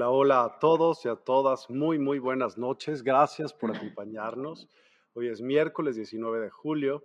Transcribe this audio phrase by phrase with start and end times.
[0.00, 1.68] Hola, hola a todos y a todas.
[1.68, 3.02] Muy, muy buenas noches.
[3.02, 4.66] Gracias por acompañarnos.
[5.12, 7.04] Hoy es miércoles 19 de julio.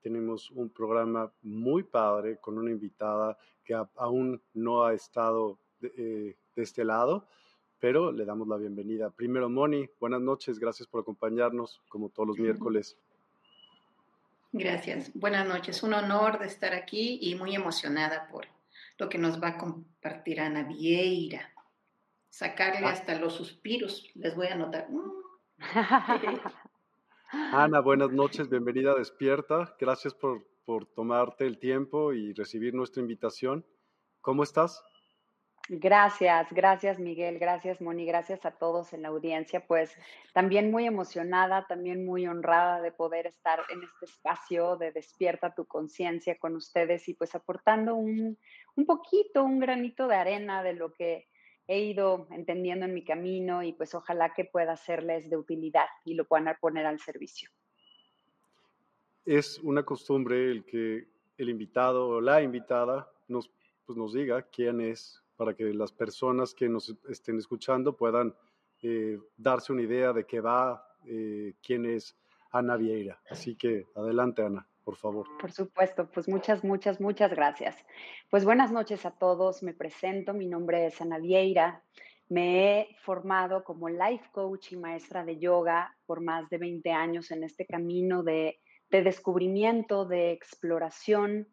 [0.00, 6.62] Tenemos un programa muy padre con una invitada que aún no ha estado eh, de,
[6.62, 7.26] este lado,
[7.80, 9.10] pero le damos la bienvenida.
[9.10, 10.60] Primero, Moni, buenas noches.
[10.60, 12.96] Gracias por acompañarnos como todos los miércoles.
[14.52, 15.10] Gracias.
[15.14, 15.82] Buenas noches.
[15.82, 18.46] Un honor de estar aquí y muy emocionada por
[18.98, 21.55] lo que nos va a compartir Ana Vieira
[22.36, 22.90] sacarle ah.
[22.90, 24.06] hasta los suspiros.
[24.14, 24.88] Les voy a anotar.
[27.52, 29.74] Ana, buenas noches, bienvenida a Despierta.
[29.80, 33.64] Gracias por, por tomarte el tiempo y recibir nuestra invitación.
[34.20, 34.84] ¿Cómo estás?
[35.68, 39.66] Gracias, gracias Miguel, gracias Moni, gracias a todos en la audiencia.
[39.66, 39.96] Pues
[40.32, 45.66] también muy emocionada, también muy honrada de poder estar en este espacio de Despierta tu
[45.66, 48.38] conciencia con ustedes y pues aportando un,
[48.76, 51.26] un poquito, un granito de arena de lo que
[51.66, 56.14] he ido entendiendo en mi camino y pues ojalá que pueda serles de utilidad y
[56.14, 57.50] lo puedan poner al servicio.
[59.24, 63.50] Es una costumbre el que el invitado o la invitada nos,
[63.84, 68.34] pues nos diga quién es para que las personas que nos estén escuchando puedan
[68.82, 72.16] eh, darse una idea de qué va, eh, quién es
[72.50, 73.20] Ana Vieira.
[73.28, 75.26] Así que adelante, Ana por favor.
[75.40, 77.76] Por supuesto, pues muchas, muchas, muchas gracias.
[78.30, 81.82] Pues buenas noches a todos, me presento, mi nombre es Ana Vieira,
[82.28, 87.32] me he formado como life coach y maestra de yoga por más de 20 años
[87.32, 91.48] en este camino de, de descubrimiento, de exploración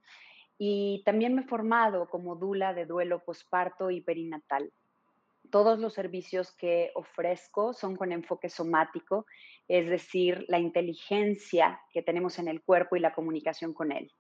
[0.60, 4.72] y también me he formado como dula de duelo posparto y perinatal
[5.54, 9.28] todos los servicios que ofrezco son con enfoque somático,
[9.68, 14.12] es decir, la inteligencia que tenemos en el cuerpo y la comunicación con él.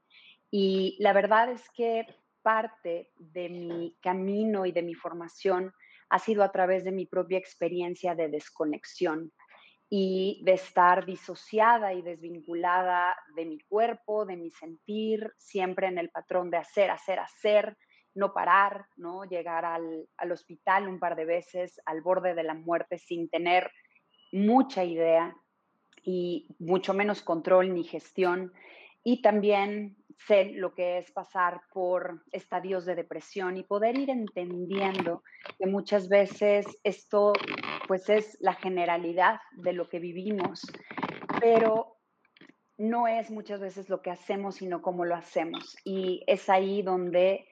[0.49, 2.05] Y la verdad es que
[2.41, 5.73] parte de mi camino y de mi formación
[6.09, 9.31] ha sido a través de mi propia experiencia de desconexión
[9.89, 16.09] y de estar disociada y desvinculada de mi cuerpo, de mi sentir, siempre en el
[16.09, 17.77] patrón de hacer, hacer, hacer,
[18.15, 19.23] no parar, ¿no?
[19.23, 23.71] Llegar al, hospital un par de veces al borde de la muerte sin tener
[24.33, 25.38] mucha idea
[26.03, 28.51] y mucho menos control ni gestión.
[29.03, 29.95] Y también
[30.27, 35.24] sé lo que es pasar por estadios de depresión y poder ir entendiendo
[35.57, 37.33] que muchas veces esto
[37.88, 40.62] pues es la generalidad de lo que vivimos,
[41.39, 41.97] pero
[42.77, 45.75] no es muchas veces lo que hacemos, sino cómo lo hacemos.
[45.83, 47.45] Y es ahí donde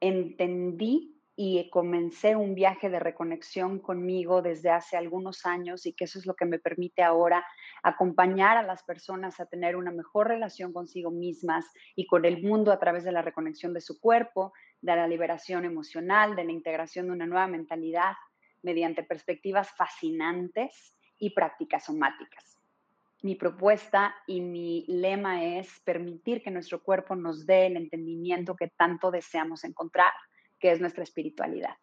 [0.00, 6.18] entendí y comencé un viaje de reconexión conmigo desde hace algunos años y que eso
[6.18, 7.44] es lo que me permite ahora
[7.82, 12.72] acompañar a las personas a tener una mejor relación consigo mismas y con el mundo
[12.72, 17.06] a través de la reconexión de su cuerpo, de la liberación emocional, de la integración
[17.06, 18.14] de una nueva mentalidad
[18.62, 22.58] mediante perspectivas fascinantes y prácticas somáticas.
[23.22, 28.68] Mi propuesta y mi lema es permitir que nuestro cuerpo nos dé el entendimiento que
[28.68, 30.12] tanto deseamos encontrar,
[30.58, 31.76] que es nuestra espiritualidad.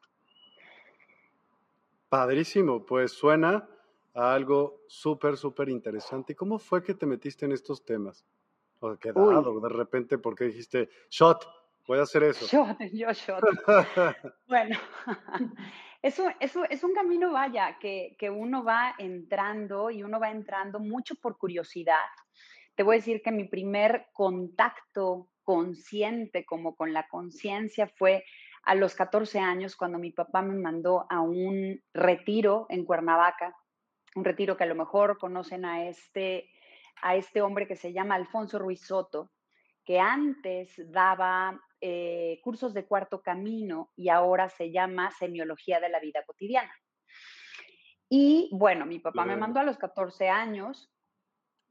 [2.10, 3.68] Padrísimo, pues suena
[4.14, 6.34] a algo súper, súper interesante.
[6.34, 8.26] ¿Y cómo fue que te metiste en estos temas?
[8.80, 11.48] ¿O quedado de repente porque dijiste, shot,
[11.88, 12.46] voy a hacer eso?
[12.46, 13.42] Shot, yo shot.
[14.48, 14.78] bueno,
[16.02, 20.80] eso, eso es un camino, vaya, que, que uno va entrando y uno va entrando
[20.80, 22.06] mucho por curiosidad.
[22.76, 28.24] Te voy a decir que mi primer contacto consciente como con la conciencia fue
[28.64, 33.56] a los 14 años cuando mi papá me mandó a un retiro en Cuernavaca,
[34.16, 36.50] un retiro que a lo mejor conocen a este,
[37.02, 39.32] a este hombre que se llama Alfonso Ruiz Soto,
[39.84, 46.00] que antes daba eh, cursos de cuarto camino y ahora se llama semiología de la
[46.00, 46.74] vida cotidiana.
[48.08, 50.94] Y bueno, mi papá me mandó a los 14 años.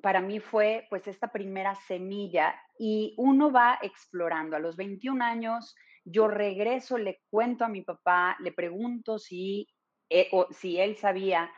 [0.03, 4.57] Para mí fue pues esta primera semilla y uno va explorando.
[4.57, 9.69] A los 21 años yo regreso, le cuento a mi papá, le pregunto si,
[10.09, 11.51] eh, si él sabía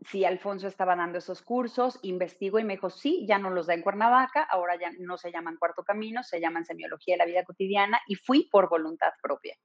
[0.00, 3.74] si Alfonso estaba dando esos cursos, investigo y me dijo, sí, ya no los da
[3.74, 7.44] en Cuernavaca, ahora ya no se llaman Cuarto Camino, se llaman Semiología de la Vida
[7.44, 9.56] Cotidiana y fui por voluntad propia.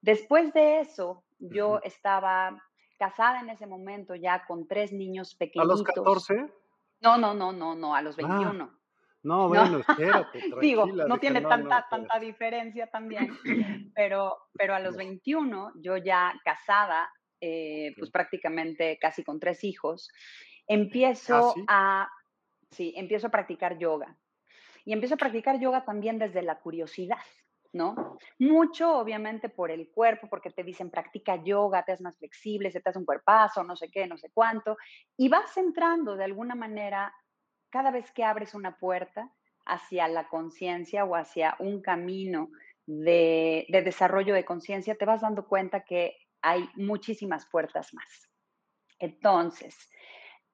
[0.00, 2.62] Después de eso, yo estaba
[2.98, 5.70] casada en ese momento ya con tres niños pequeñitos.
[5.70, 6.52] ¿A los 14?
[7.00, 8.70] No, no, no, no, no, a los 21.
[8.70, 8.78] Ah.
[9.24, 10.38] No, bueno, espérate.
[10.60, 13.30] Digo, no tiene tanta, tanta diferencia también,
[13.94, 17.10] pero, pero a los 21, yo ya casada,
[17.40, 20.10] eh, pues prácticamente casi con tres hijos,
[20.66, 22.06] empiezo a,
[22.70, 24.14] sí, empiezo a practicar yoga.
[24.84, 27.24] Y empiezo a practicar yoga también desde la curiosidad,
[27.72, 28.18] ¿no?
[28.38, 32.82] Mucho, obviamente, por el cuerpo, porque te dicen practica yoga, te haces más flexible, se
[32.82, 34.76] te hace un cuerpazo, no sé qué, no sé cuánto,
[35.16, 37.10] y vas entrando de alguna manera
[37.74, 39.32] cada vez que abres una puerta
[39.66, 42.50] hacia la conciencia o hacia un camino
[42.86, 48.30] de, desarrollo de conciencia, te vas dando cuenta que hay muchísimas puertas más.
[49.00, 49.76] Entonces,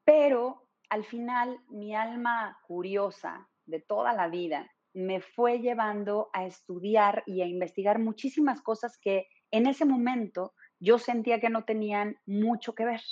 [0.02, 7.22] pero al final mi alma curiosa de toda la vida me fue llevando a estudiar
[7.26, 12.74] y a investigar muchísimas cosas que en ese momento yo sentía que no tenían mucho
[12.74, 13.02] que ver.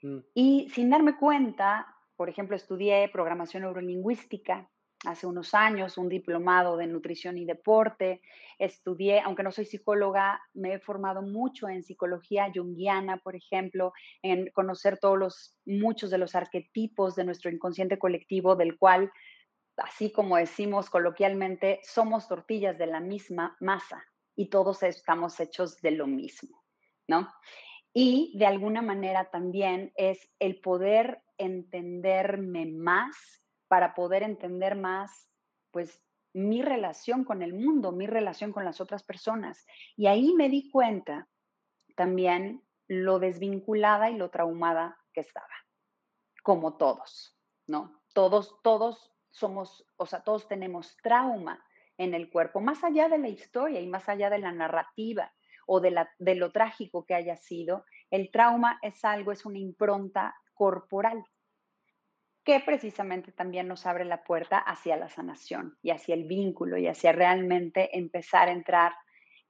[0.00, 0.18] Mm.
[0.32, 4.68] Y sin darme cuenta, por ejemplo, estudié programación neurolingüística
[5.04, 8.20] hace unos años, un diplomado de nutrición y deporte.
[8.58, 14.50] Estudié, aunque no soy psicóloga, me he formado mucho en psicología junguiana, por ejemplo, en
[14.50, 19.12] conocer todos los, muchos de los arquetipos de nuestro inconsciente colectivo, del cual,
[19.76, 24.04] así como decimos coloquialmente, somos tortillas de la misma masa
[24.34, 26.64] y todos estamos hechos de lo mismo,
[27.06, 27.28] ¿no?
[28.00, 33.16] Y de alguna manera también es el poder entenderme más
[33.66, 35.28] para poder entender más,
[35.72, 36.00] pues,
[36.32, 39.66] mi relación con el mundo, mi relación con las otras personas.
[39.96, 41.26] Y ahí me di cuenta
[41.96, 45.66] también lo desvinculada y lo traumada que estaba,
[46.44, 47.36] como todos,
[47.66, 48.00] ¿no?
[48.14, 51.64] Todos, todos somos, o sea, todos tenemos trauma
[51.96, 55.32] en el cuerpo, más allá de la historia y más allá de la narrativa
[55.70, 61.22] o de, lo trágico que haya sido, el trauma es algo, es una impronta corporal,
[62.42, 66.86] que precisamente también nos abre la puerta hacia la sanación y hacia el vínculo y
[66.86, 68.94] hacia realmente empezar a entrar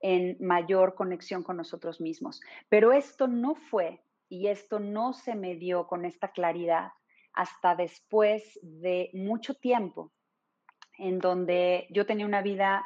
[0.01, 2.41] en mayor conexión con nosotros mismos.
[2.69, 6.91] Pero esto no fue y esto no se me dio con esta claridad
[7.33, 10.13] hasta después de mucho tiempo
[10.99, 12.85] en donde yo tenía una vida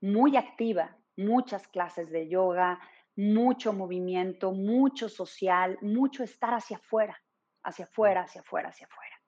[0.00, 2.80] muy activa, muchas clases de yoga,
[3.16, 7.20] mucho movimiento, mucho social, mucho estar hacia afuera,
[7.64, 9.20] hacia afuera, hacia afuera, hacia afuera.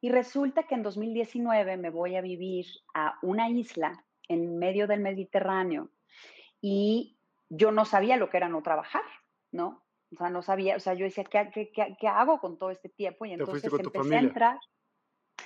[0.00, 5.00] Y resulta que en 2019 me voy a vivir a una isla en medio del
[5.00, 5.90] Mediterráneo
[6.60, 7.16] y
[7.48, 9.04] yo no sabía lo que era no trabajar,
[9.50, 9.82] ¿no?
[10.12, 12.90] O sea, no sabía, o sea, yo decía, ¿qué, qué, qué, hago con todo este
[12.90, 13.24] tiempo?
[13.24, 14.58] Y entonces empecé a entrar.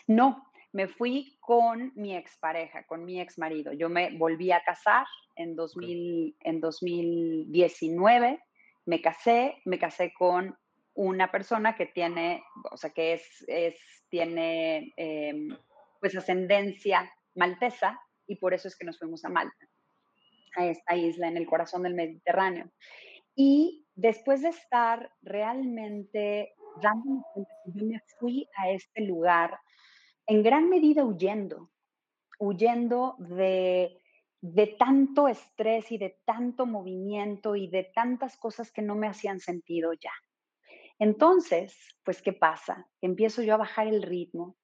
[0.08, 3.72] No, me fui con mi expareja, con mi ex marido.
[3.72, 8.38] Yo me volví a casar en, 2000, en 2019,
[8.84, 10.54] me casé, me casé con
[10.92, 13.74] una persona que tiene, o sea, que es, es
[14.10, 15.48] tiene em,
[15.98, 19.66] pues ascendencia maltesa y por eso es que nos fuimos a Malta,
[20.58, 22.70] a esta isla en el corazón del Mediterráneo.
[23.34, 26.52] Y después de estar realmente
[26.82, 29.58] dándome cuenta que yo me fui a este lugar
[30.26, 31.70] en gran medida huyendo,
[32.38, 34.00] huyendo de
[34.40, 39.40] de tanto estrés y de tanto movimiento y de tantas cosas que no me hacían
[39.40, 40.12] sentido ya.
[40.98, 42.88] Entonces, pues, ¿qué pasa?
[43.00, 44.56] Empiezo yo a bajar el ritmo,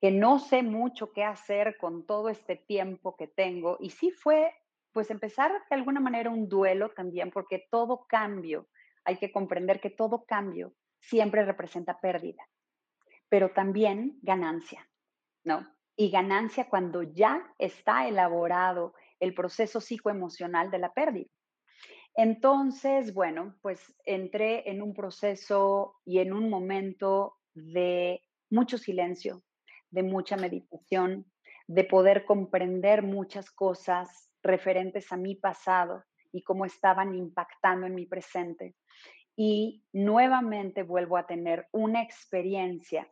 [0.00, 3.78] que no sé mucho qué hacer con todo este tiempo que tengo.
[3.80, 4.52] Y sí fue,
[4.92, 8.68] pues, empezar de alguna manera un duelo también, porque todo cambio,
[9.04, 12.48] hay que comprender que todo cambio siempre representa pérdida,
[13.28, 14.88] pero también ganancia,
[15.44, 15.66] ¿no?
[15.96, 21.28] Y ganancia cuando ya está elaborado el proceso psicoemocional de la pérdida.
[22.14, 29.42] Entonces, bueno, pues entré en un proceso y en un momento de mucho silencio,
[29.90, 31.26] de mucha meditación,
[31.66, 38.06] de poder comprender muchas cosas referentes a mi pasado y cómo estaban impactando en mi
[38.06, 38.74] presente.
[39.36, 43.10] Y nuevamente vuelvo a tener una experiencia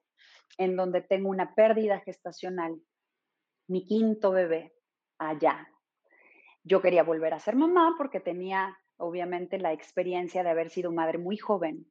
[0.59, 2.80] en donde tengo una pérdida gestacional,
[3.69, 4.73] mi quinto bebé,
[5.19, 5.69] allá.
[6.62, 11.19] Yo quería volver a ser mamá porque tenía obviamente la experiencia de haber sido madre
[11.19, 11.90] muy joven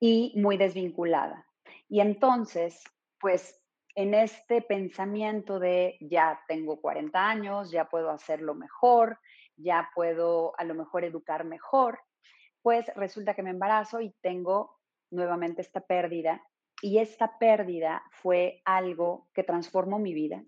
[0.00, 1.46] y muy desvinculada.
[1.88, 2.82] Y entonces,
[3.20, 3.60] pues
[3.94, 9.18] en este pensamiento de ya tengo 40 años, ya puedo hacerlo mejor,
[9.56, 12.00] ya puedo a lo mejor educar mejor,
[12.62, 16.42] pues resulta que me embarazo y tengo nuevamente esta pérdida.
[16.84, 20.44] Y esta pérdida fue algo que transformó mi vida.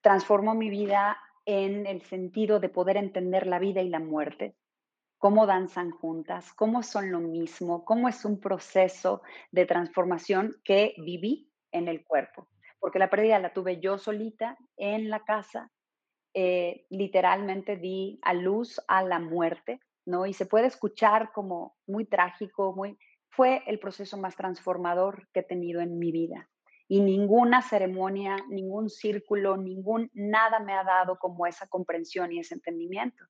[0.00, 4.56] Transformó mi vida en el sentido de poder entender la vida y la muerte,
[5.18, 11.52] cómo danzan juntas, cómo son lo mismo, cómo es un proceso de transformación que viví
[11.70, 12.48] en el cuerpo.
[12.80, 15.70] Porque la pérdida la tuve yo solita en la casa,
[16.32, 20.24] eh, literalmente di a luz a la muerte, ¿no?
[20.24, 22.96] Y se puede escuchar como muy trágico, muy...
[23.36, 26.48] Fue el proceso más transformador que he tenido en mi vida
[26.88, 32.54] y ninguna ceremonia, ningún círculo, ningún nada me ha dado como esa comprensión y ese
[32.54, 33.26] entendimiento.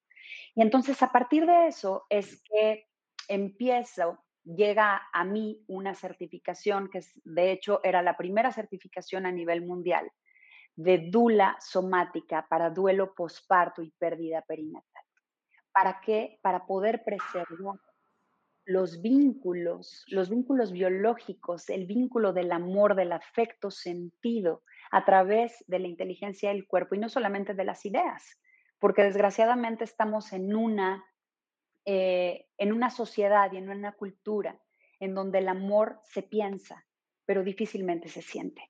[0.55, 2.87] Y entonces a partir de eso es que
[3.27, 9.67] empiezo, llega a mí una certificación que de hecho era la primera certificación a nivel
[9.67, 10.09] mundial
[10.77, 15.03] de dula somática para duelo posparto y pérdida perinatal.
[15.73, 16.39] ¿Para qué?
[16.43, 17.81] Para poder preservar
[18.67, 25.79] los vínculos, los vínculos biológicos, el vínculo del amor, del afecto sentido a través de
[25.79, 28.39] la inteligencia del cuerpo y no solamente de las ideas,
[28.81, 31.05] porque desgraciadamente estamos en una,
[31.85, 34.61] eh, en una sociedad y en una cultura
[34.99, 36.85] en donde el amor se piensa,
[37.25, 38.63] pero difícilmente se siente.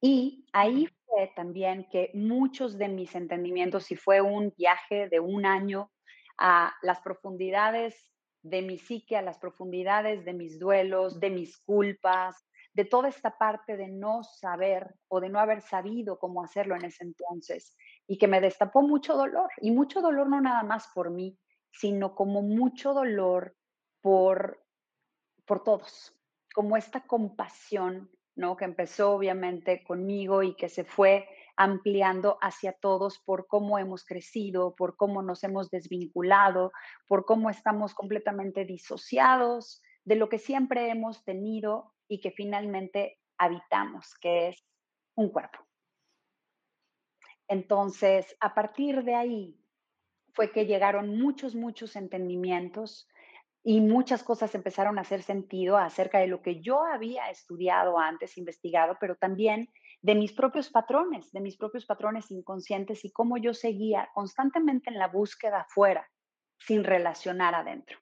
[0.00, 5.44] Y ahí fue también que muchos de mis entendimientos, y fue un viaje de un
[5.44, 5.92] año
[6.38, 8.10] a las profundidades
[8.42, 12.36] de mi psique a las profundidades de mis duelos, de mis culpas,
[12.72, 16.84] de toda esta parte de no saber o de no haber sabido cómo hacerlo en
[16.84, 21.10] ese entonces y que me destapó mucho dolor y mucho dolor no nada más por
[21.10, 21.38] mí,
[21.72, 23.56] sino como mucho dolor
[24.00, 24.64] por
[25.46, 26.16] por todos,
[26.54, 28.56] como esta compasión, ¿no?
[28.56, 31.28] Que empezó obviamente conmigo y que se fue
[31.60, 36.72] ampliando hacia todos por cómo hemos crecido, por cómo nos hemos desvinculado,
[37.06, 44.14] por cómo estamos completamente disociados de lo que siempre hemos tenido y que finalmente habitamos,
[44.22, 44.64] que es
[45.16, 45.58] un cuerpo.
[47.46, 49.60] Entonces, a partir de ahí
[50.32, 53.06] fue que llegaron muchos, muchos entendimientos
[53.62, 58.38] y muchas cosas empezaron a hacer sentido acerca de lo que yo había estudiado antes,
[58.38, 59.68] investigado, pero también
[60.02, 64.98] de mis propios patrones, de mis propios patrones inconscientes y cómo yo seguía constantemente en
[64.98, 66.08] la búsqueda afuera,
[66.58, 67.98] sin relacionar adentro.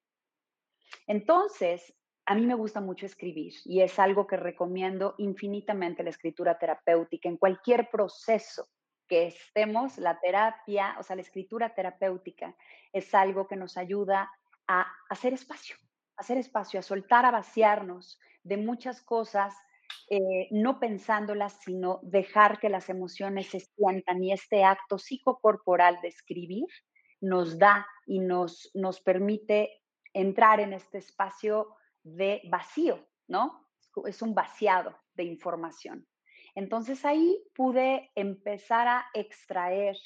[1.07, 1.95] Entonces,
[2.27, 7.29] a mí me gusta mucho escribir y es algo que recomiendo infinitamente la escritura terapéutica
[7.29, 8.69] en cualquier proceso
[9.09, 12.55] que estemos, la terapia, o sea, la escritura terapéutica
[12.93, 14.31] es algo que nos ayuda
[14.67, 15.77] a hacer espacio,
[16.17, 19.55] hacer espacio, a soltar, a vaciarnos de muchas cosas
[20.11, 26.09] eh, no pensándolas, sino dejar que las emociones se sientan y este acto psicocorporal de
[26.09, 26.67] escribir
[27.21, 33.69] nos da y nos, nos permite entrar en este espacio de vacío, ¿no?
[34.07, 36.07] Es un vaciado de información.
[36.55, 39.97] Entonces ahí pude empezar a extraer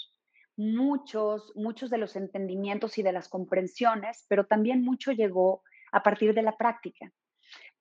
[0.56, 5.62] muchos, muchos de los entendimientos y de las comprensiones, pero también mucho llegó
[5.92, 7.12] a partir de la práctica,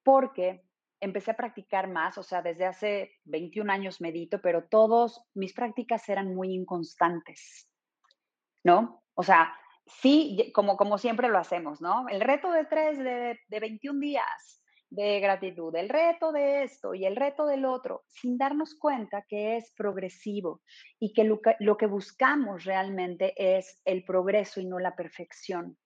[0.04, 0.64] porque
[1.02, 6.08] empecé a practicar más, o sea, desde hace 21 años medito, pero todos mis prácticas
[6.08, 7.68] eran muy inconstantes,
[8.64, 9.04] ¿no?
[9.16, 9.54] O sea,
[9.86, 12.08] sí, como, como siempre lo hacemos, ¿no?
[12.08, 17.06] El reto de tres de, de 21 días de gratitud, el reto de esto y
[17.06, 20.62] el reto del otro, sin darnos cuenta que es progresivo
[21.00, 25.78] y que lo, que lo que buscamos realmente es el progreso y no la perfección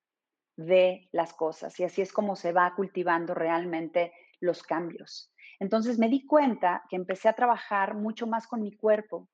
[0.57, 1.79] de las cosas.
[1.79, 5.31] Y así es como se va cultivando realmente los cambios.
[5.59, 9.29] Entonces me di cuenta que empecé a trabajar mucho más con mi cuerpo.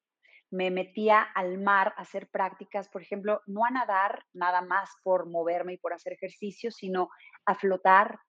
[0.51, 5.29] Me metía al mar a hacer prácticas, por ejemplo, no a nadar nada más por
[5.29, 7.09] moverme y por hacer ejercicio, sino
[7.45, 8.19] a flotar,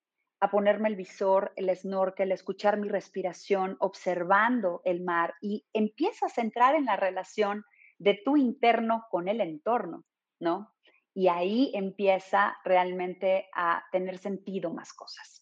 [0.41, 6.43] a ponerme el visor, el snorkel, escuchar mi respiración, observando el mar y empiezas a
[6.43, 7.65] entrar en la relación
[7.99, 10.05] de tu interno con el entorno,
[10.41, 10.75] ¿no?
[11.15, 15.42] Y ahí empieza realmente a tener sentido más cosas.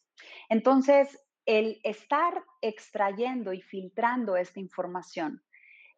[0.50, 5.42] Entonces, el estar extrayendo y filtrando esta información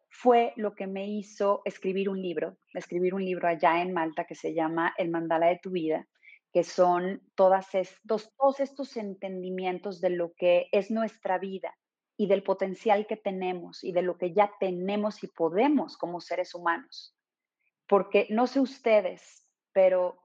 [0.09, 4.35] fue lo que me hizo escribir un libro, escribir un libro allá en Malta que
[4.35, 6.07] se llama El mandala de tu vida,
[6.53, 11.75] que son todas estos, todos estos entendimientos de lo que es nuestra vida
[12.15, 16.53] y del potencial que tenemos y de lo que ya tenemos y podemos como seres
[16.53, 17.17] humanos.
[17.87, 20.19] Porque no sé ustedes, pero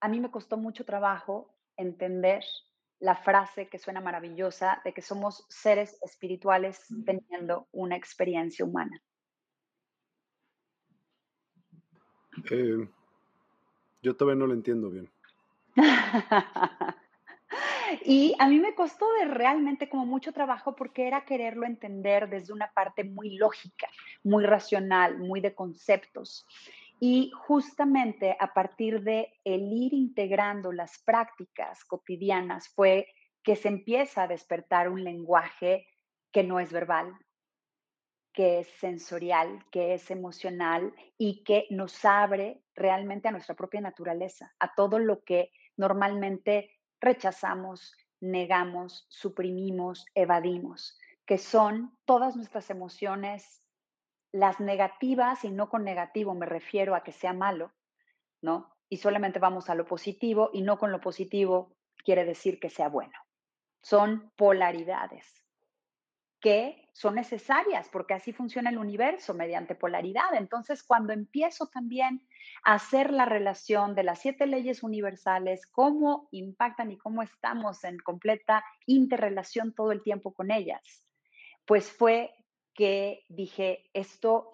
[0.00, 2.44] a mí me costó mucho trabajo entender
[3.02, 9.02] la frase que suena maravillosa de que somos seres espirituales teniendo una experiencia humana.
[12.48, 12.88] Eh,
[14.02, 15.10] yo todavía no lo entiendo bien.
[18.04, 22.52] y a mí me costó de realmente como mucho trabajo porque era quererlo entender desde
[22.52, 23.88] una parte muy lógica,
[24.22, 26.46] muy racional, muy de conceptos.
[27.04, 33.08] Y justamente a partir de el ir integrando las prácticas cotidianas fue
[33.42, 35.88] que se empieza a despertar un lenguaje
[36.30, 37.12] que no es verbal,
[38.32, 44.54] que es sensorial, que es emocional y que nos abre realmente a nuestra propia naturaleza,
[44.60, 53.60] a todo lo que normalmente rechazamos, negamos, suprimimos, evadimos, que son todas nuestras emociones,
[54.32, 57.72] las negativas, y no con negativo me refiero a que sea malo,
[58.40, 58.74] ¿no?
[58.88, 62.88] Y solamente vamos a lo positivo y no con lo positivo quiere decir que sea
[62.88, 63.14] bueno.
[63.82, 65.42] Son polaridades
[66.42, 70.34] que son necesarias porque así funciona el universo mediante polaridad.
[70.34, 72.26] Entonces, cuando empiezo también
[72.64, 77.96] a hacer la relación de las siete leyes universales, cómo impactan y cómo estamos en
[77.98, 81.06] completa interrelación todo el tiempo con ellas,
[81.64, 82.34] pues fue
[82.74, 84.52] que dije, esto,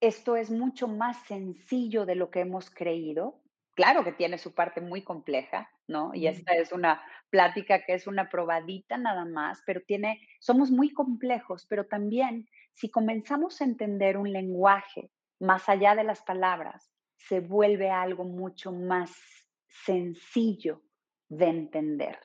[0.00, 3.42] esto es mucho más sencillo de lo que hemos creído.
[3.74, 6.14] Claro que tiene su parte muy compleja, ¿no?
[6.14, 10.92] Y esta es una plática que es una probadita nada más, pero tiene, somos muy
[10.92, 17.40] complejos, pero también si comenzamos a entender un lenguaje más allá de las palabras, se
[17.40, 19.10] vuelve algo mucho más
[19.66, 20.82] sencillo
[21.28, 22.18] de entender.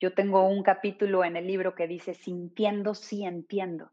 [0.00, 3.92] Yo tengo un capítulo en el libro que dice, sintiendo, sí entiendo.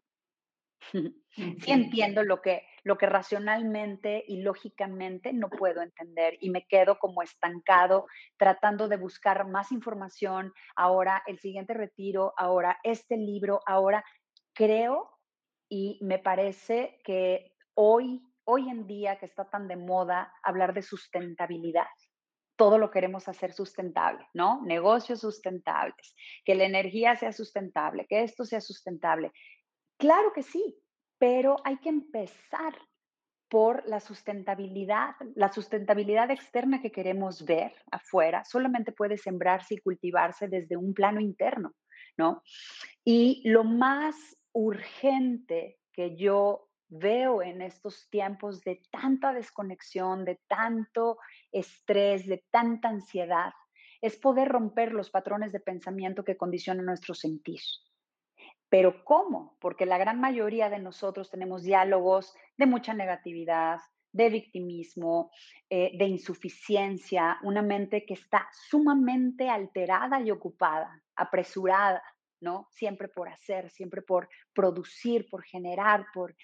[1.59, 6.97] Sí entiendo lo que, lo que racionalmente y lógicamente no puedo entender y me quedo
[6.99, 14.03] como estancado tratando de buscar más información, ahora el siguiente retiro, ahora este libro, ahora
[14.53, 15.11] creo
[15.69, 20.81] y me parece que hoy, hoy en día que está tan de moda hablar de
[20.81, 21.87] sustentabilidad,
[22.55, 24.61] todo lo queremos hacer sustentable, ¿no?
[24.65, 29.31] Negocios sustentables, que la energía sea sustentable, que esto sea sustentable.
[29.97, 30.79] Claro que sí,
[31.17, 32.73] pero hay que empezar
[33.49, 40.47] por la sustentabilidad, la sustentabilidad externa que queremos ver afuera, solamente puede sembrarse y cultivarse
[40.47, 41.73] desde un plano interno,
[42.17, 42.43] ¿no?
[43.05, 44.15] Y lo más
[44.51, 51.17] urgente que yo veo en estos tiempos de tanta desconexión, de tanto
[51.51, 53.51] estrés, de tanta ansiedad,
[54.01, 57.61] es poder romper los patrones de pensamiento que condicionan nuestro sentir.
[58.69, 59.57] Pero ¿cómo?
[59.59, 63.79] Porque la gran mayoría de nosotros tenemos diálogos de mucha negatividad,
[64.11, 65.31] de victimismo,
[65.69, 72.01] eh, de insuficiencia, una mente que está sumamente alterada y ocupada, apresurada,
[72.41, 72.67] ¿no?
[72.71, 76.35] Siempre por hacer, siempre por producir, por generar, por...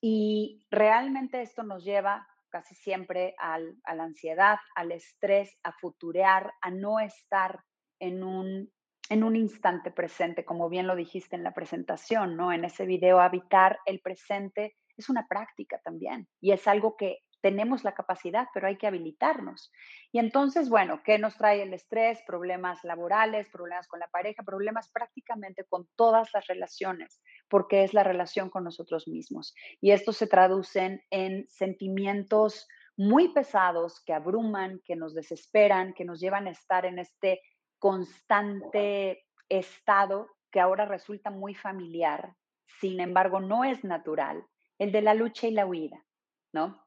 [0.00, 6.52] Y realmente esto nos lleva casi siempre al, a la ansiedad, al estrés, a futurear,
[6.60, 7.60] a no estar
[7.98, 8.70] en un
[9.08, 12.52] en un instante presente, como bien lo dijiste en la presentación, ¿no?
[12.52, 17.84] En ese video, habitar el presente es una práctica también y es algo que tenemos
[17.84, 19.70] la capacidad, pero hay que habilitarnos.
[20.10, 22.22] Y entonces, bueno, ¿qué nos trae el estrés?
[22.26, 28.02] Problemas laborales, problemas con la pareja, problemas prácticamente con todas las relaciones, porque es la
[28.02, 29.54] relación con nosotros mismos.
[29.82, 36.20] Y estos se traducen en sentimientos muy pesados que abruman, que nos desesperan, que nos
[36.20, 37.42] llevan a estar en este
[37.84, 42.34] constante estado que ahora resulta muy familiar,
[42.80, 44.42] sin embargo no es natural,
[44.78, 46.02] el de la lucha y la huida,
[46.50, 46.82] ¿no?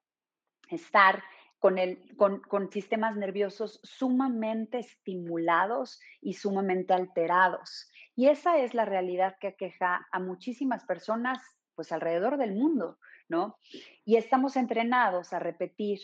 [0.71, 1.23] Estar
[1.59, 7.91] con, el, con, con sistemas nerviosos sumamente estimulados y sumamente alterados.
[8.15, 11.37] Y esa es la realidad que aqueja a muchísimas personas
[11.75, 12.97] pues alrededor del mundo,
[13.29, 13.55] ¿no?
[14.03, 15.99] Y estamos entrenados a repetir,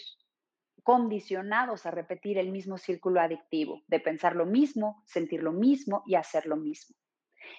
[0.84, 6.16] condicionados a repetir el mismo círculo adictivo, de pensar lo mismo, sentir lo mismo y
[6.16, 6.96] hacer lo mismo.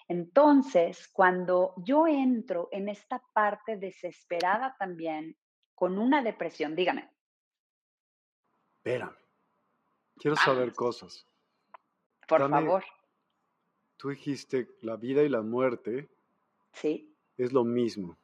[0.08, 5.36] Entonces, cuando yo entro en esta parte desesperada también,
[5.74, 7.10] con una depresión, dígame.
[8.76, 9.16] Espérame,
[10.16, 11.26] quiero saber cosas.
[12.28, 12.84] Por favor.
[13.96, 16.10] Tú dijiste la vida y la muerte.
[16.72, 17.14] Sí.
[17.36, 18.16] Es lo mismo.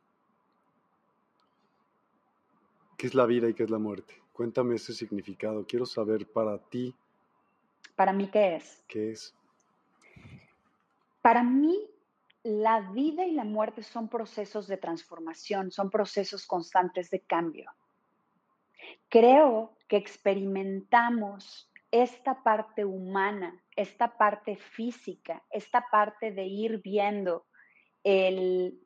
[2.97, 4.23] ¿Qué es la vida y qué es la muerte?
[4.41, 5.67] Cuéntame ese significado.
[5.67, 6.97] Quiero saber para ti.
[7.95, 8.83] ¿Para mí qué es?
[8.89, 9.35] ¿Qué es?
[11.21, 11.79] Para mí,
[12.43, 17.71] la vida y la muerte son procesos de transformación, son procesos constantes de cambio.
[19.11, 27.45] Creo que experimentamos esta parte humana, esta parte física, esta parte de ir viendo
[28.05, 28.81] el,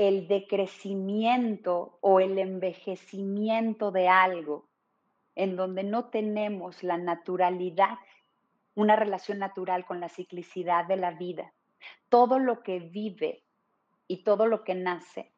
[0.00, 4.66] el decrecimiento o el envejecimiento de algo
[5.34, 7.98] en donde no tenemos la naturalidad
[8.74, 11.52] una relación natural con la ciclicidad de la vida.
[12.08, 13.44] Todo lo que vive
[14.06, 15.34] y todo lo que nace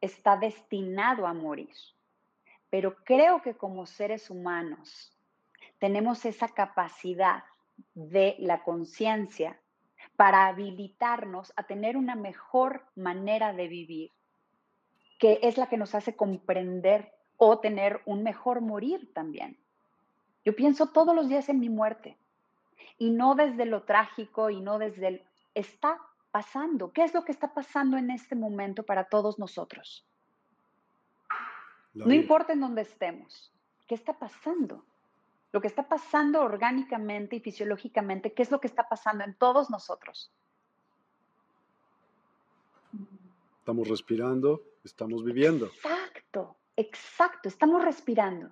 [0.00, 1.74] está destinado a morir.
[2.70, 5.12] Pero creo que como seres humanos
[5.80, 7.42] tenemos esa capacidad
[7.94, 9.60] de la conciencia
[10.16, 14.10] para habilitarnos a tener una mejor manera de vivir,
[15.18, 19.58] que es la que nos hace comprender o tener un mejor morir también.
[20.44, 22.16] Yo pienso todos los días en mi muerte
[22.98, 25.22] y no desde lo trágico y no desde el...
[25.54, 25.98] Está
[26.30, 26.92] pasando.
[26.92, 30.06] ¿Qué es lo que está pasando en este momento para todos nosotros?
[31.94, 33.52] no importa en dónde estemos.
[33.86, 34.84] ¿Qué está pasando?
[35.54, 39.70] Lo que está pasando orgánicamente y fisiológicamente, ¿qué es lo que está pasando en todos
[39.70, 40.32] nosotros?
[43.60, 45.66] Estamos respirando, estamos viviendo.
[45.66, 48.50] Exacto, exacto, estamos respirando.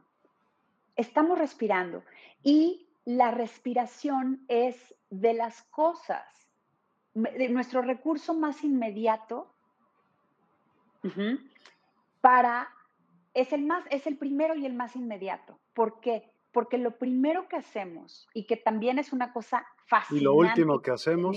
[0.95, 2.05] Estamos respirando.
[2.45, 6.25] Y la respiración es de las cosas,
[7.15, 9.53] de nuestro recurso más inmediato
[12.21, 12.73] para,
[13.35, 15.59] es el más, es el primero y el más inmediato.
[15.75, 16.32] ¿Por qué?
[16.53, 20.19] Porque lo primero que hacemos, y que también es una cosa fácil.
[20.19, 21.37] Y lo último que hacemos.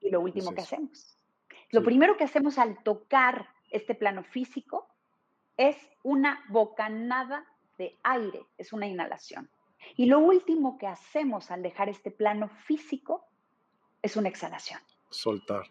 [0.00, 1.18] Y lo último que hacemos.
[1.70, 4.88] Lo primero que hacemos al tocar este plano físico
[5.56, 7.44] es una bocanada
[7.76, 9.50] de aire, es una inhalación.
[9.96, 13.24] Y lo último que hacemos al dejar este plano físico
[14.02, 14.80] es una exhalación.
[15.10, 15.66] Soltar.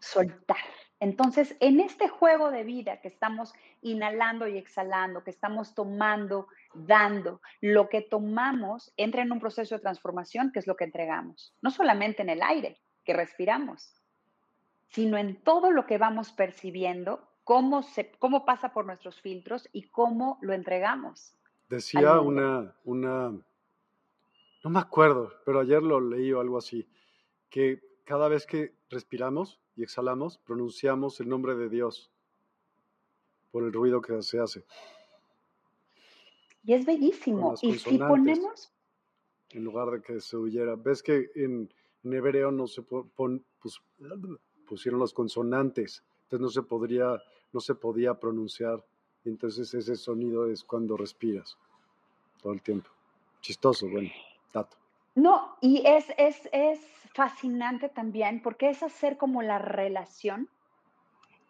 [0.00, 0.56] Soltar.
[1.00, 7.40] Entonces, en este juego de vida que estamos inhalando y exhalando, que estamos tomando, dando,
[7.60, 11.54] lo que tomamos entra en un proceso de transformación, que es lo que entregamos.
[11.62, 13.94] No solamente en el aire que respiramos,
[14.88, 19.84] sino en todo lo que vamos percibiendo, cómo, se, cómo pasa por nuestros filtros y
[19.84, 21.34] cómo lo entregamos.
[21.68, 23.30] Decía una, una,
[24.64, 26.88] no me acuerdo, pero ayer lo leí o algo así,
[27.50, 32.10] que cada vez que respiramos y exhalamos, pronunciamos el nombre de Dios
[33.52, 34.64] por el ruido que se hace.
[36.64, 37.54] Y es bellísimo.
[37.62, 38.72] Y si ponemos...
[39.50, 40.74] En lugar de que se huyera.
[40.76, 43.42] ¿Ves que en, hebreo no se pon,
[44.66, 46.04] pusieron las consonantes?
[46.24, 48.84] Entonces no se, podría, no se podía pronunciar
[49.24, 51.56] entonces ese sonido es cuando respiras
[52.42, 52.90] todo el tiempo.
[53.40, 54.10] Chistoso, bueno,
[54.52, 54.76] dato.
[55.18, 56.78] No, y es, es, es
[57.12, 60.48] fascinante también porque es hacer como la relación.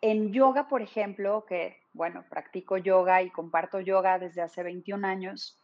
[0.00, 5.60] En yoga, por ejemplo, que, bueno, practico yoga y comparto yoga desde hace 21 años.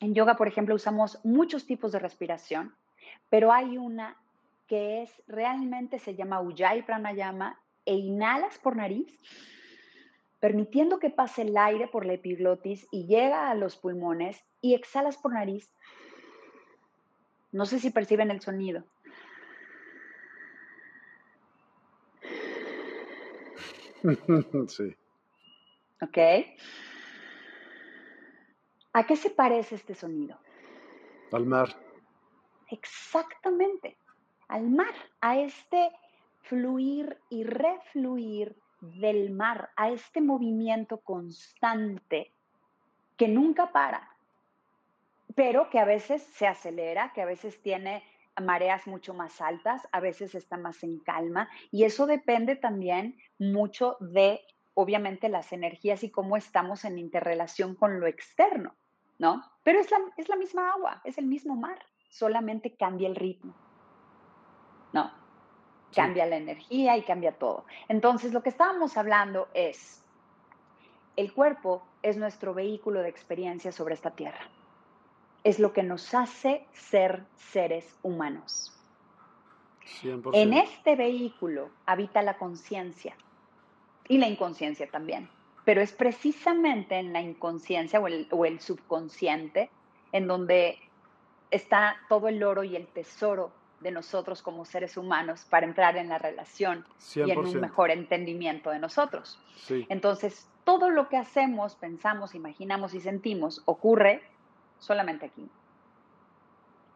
[0.00, 2.74] En yoga, por ejemplo, usamos muchos tipos de respiración,
[3.30, 4.18] pero hay una
[4.66, 9.18] que es realmente se llama Ujjayi Pranayama e inhalas por nariz
[10.40, 15.16] permitiendo que pase el aire por la epiglotis y llega a los pulmones y exhalas
[15.16, 15.72] por nariz.
[17.56, 18.84] No sé si perciben el sonido.
[24.68, 24.94] Sí.
[26.02, 26.18] ¿Ok?
[28.92, 30.38] ¿A qué se parece este sonido?
[31.32, 31.74] Al mar.
[32.68, 33.96] Exactamente,
[34.48, 35.90] al mar, a este
[36.42, 42.34] fluir y refluir del mar, a este movimiento constante
[43.16, 44.15] que nunca para,
[45.36, 48.02] pero que a veces se acelera, que a veces tiene
[48.42, 53.98] mareas mucho más altas, a veces está más en calma y eso depende también mucho
[54.00, 54.40] de,
[54.72, 58.74] obviamente, las energías y cómo estamos en interrelación con lo externo,
[59.18, 59.42] ¿no?
[59.62, 63.54] Pero es la, es la misma agua, es el mismo mar, solamente cambia el ritmo,
[64.94, 65.12] ¿no?
[65.94, 67.66] Cambia la energía y cambia todo.
[67.88, 70.02] Entonces, lo que estábamos hablando es,
[71.14, 74.55] el cuerpo es nuestro vehículo de experiencia sobre esta tierra
[75.46, 78.72] es lo que nos hace ser seres humanos.
[80.32, 83.16] En este vehículo habita la conciencia
[84.08, 85.28] y la inconsciencia también,
[85.64, 89.70] pero es precisamente en la inconsciencia o el, o el subconsciente
[90.10, 90.80] en donde
[91.52, 96.08] está todo el oro y el tesoro de nosotros como seres humanos para entrar en
[96.08, 99.38] la relación y en un mejor entendimiento de nosotros.
[99.68, 104.22] Entonces, todo lo que hacemos, pensamos, imaginamos y sentimos ocurre
[104.78, 105.48] solamente aquí.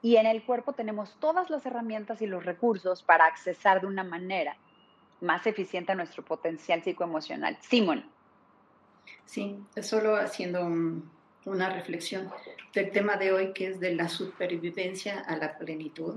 [0.03, 4.05] Y en el cuerpo tenemos todas las herramientas y los recursos para accesar de una
[4.05, 4.57] manera
[5.21, 7.59] más eficiente a nuestro potencial psicoemocional.
[7.61, 8.05] Simón.
[9.27, 10.67] Sí, solo haciendo
[11.45, 12.31] una reflexión
[12.75, 16.17] del tema de hoy que es de la supervivencia a la plenitud.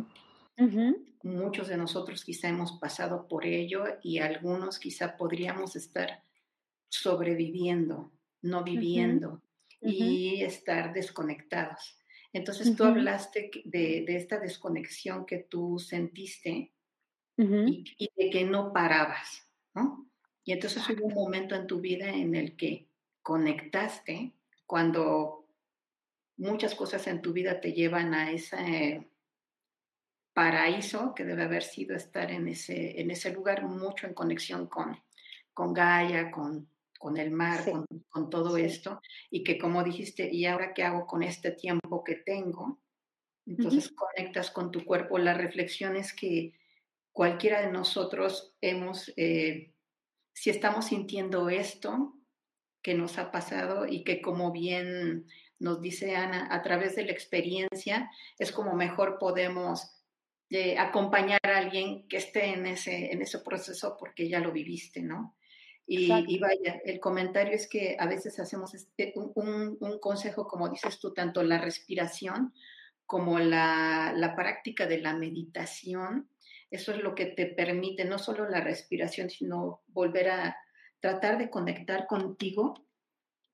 [1.23, 6.21] Muchos de nosotros quizá hemos pasado por ello y algunos quizá podríamos estar
[6.89, 9.41] sobreviviendo, no viviendo
[9.83, 11.97] y estar desconectados.
[12.31, 16.73] Entonces tú hablaste de, esta desconexión que tú sentiste
[17.37, 20.09] y, de que no parabas, ¿no?
[20.43, 22.89] Y entonces hubo un momento en tu vida en el que
[23.21, 24.33] conectaste
[24.65, 25.47] cuando
[26.37, 29.07] muchas cosas en tu vida te llevan a ese
[30.33, 34.99] paraíso que debe haber sido estar en ese, en ese lugar, mucho en conexión con,
[35.53, 36.67] con Gaia, con,
[37.03, 37.65] con el mar,
[38.07, 42.15] con, todo esto, y que como dijiste, ¿y ahora qué hago con este tiempo que
[42.15, 42.79] tengo?
[43.45, 45.17] Entonces conectas con tu cuerpo.
[45.17, 46.53] La reflexión es que
[47.11, 49.73] cualquiera de nosotros hemos, eh,
[50.31, 52.15] si estamos sintiendo esto
[52.81, 55.27] que nos ha pasado y que como bien
[55.59, 59.91] nos dice Ana, a través de la experiencia es como mejor podemos
[60.49, 65.01] eh, acompañar a alguien que esté en ese, en ese proceso porque ya lo viviste,
[65.01, 65.35] ¿no?
[65.85, 71.13] Y, vaya, el comentario es que a veces hacemos este, un, consejo, como dices tú,
[71.13, 72.53] tanto la respiración
[73.05, 76.29] como la, la, práctica de la meditación.
[76.71, 80.57] Eso es lo que te permite no solo la respiración, sino volver a
[81.01, 82.85] tratar de conectar contigo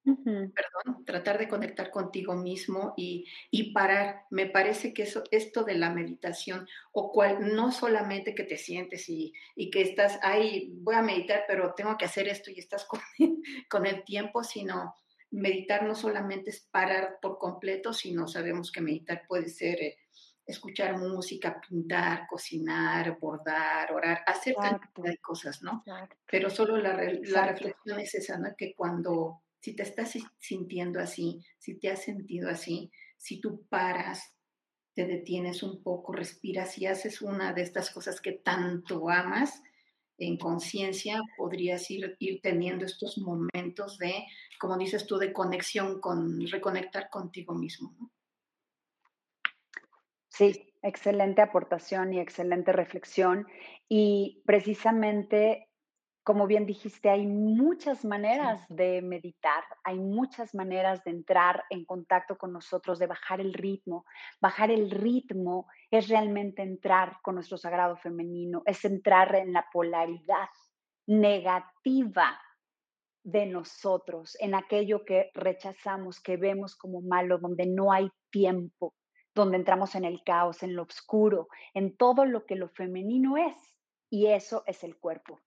[0.03, 3.25] perdón, tratar de conectar contigo mismo y,
[3.73, 4.23] parar.
[4.29, 9.09] Me parece que eso, esto de la meditación, o cual, no solamente que te sientes
[9.09, 9.33] y,
[9.71, 12.99] que estás, ahí voy a meditar, pero tengo que hacer esto y estás con,
[13.69, 14.95] con el tiempo, sino
[15.31, 19.97] meditar no solamente es parar por completo, sino sabemos que meditar puede ser eh,
[20.45, 25.83] escuchar música, pintar, cocinar, bordar, orar, hacer tantas de cosas, ¿no?
[26.25, 28.55] Pero solo la, la reflexión es esa, ¿no?
[28.57, 34.35] Que cuando si te estás sintiendo así, si te has sentido así, si tú paras,
[34.93, 39.61] te detienes un poco, respiras y haces una de estas cosas que tanto amas,
[40.17, 44.25] en conciencia podrías ir, teniendo estos momentos de,
[44.59, 47.95] como dices tú, de conexión con, reconectar contigo mismo.
[50.27, 53.47] Sí, excelente aportación y excelente reflexión.
[53.87, 55.68] Y precisamente
[56.23, 62.37] como bien dijiste, hay muchas maneras de meditar, hay muchas maneras de entrar en contacto
[62.37, 64.05] con nosotros, de bajar el ritmo.
[64.39, 70.49] Bajar el ritmo es realmente entrar con nuestro sagrado femenino, es entrar en la polaridad
[71.07, 72.39] negativa
[73.23, 78.95] de nosotros, en aquello que rechazamos, que vemos como malo, donde no hay tiempo,
[79.33, 83.55] donde entramos en el caos, en lo oscuro, en todo lo que lo femenino es.
[84.09, 85.39] Y eso es el cuerpo.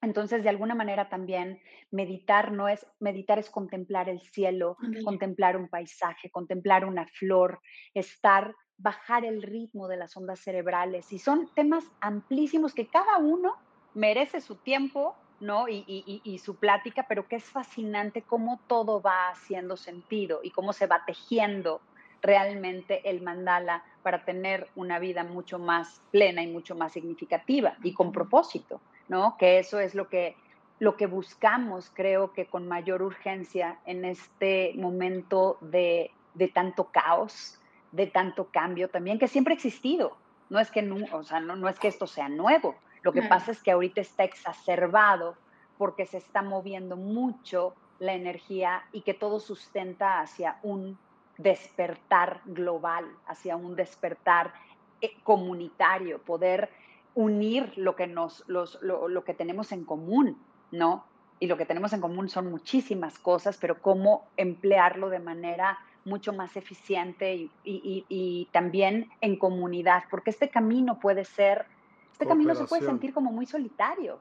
[0.00, 5.68] Entonces, de alguna manera también meditar no es, meditar es contemplar el cielo, contemplar un
[5.68, 7.60] paisaje, contemplar una flor,
[7.94, 11.12] estar, bajar el ritmo de las ondas cerebrales.
[11.12, 13.56] Y son temas amplísimos que cada uno
[13.94, 15.68] merece su tiempo, ¿no?
[15.68, 15.84] Y,
[16.24, 20.86] y, su plática, pero que es fascinante cómo todo va haciendo sentido y cómo se
[20.86, 21.80] va tejiendo
[22.22, 27.94] realmente el mandala para tener una vida mucho más plena y mucho más significativa y
[27.94, 28.80] con propósito.
[29.08, 29.36] ¿No?
[29.38, 30.36] Que eso es lo que,
[30.78, 36.12] lo que buscamos, creo que con mayor urgencia en este momento de,
[36.54, 37.60] tanto caos,
[37.92, 40.16] de tanto cambio también, que siempre ha existido.
[40.50, 42.76] No es que, no, o sea, no, es que esto sea nuevo.
[43.02, 45.36] Lo que pasa es que ahorita está exacerbado
[45.76, 50.98] porque se está moviendo mucho la energía y que todo sustenta hacia un
[51.36, 54.52] despertar global, hacia un despertar
[55.00, 56.70] eh, comunitario, poder
[57.18, 60.38] unir lo que, nos, los, lo, que tenemos en común,
[60.70, 61.04] ¿no?
[61.40, 66.32] Y lo que tenemos en común son muchísimas cosas, pero cómo emplearlo de manera mucho
[66.32, 71.66] más eficiente y, y, también en comunidad, porque este camino puede ser,
[72.12, 74.20] este camino se puede sentir como muy solitario.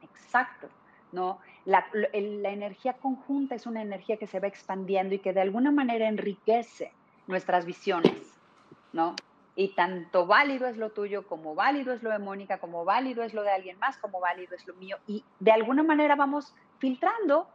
[0.00, 0.68] Exacto,
[1.10, 1.40] ¿no?
[1.64, 5.72] La, la, energía conjunta es una energía que se va expandiendo y que de alguna
[5.72, 6.92] manera enriquece
[7.26, 8.38] nuestras visiones,
[8.92, 9.16] ¿no?
[9.54, 13.34] Y tanto válido es lo tuyo, como válido es lo de Mónica, como válido es
[13.34, 14.96] lo de alguien más, como válido es lo mío.
[15.06, 17.48] Y de alguna manera vamos filtrando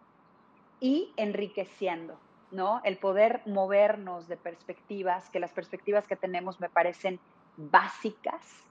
[0.80, 2.20] y enriqueciendo,
[2.52, 2.82] ¿no?
[2.84, 7.20] El poder movernos de perspectivas, que las perspectivas que tenemos me parecen
[7.58, 8.64] básicas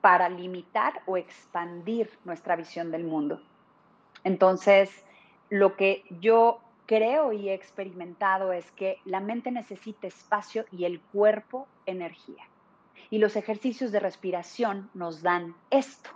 [0.00, 3.40] para limitar o expandir nuestra visión del mundo.
[4.22, 5.04] Entonces,
[5.48, 11.00] lo que yo creo y he experimentado es que la mente necesita espacio y el
[11.00, 12.44] cuerpo energía.
[13.10, 16.10] Y los ejercicios de respiración nos dan esto.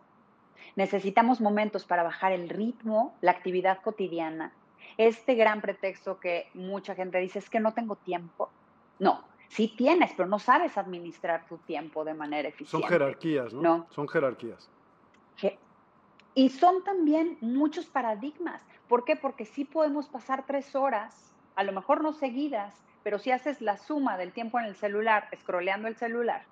[0.76, 4.52] Necesitamos momentos para bajar el ritmo, la actividad cotidiana.
[4.96, 8.50] Este gran pretexto que mucha gente dice es que no tengo tiempo.
[8.98, 12.70] No, sí tienes, pero no sabes administrar tu tiempo de manera eficiente.
[12.70, 13.62] Son jerarquías, ¿no?
[13.62, 13.86] ¿No?
[13.90, 14.70] Son jerarquías.
[16.34, 18.62] Y son también muchos paradigmas.
[18.88, 19.16] ¿Por qué?
[19.16, 23.76] Porque sí podemos pasar tres horas, a lo mejor no seguidas, pero si haces la
[23.76, 26.44] suma del tiempo en el celular, scrolleando el celular,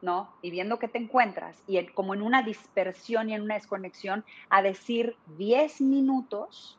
[0.00, 0.30] ¿no?
[0.40, 4.62] Y viendo que te encuentras, y como en una dispersión y en una desconexión, a
[4.62, 6.78] decir 10 minutos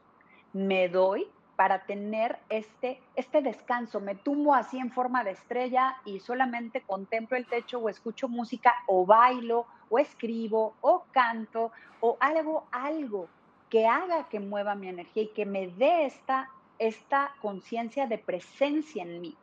[0.53, 3.99] me doy para tener este, este descanso.
[3.99, 8.73] Me tumbo así en forma de estrella y solamente contemplo el techo o escucho música
[8.87, 13.27] o bailo o escribo o canto o algo, algo
[13.69, 16.49] que haga que mueva mi energía y que me dé esta,
[16.79, 19.35] esta conciencia de presencia en mí,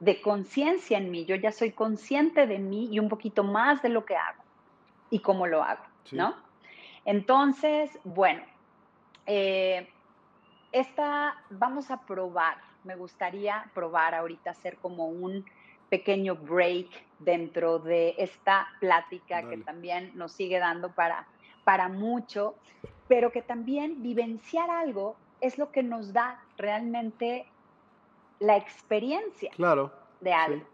[0.00, 1.24] de conciencia en mí.
[1.24, 4.42] Yo ya soy consciente de mí y un poquito más de lo que hago
[5.10, 6.34] y cómo lo hago, ¿no?
[7.04, 8.42] Entonces, bueno,
[9.26, 9.88] eh,
[10.72, 12.56] esta vamos a probar.
[12.84, 15.44] Me gustaría probar ahorita hacer como un
[15.88, 21.26] pequeño break dentro de esta plática que también nos sigue dando para,
[21.64, 22.56] para mucho
[23.08, 27.46] pero que también vivenciar algo es lo que nos da realmente
[28.38, 30.66] la experiencia claro, de algo.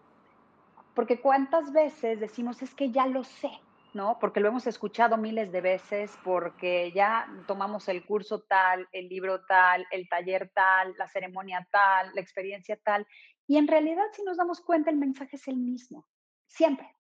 [0.95, 3.51] Porque cuántas veces decimos es que ya lo sé,
[3.95, 4.19] ¿no?
[4.19, 9.45] Porque lo hemos escuchado miles de veces, porque ya tomamos el curso tal, el libro
[9.47, 13.07] tal, el taller tal, la ceremonia tal, la experiencia tal.
[13.47, 16.07] Y en realidad, si nos damos cuenta, el mensaje es el mismo,
[16.47, 16.95] siempre.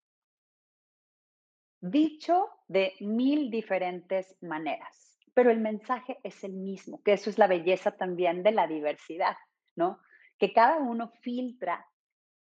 [1.80, 7.46] Dicho de mil diferentes maneras pero el mensaje es el mismo, que eso es la
[7.46, 9.36] belleza también de la diversidad,
[9.76, 10.00] ¿no?
[10.38, 11.86] Que cada uno filtra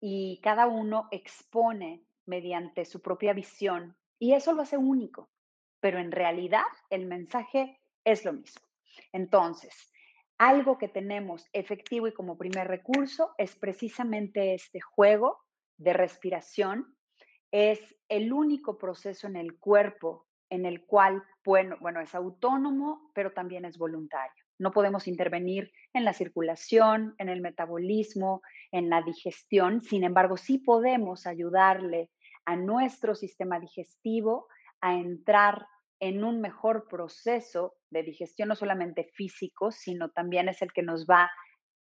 [0.00, 5.30] y cada uno expone mediante su propia visión y eso lo hace único,
[5.80, 8.62] pero en realidad el mensaje es lo mismo.
[9.12, 9.92] Entonces,
[10.38, 15.38] algo que tenemos efectivo y como primer recurso es precisamente este juego
[15.76, 16.96] de respiración.
[17.50, 23.64] Es el único proceso en el cuerpo en el cual, bueno, es autónomo, pero también
[23.64, 24.44] es voluntario.
[24.58, 29.80] No podemos intervenir en la circulación, en el metabolismo, en la digestión.
[29.82, 32.10] Sin embargo, sí podemos ayudarle
[32.44, 34.48] a nuestro sistema digestivo
[34.80, 35.66] a entrar
[36.00, 41.06] en un mejor proceso de digestión, no solamente físico, sino también es el que nos
[41.06, 41.30] va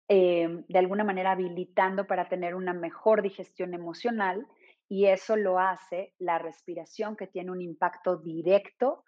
[0.07, 4.47] eh, de alguna manera habilitando para tener una mejor digestión emocional
[4.89, 9.05] y eso lo hace la respiración que tiene un impacto directo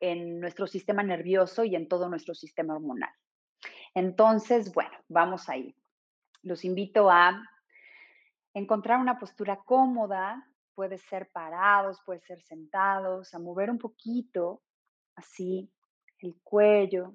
[0.00, 3.10] en nuestro sistema nervioso y en todo nuestro sistema hormonal.
[3.94, 5.74] Entonces, bueno, vamos ahí.
[6.42, 7.40] Los invito a
[8.52, 14.62] encontrar una postura cómoda, puede ser parados, puede ser sentados, a mover un poquito
[15.14, 15.72] así
[16.18, 17.14] el cuello,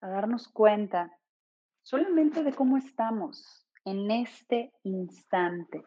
[0.00, 1.12] a darnos cuenta
[1.82, 5.84] solamente de cómo estamos en este instante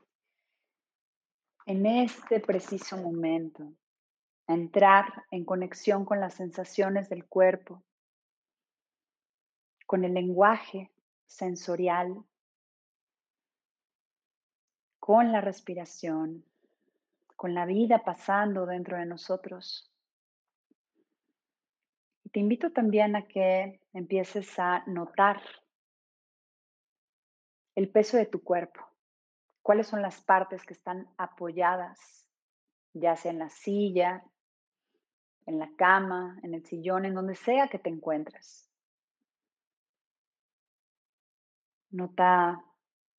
[1.65, 3.71] en este preciso momento,
[4.47, 7.82] entrar en conexión con las sensaciones del cuerpo,
[9.86, 10.91] con el lenguaje
[11.26, 12.24] sensorial,
[14.99, 16.43] con la respiración,
[17.36, 19.89] con la vida pasando dentro de nosotros.
[22.32, 25.41] Te invito también a que empieces a notar
[27.76, 28.93] el peso de tu cuerpo
[29.64, 32.28] cuáles son las partes que están apoyadas,
[32.93, 34.24] ya sea en la silla,
[35.45, 38.70] en la cama, en el sillón, en donde sea que te encuentres.
[41.91, 42.64] Nota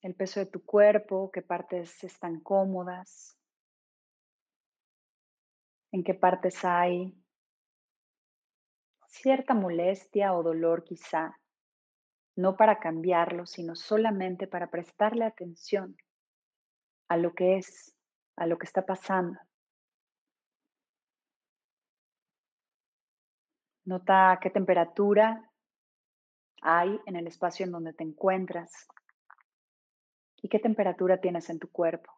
[0.02, 3.38] el peso de tu cuerpo, qué partes están cómodas,
[5.92, 7.16] en qué partes hay
[9.06, 11.40] cierta molestia o dolor quizá,
[12.36, 15.96] no para cambiarlo, sino solamente para prestarle atención
[17.14, 17.94] a lo que es,
[18.36, 19.38] a lo que está pasando.
[23.84, 25.48] Nota qué temperatura
[26.62, 28.88] hay en el espacio en donde te encuentras
[30.42, 32.10] y qué temperatura tienes en tu cuerpo.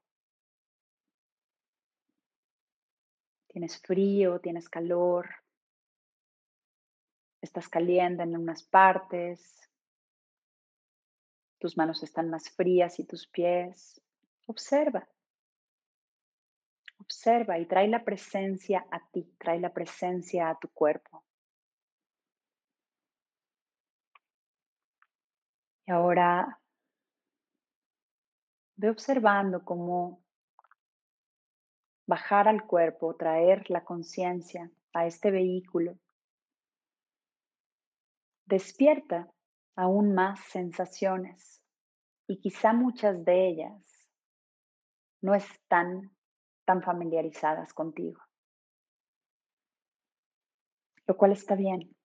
[3.48, 4.40] ¿Tienes frío?
[4.40, 5.28] ¿Tienes calor?
[7.42, 9.68] ¿Estás caliente en unas partes?
[11.58, 14.00] ¿Tus manos están más frías y tus pies?
[14.46, 15.06] Observa.
[16.98, 21.24] Observa y trae la presencia a ti, trae la presencia a tu cuerpo.
[25.86, 26.60] Y ahora
[28.76, 30.20] ve observando cómo
[32.06, 35.98] bajar al cuerpo, traer la conciencia a este vehículo.
[38.46, 39.30] Despierta
[39.74, 41.62] aún más sensaciones
[42.26, 43.95] y quizá muchas de ellas
[45.20, 46.10] no están
[46.64, 48.20] tan familiarizadas contigo,
[51.06, 51.96] lo cual está bien.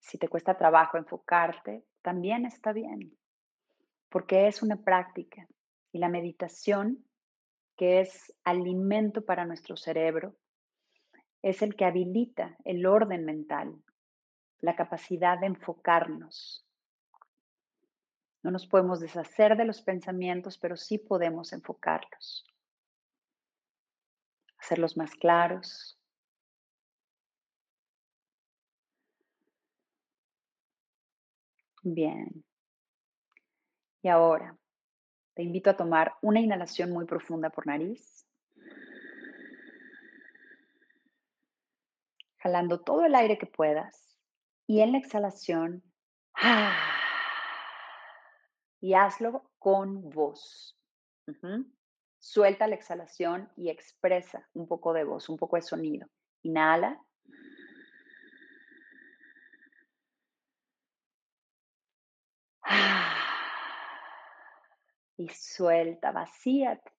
[0.00, 3.18] Si te cuesta trabajo enfocarte, también está bien,
[4.08, 5.46] porque es una práctica
[5.92, 7.04] y la meditación,
[7.76, 10.36] que es alimento para nuestro cerebro,
[11.42, 13.82] es el que habilita el orden mental,
[14.60, 16.66] la capacidad de enfocarnos.
[18.42, 22.44] No nos podemos deshacer de los pensamientos, pero sí podemos enfocarlos,
[24.58, 25.96] hacerlos más claros,
[31.88, 32.44] Bien.
[34.02, 34.56] Y ahora
[35.34, 38.26] te invito a tomar una inhalación muy profunda por nariz.
[42.38, 44.05] Jalando todo el aire que puedas.
[44.66, 45.82] Y en la exhalación,
[48.80, 50.76] y hazlo con voz.
[52.18, 56.08] Suelta la exhalación y expresa un poco de voz, un poco de sonido.
[56.42, 57.00] Inhala.
[65.16, 66.92] Y suelta, vacíate.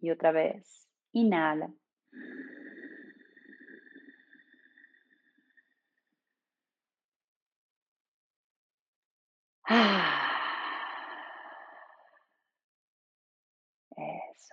[0.00, 1.72] Y otra vez, inhala.
[13.96, 14.50] Eso es.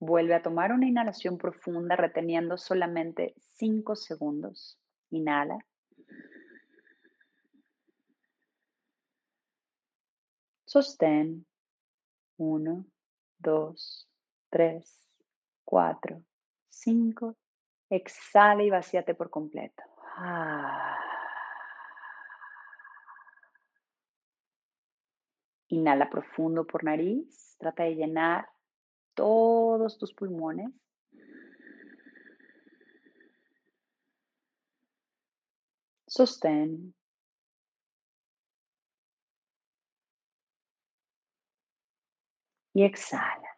[0.00, 4.78] Vuelve a tomar una inhalación profunda reteniendo solamente 5 segundos.
[5.10, 5.58] Inhala.
[10.66, 11.46] Sostén.
[12.38, 12.86] Uno,
[13.38, 14.08] dos,
[14.50, 14.98] tres,
[15.64, 16.22] cuatro,
[16.70, 17.36] cinco.
[17.90, 19.82] Exhala y vacíate por completo.
[20.16, 21.09] Ah.
[25.70, 27.56] Inhala profundo por nariz.
[27.58, 28.48] Trata de llenar
[29.14, 30.70] todos tus pulmones.
[36.06, 36.94] Sostén.
[42.72, 43.48] y exhala.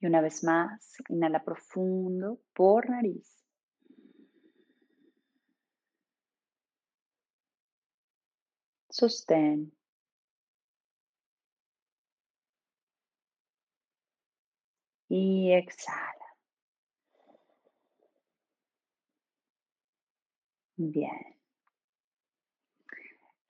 [0.00, 3.41] Y una vez más, inhala profundo por nariz.
[8.92, 9.72] Sostén.
[15.08, 16.12] Y exhala.
[20.76, 21.36] Bien.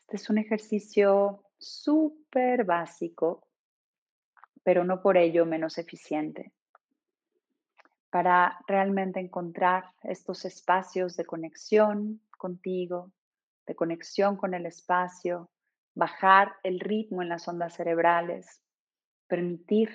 [0.03, 3.47] Este es un ejercicio súper básico,
[4.63, 6.53] pero no por ello menos eficiente,
[8.11, 13.11] para realmente encontrar estos espacios de conexión contigo,
[13.67, 15.51] de conexión con el espacio,
[15.95, 18.63] bajar el ritmo en las ondas cerebrales,
[19.27, 19.91] permitir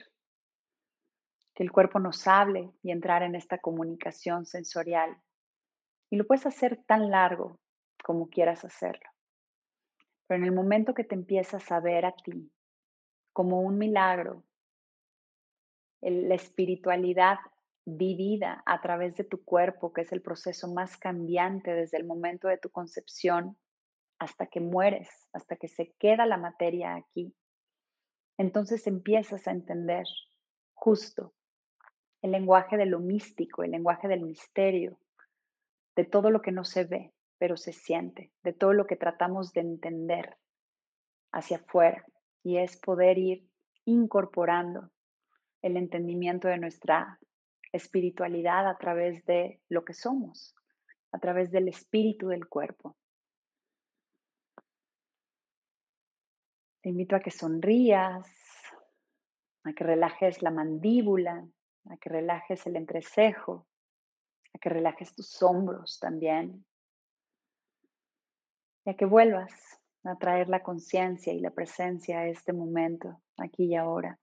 [1.54, 5.18] que el cuerpo nos hable y entrar en esta comunicación sensorial.
[6.10, 7.60] Y lo puedes hacer tan largo
[8.04, 9.10] como quieras hacerlo.
[10.28, 12.52] Pero en el momento que te empiezas a ver a ti
[13.34, 14.44] como un milagro,
[16.02, 17.38] la espiritualidad
[17.90, 22.50] vivida a través de tu cuerpo, que es el proceso más cambiante desde el momento
[22.50, 23.58] de tu concepción
[24.20, 27.34] hasta que mueres, hasta que se queda la materia aquí.
[28.38, 30.06] Entonces empiezas a entender
[30.74, 31.34] justo
[32.22, 35.00] el lenguaje de lo místico, el lenguaje del misterio,
[35.96, 39.54] de todo lo que no se ve, pero se siente, de todo lo que tratamos
[39.54, 40.36] de entender
[41.32, 42.04] hacia afuera.
[42.44, 43.48] Y es poder ir
[43.86, 44.92] incorporando
[45.62, 47.18] el entendimiento de nuestra
[47.72, 50.56] espiritualidad a través de lo que somos,
[51.12, 52.96] a través del espíritu del cuerpo.
[56.82, 58.26] Te invito a que sonrías,
[59.64, 61.46] a que relajes la mandíbula,
[61.90, 63.68] a que relajes el entrecejo,
[64.54, 66.66] a que relajes tus hombros también,
[68.86, 69.52] y a que vuelvas
[70.04, 74.18] a traer la conciencia y la presencia a este momento, aquí y ahora.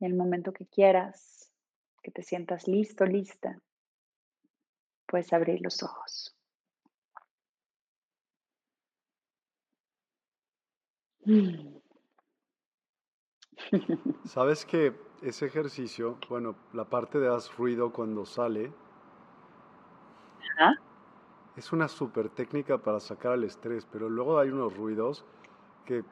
[0.00, 1.37] En el momento que quieras,
[2.02, 3.58] que te sientas listo, lista,
[5.06, 6.34] puedes abrir los ojos.
[14.24, 18.72] Sabes que ese ejercicio, bueno, la parte de haz ruido cuando sale,
[21.56, 25.24] es una super técnica para sacar el estrés, pero luego hay unos ruidos
[25.84, 26.04] que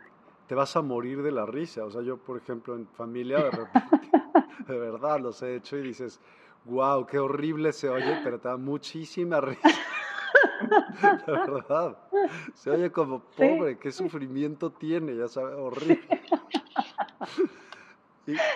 [0.47, 1.84] te vas a morir de la risa.
[1.84, 3.51] O sea, yo, por ejemplo, en familia, de,
[4.72, 6.20] de verdad los he hecho y dices,
[6.64, 9.68] wow, qué horrible se oye, pero te da muchísima risa.
[11.26, 11.99] De verdad.
[12.55, 16.20] Se oye como pobre, qué sufrimiento tiene, ya sabes, horrible.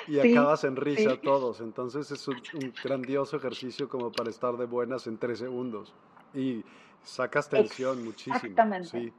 [0.09, 1.61] Y, acabas en risa todos.
[1.61, 2.41] Entonces es un,
[2.83, 5.95] grandioso ejercicio como para estar de buenas en tres segundos.
[6.35, 6.65] Y
[7.03, 8.37] sacas tensión muchísimo.
[8.37, 9.13] Exactamente.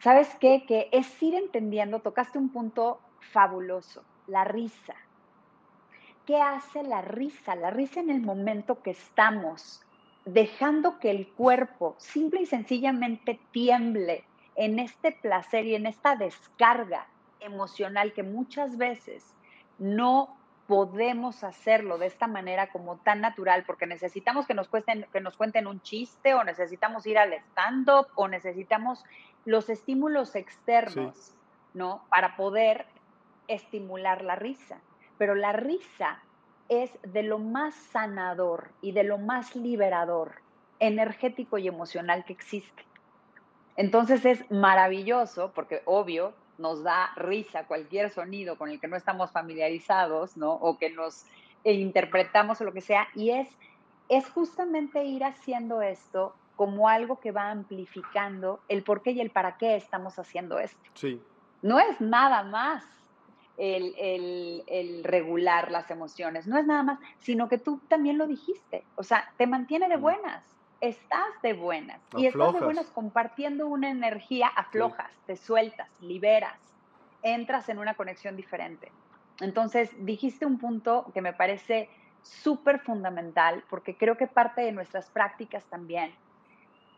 [0.00, 0.64] ¿Sabes qué?
[0.66, 4.94] Que es ir entendiendo, tocaste un punto fabuloso, la risa.
[6.24, 7.56] ¿Qué hace la risa?
[7.56, 9.82] La risa en el momento que estamos
[10.24, 14.24] dejando que el cuerpo simple y sencillamente tiemble
[14.56, 17.06] en este placer y en esta descarga
[17.40, 19.34] emocional que muchas veces
[19.78, 20.36] no
[20.66, 25.36] podemos hacerlo de esta manera como tan natural porque necesitamos que nos, cuesten, que nos
[25.36, 29.02] cuenten un chiste o necesitamos ir al stand-up o necesitamos
[29.48, 31.34] los estímulos externos,
[31.72, 32.04] ¿no?
[32.10, 32.84] Para poder
[33.48, 34.78] estimular la risa.
[35.16, 36.22] Pero la risa
[36.68, 40.32] es de lo más sanador y de lo más liberador
[40.80, 42.84] energético y emocional que existe.
[43.76, 49.30] Entonces es maravilloso porque obvio nos da risa cualquier sonido con el que no estamos
[49.30, 50.52] familiarizados, ¿no?
[50.52, 51.24] O que nos
[51.64, 53.08] interpretamos o lo que sea.
[53.14, 53.48] Y es,
[54.10, 59.30] es justamente ir haciendo esto como algo que va amplificando el por qué y el
[59.30, 60.90] para qué estamos haciendo esto.
[60.94, 61.22] Sí.
[61.62, 62.84] No es nada más
[63.56, 63.94] el,
[64.66, 68.84] el, regular las emociones, no es nada más, sino que tú también lo dijiste.
[68.96, 70.00] O sea, te mantiene de mm.
[70.00, 72.00] buenas estás de buenas.
[72.16, 76.56] Y estás de buenas compartiendo una energía, aflojas, te sueltas, liberas,
[77.22, 78.92] entras en una conexión diferente.
[79.40, 81.88] Entonces, dijiste un punto que me parece
[82.22, 86.12] súper fundamental, porque creo que parte de nuestras prácticas también.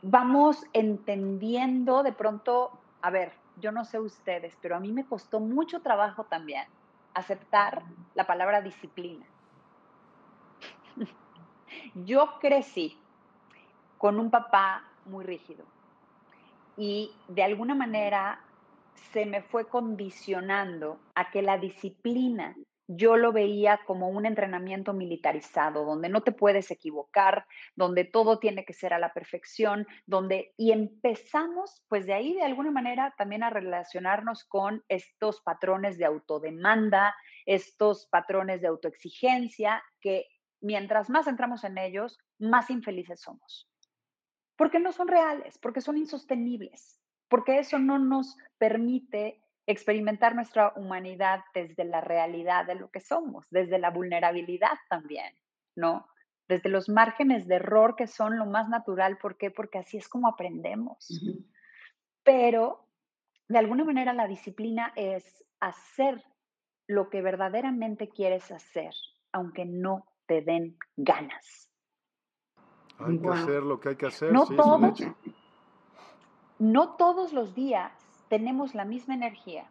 [0.02, 2.70] Vamos entendiendo de pronto,
[3.02, 6.64] a ver, yo no sé ustedes, pero a mí me costó mucho trabajo también
[7.14, 7.82] aceptar
[8.14, 9.26] la palabra disciplina.
[11.94, 12.98] Yo crecí
[13.98, 15.64] con un papá muy rígido.
[16.76, 18.40] Y de alguna manera
[19.12, 22.56] se me fue condicionando a que la disciplina
[22.92, 28.64] yo lo veía como un entrenamiento militarizado, donde no te puedes equivocar, donde todo tiene
[28.64, 33.44] que ser a la perfección, donde y empezamos pues de ahí de alguna manera también
[33.44, 37.14] a relacionarnos con estos patrones de autodemanda,
[37.46, 40.26] estos patrones de autoexigencia que
[40.60, 43.68] mientras más entramos en ellos, más infelices somos.
[44.56, 49.40] Porque no son reales, porque son insostenibles, porque eso no nos permite
[49.70, 55.34] experimentar nuestra humanidad desde la realidad de lo que somos, desde la vulnerabilidad también,
[55.76, 56.06] ¿no?
[56.48, 59.50] Desde los márgenes de error que son lo más natural, ¿por qué?
[59.50, 61.08] Porque así es como aprendemos.
[62.24, 62.86] Pero
[63.48, 66.24] de alguna manera la disciplina es hacer
[66.86, 68.92] lo que verdaderamente quieres hacer,
[69.32, 71.70] aunque no te den ganas.
[72.98, 74.32] Hay que hacer lo que hay que hacer.
[74.32, 75.00] No, todos,
[76.58, 77.92] no todos los días
[78.30, 79.68] tenemos la misma energía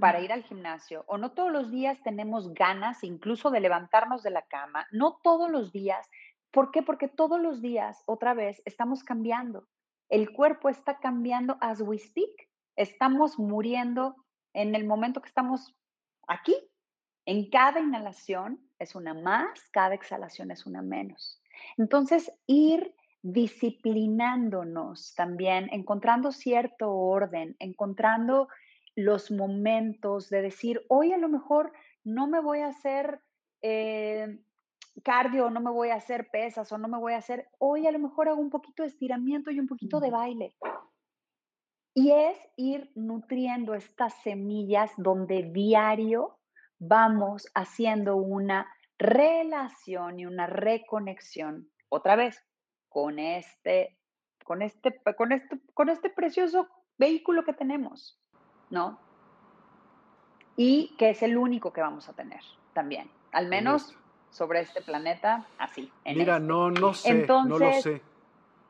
[0.00, 4.30] para ir al gimnasio o no todos los días tenemos ganas incluso de levantarnos de
[4.30, 4.86] la cama.
[4.92, 6.08] No todos los días.
[6.52, 6.82] ¿Por qué?
[6.82, 9.66] Porque todos los días, otra vez, estamos cambiando.
[10.08, 12.48] El cuerpo está cambiando as we speak.
[12.76, 14.14] Estamos muriendo
[14.54, 15.74] en el momento que estamos
[16.28, 16.54] aquí.
[17.26, 21.42] En cada inhalación es una más, cada exhalación es una menos.
[21.76, 22.94] Entonces, ir
[23.32, 28.48] disciplinándonos también, encontrando cierto orden, encontrando
[28.94, 31.72] los momentos de decir, hoy a lo mejor
[32.04, 33.20] no me voy a hacer,
[33.62, 34.38] eh,
[35.02, 37.92] cardio, no me voy a hacer pesas o no me voy a hacer, hoy a
[37.92, 40.54] lo mejor hago un poquito de estiramiento y un poquito de baile.
[41.94, 46.38] Y es ir nutriendo estas semillas donde diario
[46.78, 48.68] vamos haciendo una
[48.98, 52.42] relación y una reconexión, otra vez,
[52.88, 53.96] con este,
[54.44, 56.68] con este, con este, con este precioso
[56.98, 58.18] vehículo que tenemos,
[58.70, 58.98] ¿no?
[60.56, 62.40] Y que es el único que vamos a tener
[62.72, 63.96] también, al menos
[64.30, 65.90] sobre este planeta, así.
[66.04, 66.46] Mira, este.
[66.46, 68.02] no, no sé, no lo sé.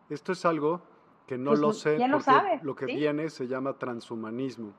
[0.08, 0.82] Esto es algo
[1.26, 2.60] que no pues, lo sé porque lo, sabe?
[2.62, 4.72] lo que viene se llama transhumanismo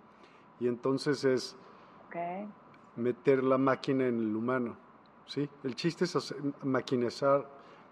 [0.60, 1.58] y entonces es
[2.96, 4.76] meter la máquina en el humano,
[5.28, 5.48] ¿sí?
[5.64, 7.48] El chiste es maquinizar,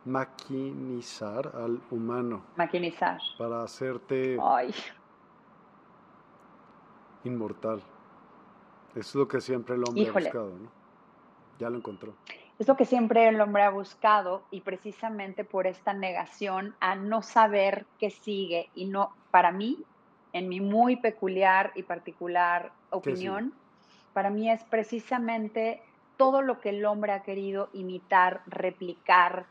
[0.05, 2.43] maquinizar al humano.
[2.55, 3.19] Maquinizar.
[3.37, 4.73] Para hacerte Ay.
[7.23, 7.81] inmortal.
[8.95, 10.69] es lo que siempre el hombre ha buscado, ¿no?
[11.59, 12.13] Ya lo encontró.
[12.59, 17.21] Es lo que siempre el hombre ha buscado y precisamente por esta negación a no
[17.21, 19.83] saber qué sigue y no, para mí,
[20.31, 23.53] en mi muy peculiar y particular opinión,
[24.13, 25.81] para mí es precisamente
[26.15, 29.47] todo lo que el hombre ha querido imitar, replicar,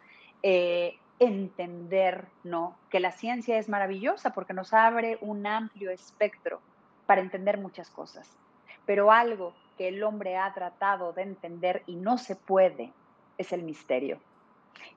[0.47, 2.77] eh, entender, ¿no?
[2.91, 6.61] Que la ciencia es maravillosa porque nos abre un amplio espectro
[7.07, 8.37] para entender muchas cosas.
[8.85, 12.93] Pero algo que el hombre ha tratado de entender y no se puede
[13.39, 14.19] es el misterio.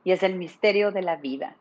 [0.03, 1.55] Y es el misterio de la vida.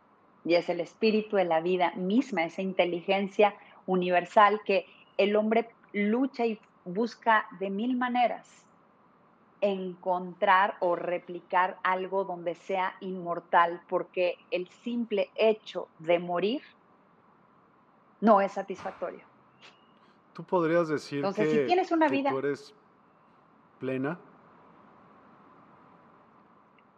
[0.45, 3.55] Y es el espíritu de la vida misma, esa inteligencia
[3.87, 8.66] universal que el hombre lucha y busca de mil maneras
[9.61, 16.63] encontrar o replicar algo donde sea inmortal, porque el simple hecho de morir
[18.21, 19.25] no es satisfactorio.
[20.33, 22.75] Tú podrías decir Entonces, si tienes una vida, tú eres
[23.79, 24.19] plena?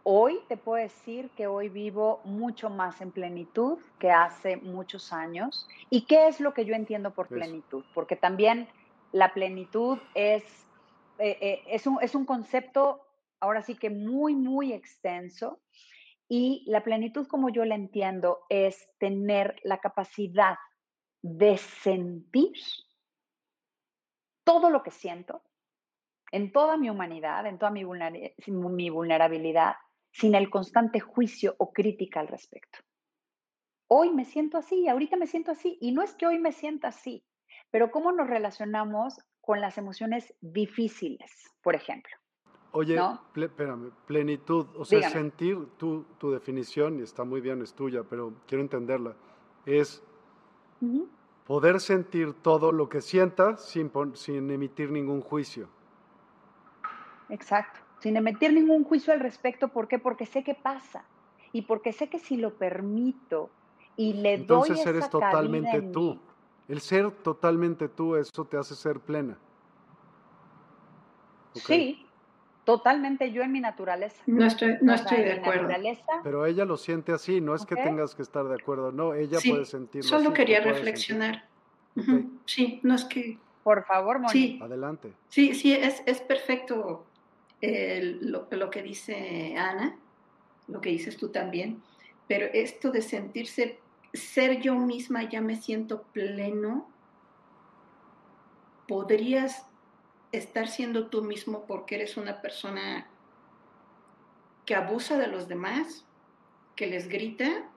[0.03, 5.67] Hoy te puedo decir que hoy vivo mucho más en plenitud que hace muchos años.
[5.89, 7.83] ¿Y qué es lo que yo entiendo por plenitud?
[7.93, 8.67] Porque también
[9.11, 10.43] la plenitud es,
[11.19, 13.05] eh, eh, es, un, es un concepto
[13.39, 15.61] ahora sí que muy, muy extenso.
[16.27, 20.57] Y la plenitud, como yo la entiendo, es tener la capacidad
[21.21, 22.53] de sentir
[24.43, 25.43] todo lo que siento,
[26.31, 29.75] en toda mi humanidad, en toda mi, vulnerabilidad,
[30.11, 32.79] sin el constante juicio o crítica al respecto.
[33.87, 36.89] Hoy me siento así, ahorita me siento así, y no es que hoy me sienta
[36.89, 37.25] así,
[37.71, 39.17] pero cómo nos relacionamos
[39.49, 41.31] con las emociones difíciles,
[41.63, 42.15] por ejemplo.
[42.71, 43.01] Oye,
[43.35, 48.31] espérame, plenitud, o sea, sentir tu, tu, definición, y está muy bien, es tuya, pero
[48.45, 49.15] quiero entenderla,
[49.65, 50.03] es
[51.47, 55.67] poder sentir todo lo que sientas sin, sin emitir ningún juicio.
[57.29, 59.69] Exacto, sin emitir ningún juicio al respecto.
[59.69, 59.97] ¿Por qué?
[59.97, 61.05] Porque sé qué pasa
[61.53, 63.49] y porque sé que si lo permito
[63.95, 66.19] y le Entonces doy esa eres totalmente tú.
[66.69, 69.37] El ser totalmente tú, eso te hace ser plena.
[71.55, 72.05] Sí,
[72.63, 74.21] totalmente yo en mi naturaleza.
[74.27, 75.67] No estoy, no estoy de acuerdo.
[76.23, 79.39] Pero ella lo siente así, no es que tengas que estar de acuerdo, no, ella
[79.45, 81.49] puede sentirlo Solo quería reflexionar.
[82.45, 83.39] Sí, no es que...
[83.63, 84.31] Por favor, Moni.
[84.31, 84.59] Sí.
[84.61, 85.11] Adelante.
[85.27, 87.05] Sí, sí, es, es perfecto
[87.61, 89.97] lo, que dice Ana,
[90.67, 91.81] lo que dices tú también,
[92.27, 93.79] pero esto de sentirse,
[94.13, 96.89] ser yo misma, ya me siento pleno,
[98.87, 99.65] podrías
[100.31, 103.07] estar siendo tú mismo porque eres una persona
[104.65, 106.05] que abusa de los demás,
[106.75, 107.69] que les grita,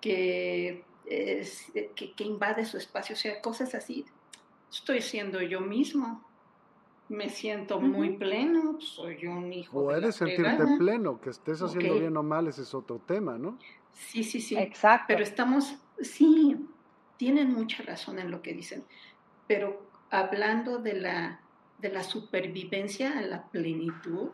[0.00, 4.06] que, que, que invade su espacio, o sea, cosas así.
[4.70, 6.24] Estoy siendo yo mismo
[7.10, 9.82] me siento muy pleno, soy un hijo.
[9.82, 13.58] Puedes sentirte pleno, que estés haciendo bien o mal, ese es otro tema, ¿no?
[13.92, 14.56] Sí, sí, sí.
[14.56, 15.04] Exacto.
[15.08, 16.56] Pero estamos, sí,
[17.16, 18.84] tienen mucha razón en lo que dicen,
[19.46, 21.40] pero hablando de la,
[21.78, 24.30] de la supervivencia a la plenitud,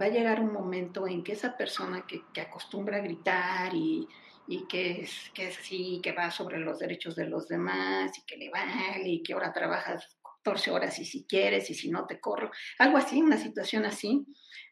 [0.00, 4.08] va a llegar un momento en que esa persona que, que acostumbra a gritar y,
[4.46, 8.22] y que es, que es así, que va sobre los derechos de los demás y
[8.26, 12.06] que le vale y que ahora trabajas 14 horas y si quieres y si no
[12.06, 14.26] te corro, algo así, una situación así,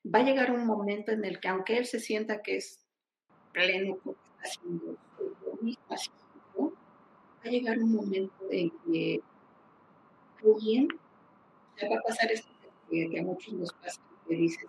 [0.05, 2.81] va a llegar un momento en el que aunque él se sienta que es
[3.53, 4.97] pleno porque está haciendo
[7.41, 9.23] va a llegar un momento en que
[10.63, 10.89] bien,
[11.81, 12.49] ya va a pasar esto
[12.89, 14.69] que, a muchos nos pasa, que dicen,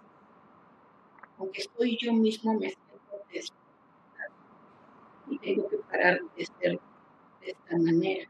[1.37, 2.81] aunque estoy yo mismo me siento
[5.29, 6.79] y tengo que parar de ser
[7.41, 8.29] de esta manera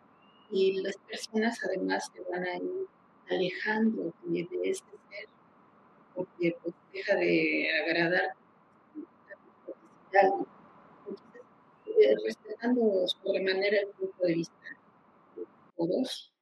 [0.51, 2.87] y las personas además se van a ir
[3.29, 5.27] alejando de, este ser
[6.13, 8.35] porque pues deja de agradar
[10.20, 10.47] algo.
[10.99, 11.41] Entonces,
[11.86, 14.55] eh, respetando sobremanera el punto de vista
[15.36, 15.43] de
[15.76, 16.34] todos,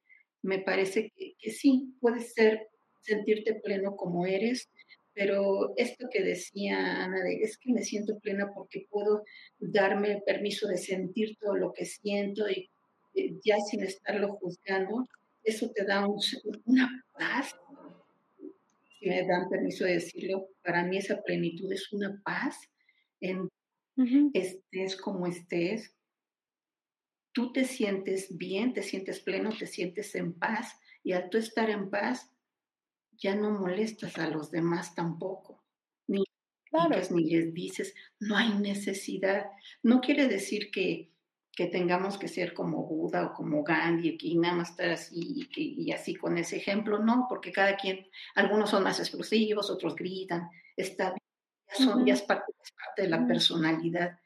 [0.42, 2.68] me parece que, sí, puedes ser,
[3.02, 4.68] sentirte pleno como eres,
[5.14, 9.24] pero esto que decía Ana, de, es que me siento plena porque puedo
[9.58, 12.70] darme el permiso de sentir todo lo que siento y
[13.14, 15.08] eh, ya sin estarlo juzgando,
[15.42, 16.06] eso te da
[16.64, 17.54] una paz.
[18.98, 22.56] Si me dan permiso de decirlo, para mí esa plenitud es una paz
[23.20, 23.48] en
[24.34, 25.94] estés como estés.
[27.32, 31.70] Tú te sientes bien, te sientes pleno, te sientes en paz y al tú estar
[31.70, 32.30] en paz,
[33.12, 35.62] ya no molestas a los demás tampoco.
[36.06, 36.24] Ni,
[37.10, 39.46] ni les dices, no hay necesidad.
[39.82, 41.10] No quiere decir que,
[41.52, 45.92] que tengamos que ser como Buda o como Gandhi y nada más estar así y,
[45.92, 51.10] así con ese ejemplo, no, porque cada quien, algunos son más explosivos, otros gritan, está
[51.10, 51.29] bien,
[51.72, 52.52] son, ya es parte,
[52.96, 54.18] de la personalidad,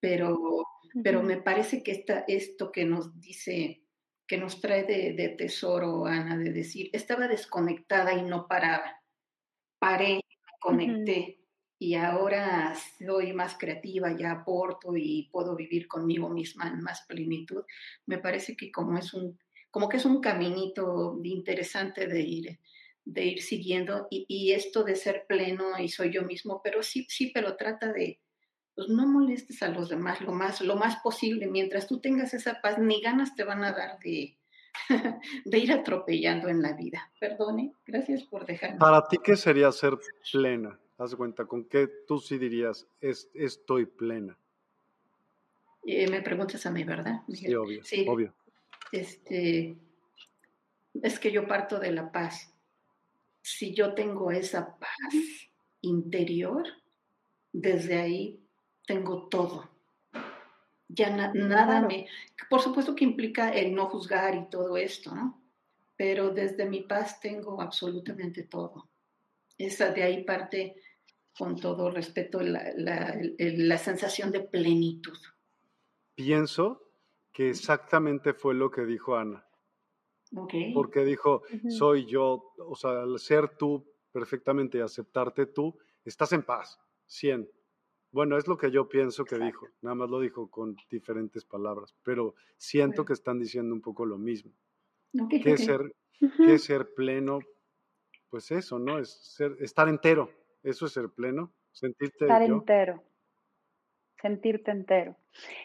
[0.00, 0.64] pero,
[1.02, 3.84] pero me parece que esta, esto que nos dice
[4.26, 9.02] que nos trae de, tesoro, Ana, de decir, estaba desconectada y no paraba.
[9.78, 11.44] Paré, me conecté
[11.78, 17.64] y ahora soy más creativa, ya aporto y puedo vivir conmigo misma en más plenitud.
[18.06, 19.38] Me parece que como es un,
[19.70, 22.60] como que es un caminito interesante de ir,
[23.04, 27.06] de ir siguiendo y, y esto de ser pleno y soy yo mismo, pero sí,
[27.08, 28.20] sí, pero trata de,
[28.74, 31.46] pues no molestes a los demás lo más, lo más posible.
[31.46, 34.36] Mientras tú tengas esa paz, ni ganas te van a dar de,
[35.44, 37.10] de ir atropellando en la vida.
[37.20, 38.78] Perdone, gracias por dejarme.
[38.78, 39.94] Para ti, ¿qué sería ser
[40.32, 40.78] plena?
[40.98, 44.38] Haz cuenta, ¿con qué tú sí dirías, es, estoy plena?
[45.86, 47.22] Eh, me preguntas a mí, ¿verdad?
[47.28, 48.06] Sí, obvio, sí.
[48.08, 48.34] obvio.
[48.92, 49.76] Este,
[51.02, 52.53] es que yo parto de la paz.
[53.46, 55.14] Si yo tengo esa paz
[55.82, 56.66] interior,
[57.52, 58.42] desde ahí
[58.86, 59.68] tengo todo.
[60.88, 62.08] Ya nada me...
[62.48, 65.42] Por supuesto que implica el no juzgar y todo esto, ¿no?
[65.94, 68.88] Pero desde mi paz tengo absolutamente todo.
[69.58, 70.76] Esa de ahí parte,
[71.36, 75.18] con todo respeto, la, la, sensación de plenitud.
[76.14, 76.80] Pienso
[77.30, 79.46] que exactamente fue lo que dijo Ana.
[80.36, 80.72] Okay.
[80.74, 86.42] Porque dijo, soy yo, o sea, al ser tú perfectamente y aceptarte tú, estás en
[86.42, 87.48] paz, 100.
[88.10, 91.96] Bueno, es lo que yo pienso que dijo, nada más lo dijo con diferentes palabras,
[92.04, 94.52] pero siento que están diciendo un poco lo mismo.
[95.28, 97.40] Que ser, que ser pleno,
[98.30, 99.00] pues eso, ¿no?
[99.00, 100.30] Es ser, estar entero,
[100.62, 103.02] eso es ser pleno, sentirte Estar entero,
[104.22, 105.16] sentirte entero.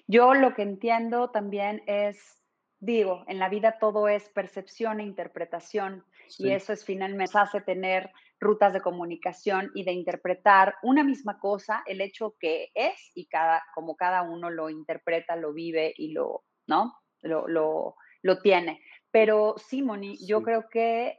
[0.08, 2.39] Yo lo que entiendo también es,
[2.80, 6.06] digo, en la vida todo es percepción e interpretación
[6.38, 11.84] y eso es finalmente hace tener rutas de comunicación y de interpretar una misma cosa,
[11.86, 16.44] el hecho que es y cada, como cada uno lo interpreta, lo vive y lo,
[16.68, 16.94] ¿no?
[17.22, 18.82] Lo, lo, lo tiene.
[19.12, 21.18] Pero sí, Moni, yo creo que,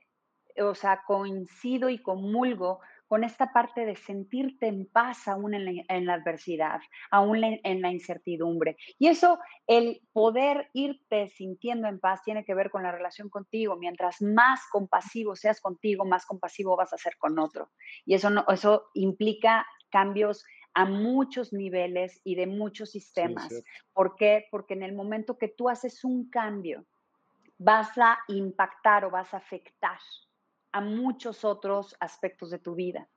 [0.58, 2.80] o sea, coincido y comulgo
[3.10, 6.80] con esta parte de sentirte en paz aún en la, adversidad,
[7.10, 8.76] aún en, la incertidumbre.
[9.00, 13.74] Y eso, el poder irte sintiendo en paz, tiene que ver con la relación contigo.
[13.74, 17.72] Mientras más compasivo seas contigo, más compasivo vas a ser con otro.
[18.06, 20.44] Y eso, no, eso implica cambios
[20.74, 23.52] a muchos niveles y de muchos sistemas.
[23.92, 24.46] ¿Por qué?
[24.52, 26.86] Porque en el momento que tú haces un cambio,
[27.58, 29.98] vas a impactar o vas a afectar
[30.72, 33.08] a muchos otros aspectos de tu vida,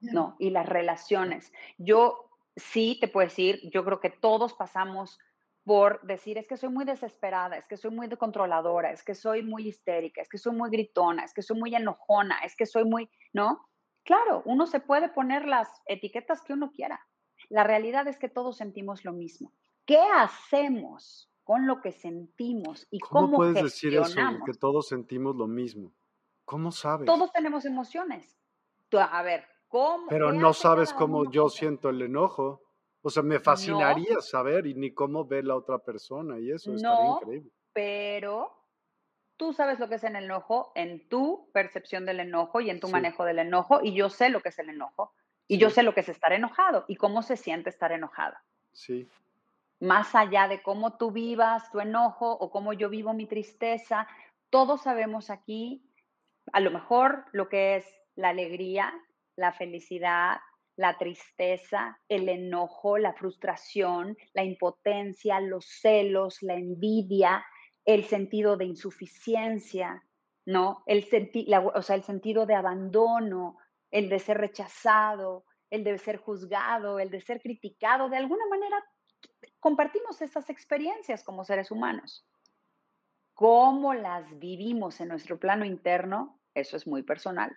[0.00, 0.36] ¿no?
[0.38, 1.52] Y las relaciones.
[1.78, 5.18] Yo sí te puedo decir, yo creo que todos pasamos
[5.64, 9.42] por decir, es que soy muy desesperada, es que soy muy controladora, es que soy
[9.42, 12.84] muy histérica, es que soy muy gritona, es que soy muy enojona, es que soy
[12.84, 13.68] muy, ¿no?
[14.04, 17.06] Claro, uno se puede poner las etiquetas que uno quiera.
[17.48, 19.52] La realidad es que todos sentimos lo mismo.
[19.86, 25.36] ¿Qué hacemos con lo que sentimos y cómo, cómo puedes decir eso, que todos sentimos
[25.36, 25.92] lo mismo?
[26.52, 27.06] ¿Cómo sabes?
[27.06, 28.38] Todos tenemos emociones.
[28.92, 30.06] a ver, ¿cómo?
[30.10, 32.60] Pero no sabes cómo yo siento el enojo.
[33.00, 37.12] O sea, me fascinaría saber y ni cómo ve la otra persona y eso estaría
[37.12, 37.50] increíble.
[37.72, 38.52] Pero
[39.38, 42.88] tú sabes lo que es el enojo en tu percepción del enojo y en tu
[42.88, 45.14] manejo del enojo y yo sé lo que es el enojo
[45.48, 48.36] y yo sé lo que es estar enojado y cómo se siente estar enojado.
[48.72, 49.08] Sí.
[49.80, 54.06] Más allá de cómo tú vivas tu enojo o cómo yo vivo mi tristeza,
[54.50, 55.88] todos sabemos aquí
[56.52, 58.92] a lo mejor lo que es la alegría,
[59.36, 60.38] la felicidad,
[60.76, 67.44] la tristeza, el enojo, la frustración, la impotencia, los celos, la envidia,
[67.84, 70.02] el sentido de insuficiencia,
[70.46, 70.82] ¿no?
[70.86, 71.06] El,
[71.74, 73.58] o sea, el sentido de abandono,
[73.90, 78.82] el de ser rechazado, el de ser juzgado, el de ser criticado, de alguna manera
[79.60, 82.26] compartimos estas experiencias como seres humanos.
[83.42, 87.50] Cómo las vivimos en nuestro plano interno, eso es muy personal.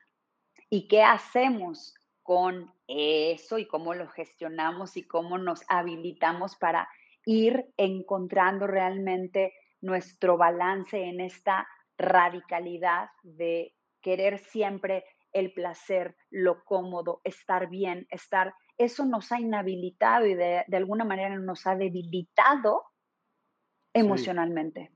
[0.68, 6.90] ¿Y qué hacemos con eso y cómo lo gestionamos y cómo nos habilitamos para
[7.24, 11.68] ir encontrando realmente nuestro balance en esta
[12.00, 20.26] radicalidad de querer siempre el placer, lo cómodo, estar bien, estar, eso nos ha inhabilitado
[20.26, 22.82] y de, alguna manera nos ha debilitado
[23.94, 24.90] emocionalmente.
[24.90, 24.95] Sí.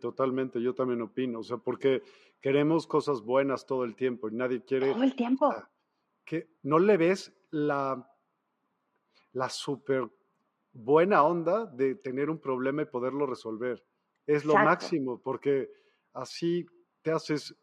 [0.00, 2.02] Totalmente, yo también opino, o sea, porque
[2.40, 4.92] queremos cosas buenas todo el tiempo y nadie quiere...
[4.92, 5.52] Todo el tiempo.
[6.24, 8.08] Que no le ves la,
[9.32, 10.10] la súper
[10.72, 13.84] buena onda de tener un problema y poderlo resolver.
[14.26, 15.70] Es lo máximo, porque
[16.12, 16.66] así
[17.02, 17.56] te haces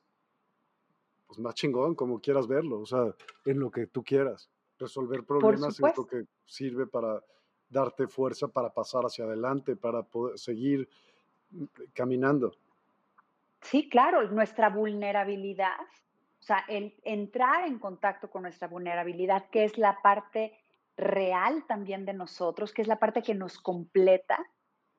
[1.27, 4.49] pues, más chingón, como quieras verlo, o sea, en lo que tú quieras.
[4.77, 7.23] Resolver problemas es lo que sirve para
[7.69, 10.89] darte fuerza para pasar hacia adelante, para poder seguir
[11.93, 12.53] caminando.
[13.61, 15.79] Sí, claro, nuestra vulnerabilidad,
[16.39, 20.53] o sea, el entrar en contacto con nuestra vulnerabilidad, que es la parte
[20.95, 24.37] real también de nosotros, que es la parte que nos completa,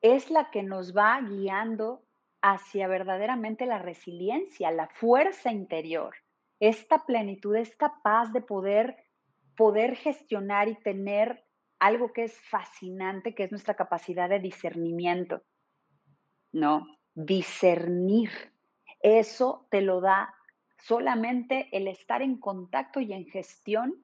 [0.01, 2.03] es la que nos va guiando
[2.41, 6.15] hacia verdaderamente la resiliencia, la fuerza interior,
[6.59, 8.97] esta plenitud, esta paz de poder,
[9.55, 11.43] poder gestionar y tener
[11.79, 15.43] algo que es fascinante, que es nuestra capacidad de discernimiento.
[16.51, 16.87] ¿No?
[17.13, 18.31] Discernir.
[19.01, 20.33] Eso te lo da
[20.77, 24.03] solamente el estar en contacto y en gestión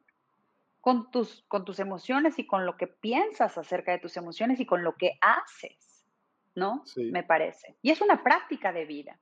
[0.81, 4.65] con tus, con tus emociones y con lo que piensas acerca de tus emociones y
[4.65, 6.07] con lo que haces,
[6.55, 6.83] ¿no?
[6.95, 7.75] Me parece.
[7.81, 9.19] Y es una práctica de vida.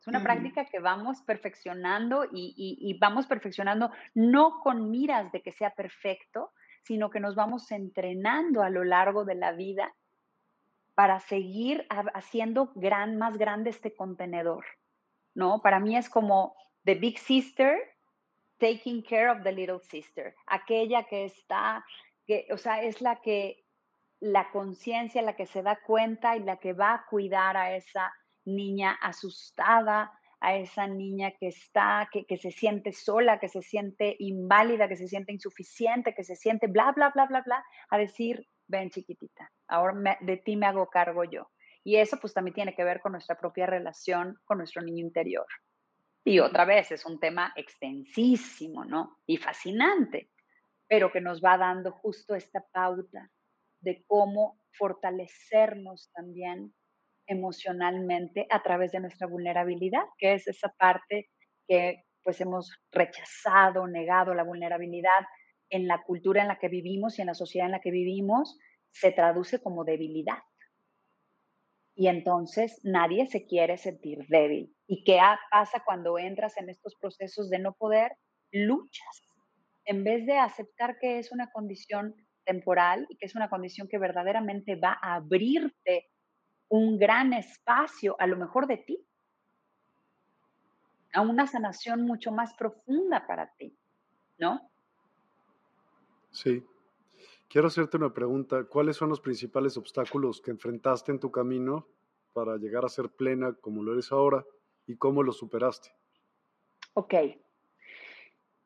[0.00, 5.52] Es una práctica que vamos perfeccionando y, y, vamos perfeccionando no con miras de que
[5.52, 6.52] sea perfecto,
[6.82, 9.92] sino que nos vamos entrenando a lo largo de la vida
[10.98, 12.72] para seguir haciendo
[13.16, 14.64] más grande este contenedor,
[15.32, 15.62] ¿no?
[15.62, 17.78] Para mí es como The Big Sister
[18.58, 21.84] taking care of the little sister, aquella que está,
[22.26, 23.64] que, o sea, es la que,
[24.18, 28.12] la conciencia, la que se da cuenta y la que va a cuidar a esa
[28.44, 34.16] niña asustada, a esa niña que está, que, que, se siente sola, que se siente
[34.18, 38.48] inválida, que se siente insuficiente, que se siente bla, bla, bla, bla, bla, a decir,
[38.68, 41.50] ven chiquitita, ahora de ti me hago cargo yo.
[41.84, 45.46] Y eso pues también tiene que ver con nuestra propia relación con nuestro niño interior.
[46.24, 49.16] Y otra vez es un tema extensísimo, ¿no?
[49.26, 50.30] Y fascinante,
[50.86, 53.30] pero que nos va dando justo esta pauta
[53.80, 56.74] de cómo fortalecernos también
[57.26, 61.30] emocionalmente a través de nuestra vulnerabilidad, que es esa parte
[61.66, 65.24] que pues hemos rechazado, negado la vulnerabilidad
[65.70, 68.58] en la cultura en la que vivimos y en la sociedad en la que vivimos,
[68.90, 70.38] se traduce como debilidad.
[71.94, 74.74] Y entonces nadie se quiere sentir débil.
[74.86, 75.18] ¿Y qué
[75.50, 78.12] pasa cuando entras en estos procesos de no poder?
[78.52, 79.22] Luchas.
[79.84, 82.14] En vez de aceptar que es una condición
[82.44, 86.06] temporal y que es una condición que verdaderamente va a abrirte
[86.68, 89.04] un gran espacio, a lo mejor de ti,
[91.12, 93.76] a una sanación mucho más profunda para ti,
[94.38, 94.70] ¿no?
[96.40, 96.62] Sí,
[97.48, 98.64] Quiero hacerte una pregunta.
[98.64, 101.88] ¿Cuáles son los principales obstáculos que enfrentaste en tu camino
[102.34, 104.44] para llegar a ser plena como lo eres ahora
[104.86, 105.90] y cómo lo superaste?
[106.92, 107.14] Ok.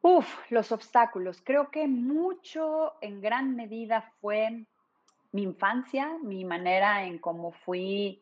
[0.01, 1.41] Uf, los obstáculos.
[1.43, 4.66] Creo que mucho, en gran medida, fue
[5.31, 8.20] mi infancia, mi manera en cómo fui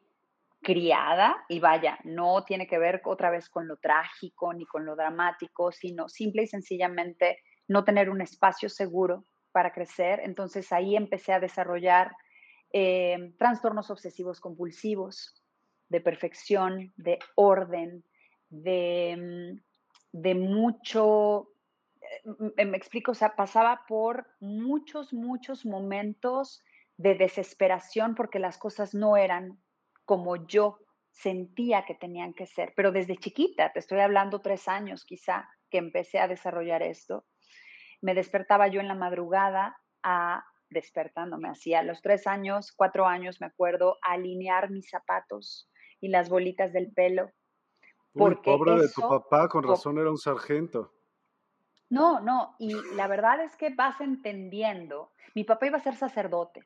[0.61, 1.43] criada.
[1.49, 5.73] Y vaya, no tiene que ver otra vez con lo trágico ni con lo dramático,
[5.73, 10.21] sino simple y sencillamente no tener un espacio seguro para crecer.
[10.25, 12.13] Entonces ahí empecé a desarrollar
[12.73, 15.35] eh, trastornos obsesivos compulsivos,
[15.89, 18.05] de perfección, de orden,
[18.49, 19.61] de, mm,
[20.13, 21.49] de mucho,
[22.57, 26.63] eh, me explico, o sea, pasaba por muchos, muchos momentos
[26.97, 29.61] de desesperación porque las cosas no eran
[30.05, 30.79] como yo
[31.11, 32.73] sentía que tenían que ser.
[32.77, 37.25] Pero desde chiquita, te estoy hablando tres años quizá, que empecé a desarrollar esto
[38.01, 43.41] me despertaba yo en la madrugada a despertándome así a los tres años, cuatro años,
[43.41, 45.69] me acuerdo, a alinear mis zapatos
[46.01, 47.31] y las bolitas del pelo.
[48.15, 50.93] Uy, pobre de tu papá, con razón era un sargento.
[51.89, 55.13] No, no, y la verdad es que vas entendiendo.
[55.35, 56.65] Mi papá iba a ser sacerdote.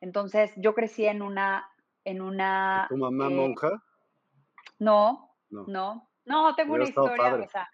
[0.00, 1.68] Entonces, yo crecí en una
[2.04, 3.82] en una ¿Tu mamá eh, monja?
[4.78, 7.70] No, no, no, no tengo una historia, o sea,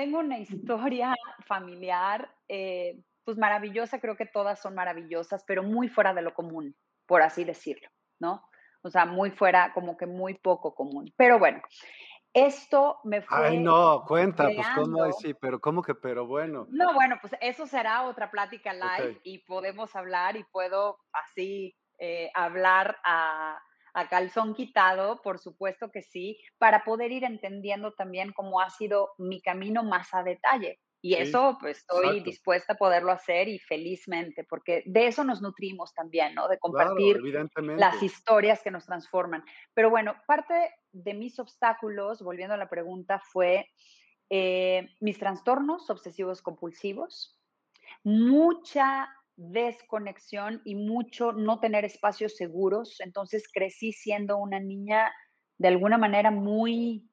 [0.00, 6.14] tengo una historia familiar, eh, pues maravillosa, creo que todas son maravillosas, pero muy fuera
[6.14, 6.74] de lo común,
[7.04, 7.86] por así decirlo,
[8.18, 8.42] ¿no?
[8.80, 11.12] O sea, muy fuera, como que muy poco común.
[11.18, 11.60] Pero bueno,
[12.32, 13.48] esto me fue.
[13.48, 16.66] Ay, no, cuenta, pues cómo decir, pero cómo que, pero bueno.
[16.70, 22.30] No, bueno, pues eso será otra plática live y podemos hablar y puedo así eh,
[22.34, 23.62] hablar a,
[23.94, 29.10] a calzón quitado, por supuesto que sí, para poder ir entendiendo también cómo ha sido
[29.18, 30.80] mi camino más a detalle.
[31.02, 35.94] Y eso, pues estoy dispuesta a poderlo hacer y felizmente, porque de eso nos nutrimos
[35.94, 36.46] también, ¿no?
[36.46, 37.18] De compartir
[37.78, 39.42] las historias que nos transforman.
[39.72, 43.70] Pero bueno, parte de mis obstáculos, volviendo a la pregunta, fue
[44.28, 47.40] eh, mis trastornos obsesivos compulsivos,
[48.04, 49.08] mucha
[49.40, 53.00] desconexión y mucho no tener espacios seguros.
[53.00, 55.10] Entonces crecí siendo una niña
[55.58, 57.08] de alguna manera muy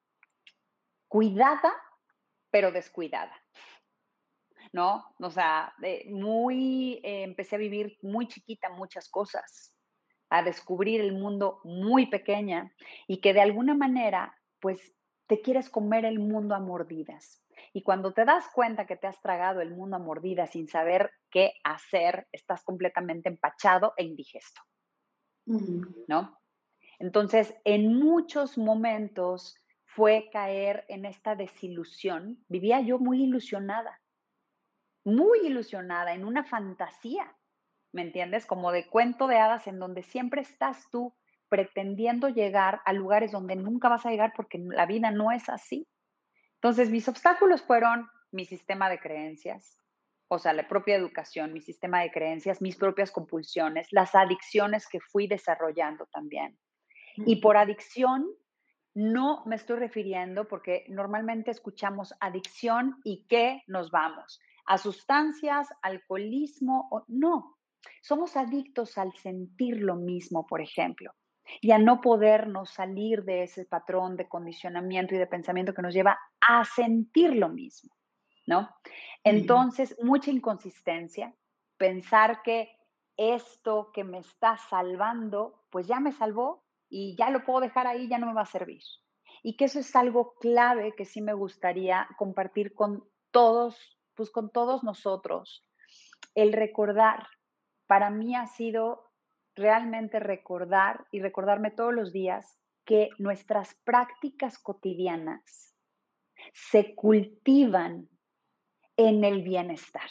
[1.08, 1.72] cuidada,
[2.50, 3.32] pero descuidada.
[4.72, 5.04] ¿No?
[5.18, 5.72] O sea,
[6.10, 9.74] muy, eh, empecé a vivir muy chiquita muchas cosas,
[10.28, 12.70] a descubrir el mundo muy pequeña
[13.06, 14.94] y que de alguna manera, pues,
[15.26, 17.42] te quieres comer el mundo a mordidas.
[17.72, 21.10] Y cuando te das cuenta que te has tragado el mundo a mordidas sin saber
[21.30, 24.60] qué hacer, estás completamente empachado e indigesto.
[25.46, 26.38] ¿No?
[26.98, 32.44] Entonces, en muchos momentos fue caer en esta desilusión.
[32.48, 34.00] Vivía yo muy ilusionada,
[35.04, 37.36] muy ilusionada, en una fantasía,
[37.92, 38.46] ¿me entiendes?
[38.46, 41.14] Como de cuento de hadas en donde siempre estás tú
[41.48, 45.86] pretendiendo llegar a lugares donde nunca vas a llegar porque la vida no es así.
[46.60, 49.78] Entonces, mis obstáculos fueron mi sistema de creencias,
[50.28, 55.00] o sea, la propia educación, mi sistema de creencias, mis propias compulsiones, las adicciones que
[55.00, 56.58] fui desarrollando también.
[57.16, 58.26] Y por adicción
[58.94, 66.88] no me estoy refiriendo porque normalmente escuchamos adicción y qué nos vamos a sustancias, alcoholismo
[66.90, 67.56] o no.
[68.02, 71.14] Somos adictos al sentir lo mismo, por ejemplo
[71.60, 75.94] y a no podernos salir de ese patrón de condicionamiento y de pensamiento que nos
[75.94, 77.94] lleva a sentir lo mismo,
[78.46, 78.68] ¿no?
[79.24, 81.34] Entonces, mucha inconsistencia,
[81.76, 82.76] pensar que
[83.16, 88.08] esto que me está salvando, pues ya me salvó y ya lo puedo dejar ahí,
[88.08, 88.82] ya no me va a servir.
[89.42, 94.50] Y que eso es algo clave que sí me gustaría compartir con todos, pues con
[94.50, 95.66] todos nosotros.
[96.34, 97.26] El recordar,
[97.86, 99.07] para mí ha sido
[99.58, 105.74] realmente recordar y recordarme todos los días que nuestras prácticas cotidianas
[106.54, 108.08] se cultivan
[108.96, 110.08] en el bienestar,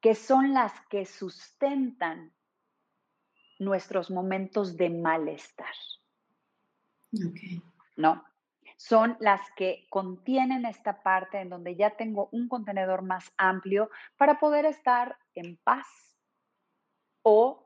[0.00, 2.34] que son las que sustentan
[3.58, 5.74] nuestros momentos de malestar.
[7.96, 8.24] ¿No?
[8.76, 14.38] Son las que contienen esta parte en donde ya tengo un contenedor más amplio para
[14.38, 15.86] poder estar en paz
[17.22, 17.65] o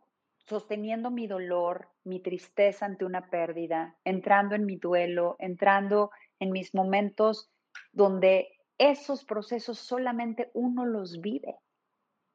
[0.51, 6.75] sosteniendo mi dolor, mi tristeza ante una pérdida, entrando en mi duelo, entrando en mis
[6.75, 7.53] momentos
[7.93, 11.55] donde esos procesos solamente uno los vive.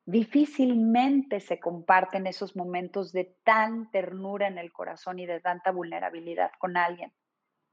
[0.05, 6.51] Difícilmente se comparten esos momentos de tan ternura en el corazón y de tanta vulnerabilidad
[6.57, 7.11] con alguien.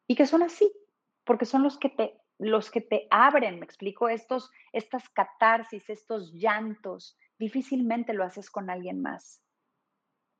[0.08, 0.72] Y que son así,
[1.22, 6.32] porque son los que te los que te abren, me explico, estos estas catarsis, estos
[6.32, 9.42] llantos, difícilmente lo haces con alguien más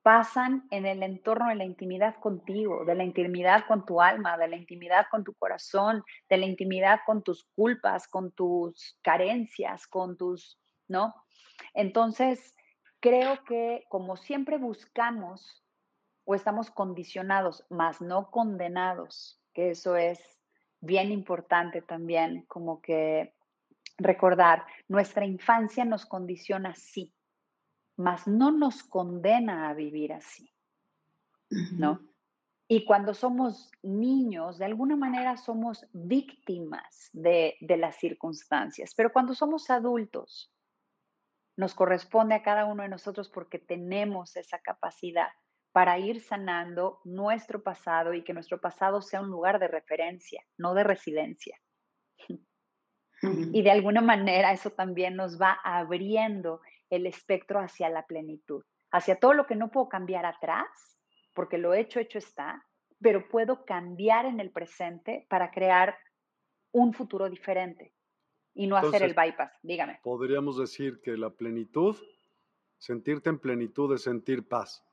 [0.02, 4.48] pasan en el entorno de la intimidad contigo, de la intimidad con tu alma, de
[4.48, 10.16] la intimidad con tu corazón, de la intimidad con tus culpas, con tus carencias, con
[10.16, 11.14] tus, ¿no?
[11.74, 12.54] Entonces,
[13.00, 15.64] creo que como siempre buscamos
[16.24, 20.20] o estamos condicionados, más no condenados, que eso es
[20.80, 23.34] bien importante también, como que
[23.98, 27.12] recordar, nuestra infancia nos condiciona sí,
[27.96, 30.52] mas no nos condena a vivir así,
[31.72, 32.00] ¿no?
[32.68, 39.34] Y cuando somos niños, de alguna manera somos víctimas de, de, las circunstancias, pero cuando
[39.34, 40.50] somos adultos,
[41.56, 45.28] nos corresponde a cada uno de nosotros porque tenemos esa capacidad
[45.72, 50.74] para ir sanando nuestro pasado y que nuestro pasado sea un lugar de referencia, no
[50.74, 51.58] de residencia.
[53.52, 56.60] Y de alguna manera eso también nos va abriendo
[56.92, 60.68] el espectro hacia la plenitud, hacia todo lo que no puedo cambiar atrás,
[61.32, 62.66] porque lo hecho, hecho está,
[63.00, 65.96] pero puedo cambiar en el presente para crear
[66.70, 67.94] un futuro diferente
[68.54, 69.52] y no hacer el bypass.
[69.62, 70.00] Dígame.
[70.02, 71.96] Podríamos decir que la plenitud,
[72.76, 74.84] sentirte en plenitud es sentir paz.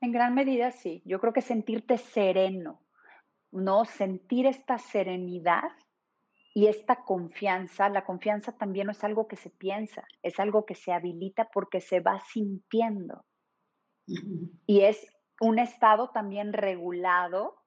[0.00, 1.00] En gran medida sí.
[1.04, 2.82] Yo creo que sentirte sereno,
[3.52, 3.84] ¿no?
[3.84, 5.70] Sentir esta serenidad
[6.58, 10.74] Y esta confianza, la confianza también no es algo que se piensa, es algo que
[10.74, 13.24] se habilita porque se va sintiendo.
[14.66, 15.06] Y es
[15.40, 17.62] un estado también regulado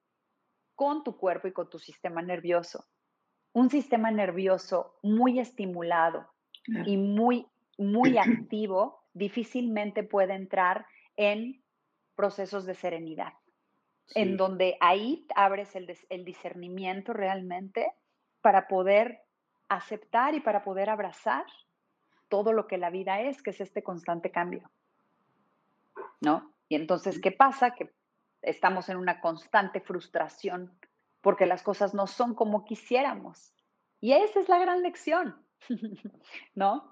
[0.76, 2.84] con tu cuerpo y con tu sistema nervioso.
[3.54, 6.28] Un sistema nervioso muy estimulado
[6.86, 8.18] y muy, muy
[8.50, 10.86] activo difícilmente puede entrar
[11.16, 11.64] en
[12.14, 13.32] procesos de serenidad,
[14.16, 17.94] en donde ahí abres el, el discernimiento realmente
[18.42, 19.24] para poder
[19.70, 21.46] aceptar y para poder abrazar
[22.28, 24.70] todo lo que la vida es, que es este constante cambio.
[26.20, 26.54] ¿No?
[26.68, 27.72] Y entonces, ¿qué pasa?
[27.72, 27.94] Que
[28.42, 30.78] estamos en una constante frustración
[31.22, 33.54] porque las cosas no son como quisiéramos.
[34.00, 35.46] Y esa es la gran lección,
[36.56, 36.92] ¿no?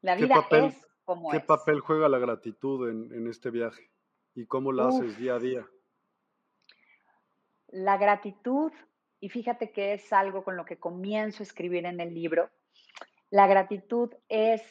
[0.00, 3.90] La vida es como ¿Qué papel juega la gratitud en, este viaje?
[4.34, 5.66] ¿Y cómo la haces día a día?
[7.68, 8.72] La gratitud,
[9.24, 12.50] y fíjate que es algo con lo que comienzo a escribir en el libro,
[13.30, 14.62] la gratitud es,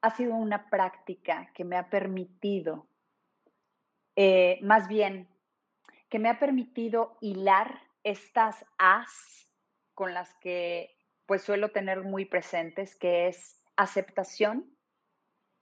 [0.00, 2.86] ha sido una práctica que me ha permitido
[4.16, 5.28] eh, más bien
[6.08, 9.50] que me ha permitido hilar estas as
[9.92, 10.96] con las que
[11.26, 14.74] pues suelo tener muy presentes, que es aceptación,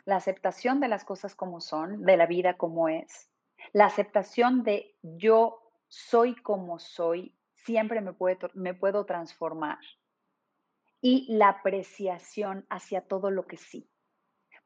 [0.04, 3.32] la aceptación de las cosas como son, de la vida como es,
[3.72, 7.34] la aceptación de yo soy como soy,
[7.64, 9.78] siempre me puedo, me puedo transformar,
[11.02, 13.90] y la apreciación hacia todo lo que sí,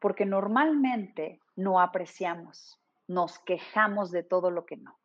[0.01, 4.99] porque normalmente no apreciamos nos quejamos de todo lo que no.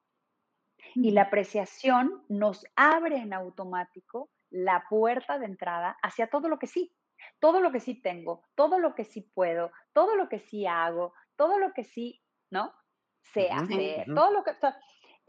[0.95, 6.67] Y la apreciación nos abre en automático la puerta de entrada hacia todo lo que
[6.67, 6.95] sí,
[7.39, 11.13] todo lo que sí tengo, todo lo que sí puedo, todo lo que sí hago,
[11.35, 12.73] todo lo que sí, ¿no?
[13.21, 14.51] Sé hacer, todo lo que...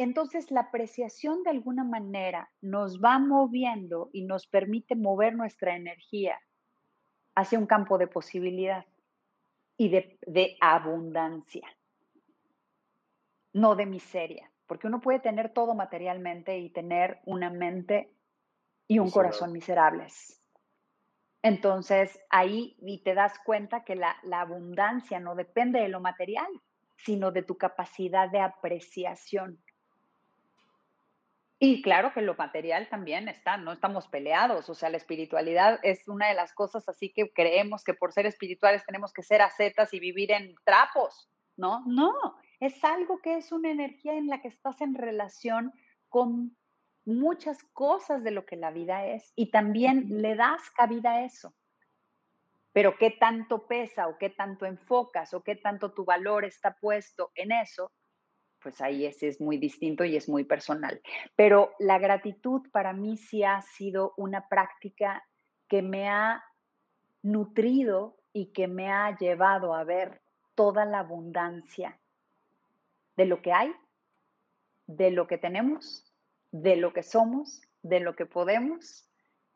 [0.02, 6.40] Entonces, la apreciación de alguna manera nos va moviendo y nos permite mover nuestra energía
[7.34, 8.86] hacia un campo de posibilidad
[9.76, 11.68] y de abundancia
[13.52, 18.14] no de miseria, porque uno puede tener todo materialmente y tener una mente
[18.86, 20.42] y un corazón miserables.
[21.42, 26.48] Entonces ahí y te das cuenta que la, la abundancia no depende de lo material,
[26.96, 29.62] sino de tu capacidad de apreciación.
[31.62, 36.08] Y claro que lo material también está, no estamos peleados, o sea, la espiritualidad es
[36.08, 39.92] una de las cosas así que creemos que por ser espirituales tenemos que ser acetas
[39.92, 41.82] y vivir en trapos, ¿no?
[41.86, 42.14] No,
[42.60, 45.70] es algo que es una energía en la que estás en relación
[46.08, 46.56] con
[47.04, 51.54] muchas cosas de lo que la vida es y también le das cabida a eso.
[52.72, 57.32] Pero qué tanto pesa o qué tanto enfocas o qué tanto tu valor está puesto
[57.34, 57.92] en eso,
[58.62, 61.00] pues ahí es, es muy distinto y es muy personal.
[61.36, 65.24] Pero la gratitud para mí sí ha sido una práctica
[65.68, 66.44] que me ha
[67.22, 70.20] nutrido y que me ha llevado a ver
[70.54, 71.98] toda la abundancia
[73.16, 73.72] de lo que hay,
[74.86, 76.04] de lo que tenemos,
[76.52, 79.08] de lo que somos, de lo que podemos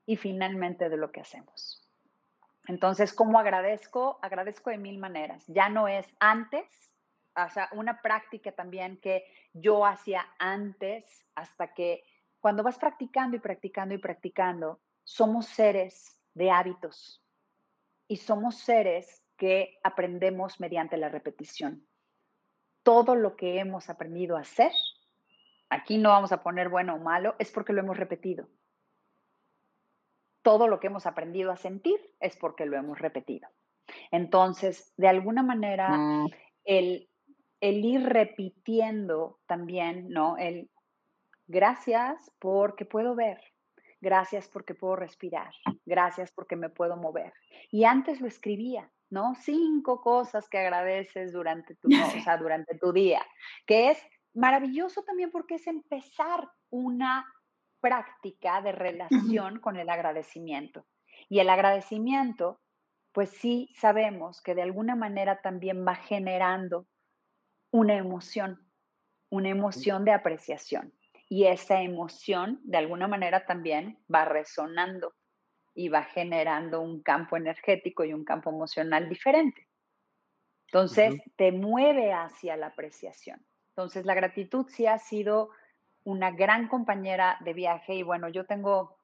[0.06, 1.84] y finalmente de lo que hacemos.
[2.66, 4.18] Entonces, ¿cómo agradezco?
[4.22, 5.44] Agradezco de mil maneras.
[5.48, 6.64] Ya no es antes,
[7.36, 11.04] o sea, una práctica también que yo hacía antes
[11.34, 12.04] hasta que
[12.40, 17.22] cuando vas practicando y practicando y practicando, somos seres de hábitos
[18.06, 21.86] y somos seres que aprendemos mediante la repetición
[22.84, 24.70] todo lo que hemos aprendido a hacer,
[25.68, 28.46] aquí no vamos a poner bueno o malo, es porque lo hemos repetido.
[30.42, 33.48] Todo lo que hemos aprendido a sentir es porque lo hemos repetido.
[34.10, 36.30] Entonces, de alguna manera, mm.
[36.64, 37.08] el,
[37.64, 40.36] el ir repitiendo también, ¿no?
[40.36, 40.70] El
[41.46, 43.40] gracias porque puedo ver,
[44.02, 45.50] gracias porque puedo respirar,
[45.86, 47.32] gracias porque me puedo mover.
[47.70, 49.34] Y antes lo escribía, ¿no?
[49.36, 51.88] Cinco cosas que agradeces durante tu,
[52.38, 53.24] durante tu día,
[53.64, 53.98] que es
[54.34, 57.24] maravilloso también porque es empezar una
[57.80, 60.84] práctica de relación con el agradecimiento.
[61.30, 62.60] Y el agradecimiento,
[63.12, 66.86] pues sí sabemos que de alguna manera también va generando
[67.74, 68.64] una emoción,
[69.30, 70.94] una emoción de apreciación.
[71.28, 75.12] Y esa emoción, de alguna manera, también va resonando
[75.74, 79.66] y va generando un campo energético y un campo emocional diferente.
[80.68, 83.44] Entonces, te mueve hacia la apreciación.
[83.70, 85.50] Entonces, la gratitud sí ha sido
[86.04, 89.00] una gran compañera de viaje y bueno, yo tengo,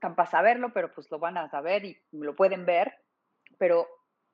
[0.00, 2.94] tan para saberlo, pero pues lo van a saber y lo pueden ver,
[3.58, 3.86] pero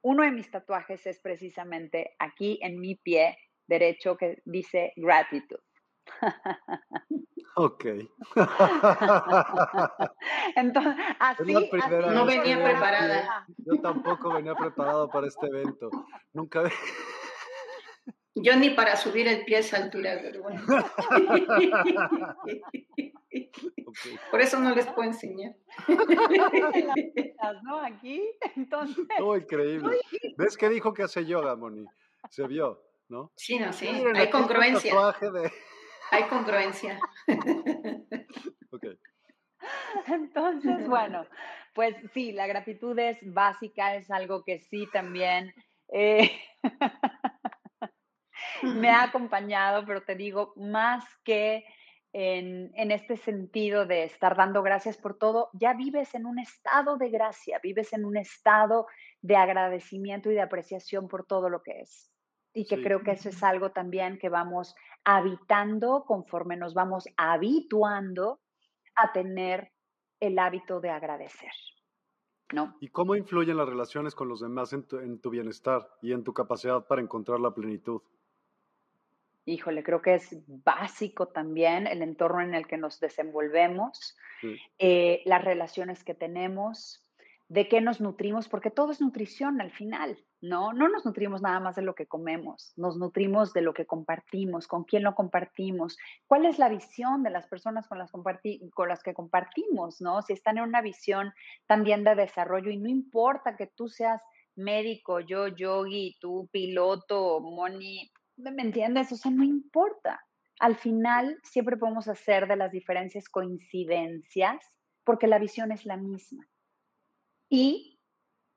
[0.02, 3.36] uno de mis tatuajes es precisamente aquí en mi pie
[3.66, 5.58] derecho que dice gratitud.
[7.58, 7.86] Ok.
[10.56, 11.54] Entonces, así,
[12.12, 13.46] no venía preparada.
[13.56, 15.88] Yo tampoco venía preparado para este evento.
[16.34, 16.64] Nunca.
[18.34, 20.62] Yo ni para subir el pie a esa altura, pero bueno.
[24.30, 25.54] Por eso no les puedo enseñar.
[27.62, 27.80] ¿No?
[27.80, 28.22] Aquí,
[28.54, 29.06] entonces.
[29.22, 29.96] Oh, increíble.
[30.36, 31.86] ¿Ves que dijo que hace yoga, Moni?
[32.28, 33.32] Se vio, ¿no?
[33.36, 33.88] Sí, no, sí.
[33.88, 34.94] Hay congruencia.
[36.10, 37.00] Hay congruencia.
[38.70, 38.98] Okay.
[40.06, 41.26] Entonces, bueno,
[41.74, 45.52] pues sí, la gratitud es básica, es algo que sí también
[45.92, 46.30] eh,
[48.62, 51.64] me ha acompañado, pero te digo, más que
[52.12, 56.96] en, en, este sentido de estar dando gracias por todo, ya vives en un estado
[56.96, 58.86] de gracia, vives en un estado
[59.20, 62.10] de agradecimiento y de apreciación por todo lo que es.
[62.56, 64.74] Y que creo que eso es algo también que vamos
[65.04, 68.40] habitando conforme nos vamos habituando
[68.94, 69.72] a tener
[70.20, 71.52] el hábito de agradecer.
[72.54, 72.78] ¿no?
[72.80, 74.86] ¿Y cómo influyen las relaciones con los demás en
[75.20, 78.00] tu, bienestar y en tu capacidad para encontrar la plenitud?
[79.44, 84.16] Híjole, creo que es básico también el entorno en el que nos desenvolvemos,
[84.78, 87.04] eh, las relaciones que tenemos,
[87.48, 90.72] de qué nos nutrimos, porque todo es nutrición al final, ¿no?
[90.72, 94.66] No nos nutrimos nada más de lo que comemos, nos nutrimos de lo que compartimos,
[94.66, 95.96] con quién lo compartimos,
[96.26, 100.22] cuál es la visión de las personas con las, con las que compartimos, ¿no?
[100.22, 101.32] Si están en una visión
[101.66, 104.22] también de desarrollo y no importa que tú seas
[104.54, 109.12] médico, yo yogi, tú piloto, Moni, ¿me entiendes?
[109.12, 110.20] O sea, no importa.
[110.58, 114.64] Al final siempre podemos hacer de las diferencias coincidencias
[115.04, 116.46] porque la visión es la misma
[117.48, 117.95] y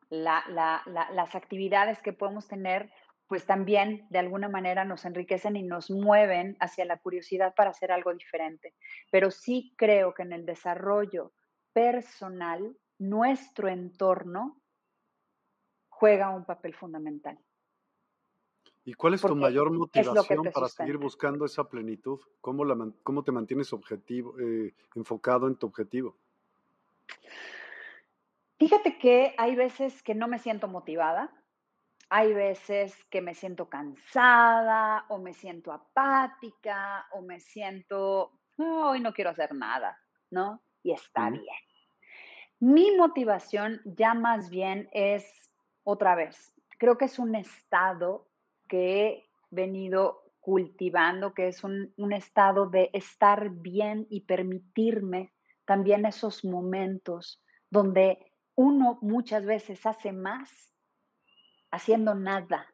[0.09, 2.91] las actividades que podemos tener,
[3.27, 7.91] pues también de alguna manera nos enriquecen y nos mueven hacia la curiosidad para hacer
[7.91, 8.73] algo diferente.
[9.11, 11.33] Pero sí creo que en el desarrollo
[11.73, 14.59] personal, nuestro entorno
[15.89, 17.37] juega un papel fundamental.
[18.85, 22.19] ¿Y cuál es tu mayor motivación para seguir buscando esa plenitud?
[22.41, 22.63] ¿Cómo,
[23.03, 26.17] cómo te mantienes objetivo, eh, enfocado en tu objetivo?
[28.59, 31.31] Fíjate que hay veces que no me siento motivada,
[32.09, 39.13] hay veces que me siento cansada o me siento apática o me siento, hoy no
[39.13, 39.97] quiero hacer nada,
[40.29, 40.61] ¿no?
[40.83, 41.45] Y está bien.
[42.59, 45.25] Mi motivación ya más bien es
[45.85, 48.27] otra vez, creo que es un estado
[48.67, 55.31] que he venido cultivando, que es un, un estado de estar bien y permitirme
[55.63, 58.28] también esos momentos donde
[58.59, 60.49] uno muchas veces hace más
[61.71, 62.67] haciendo nada.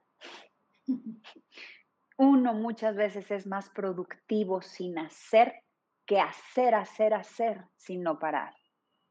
[2.17, 5.61] Uno muchas veces es más productivo sin hacer
[6.07, 8.55] que hacer, hacer, hacer sin no parar.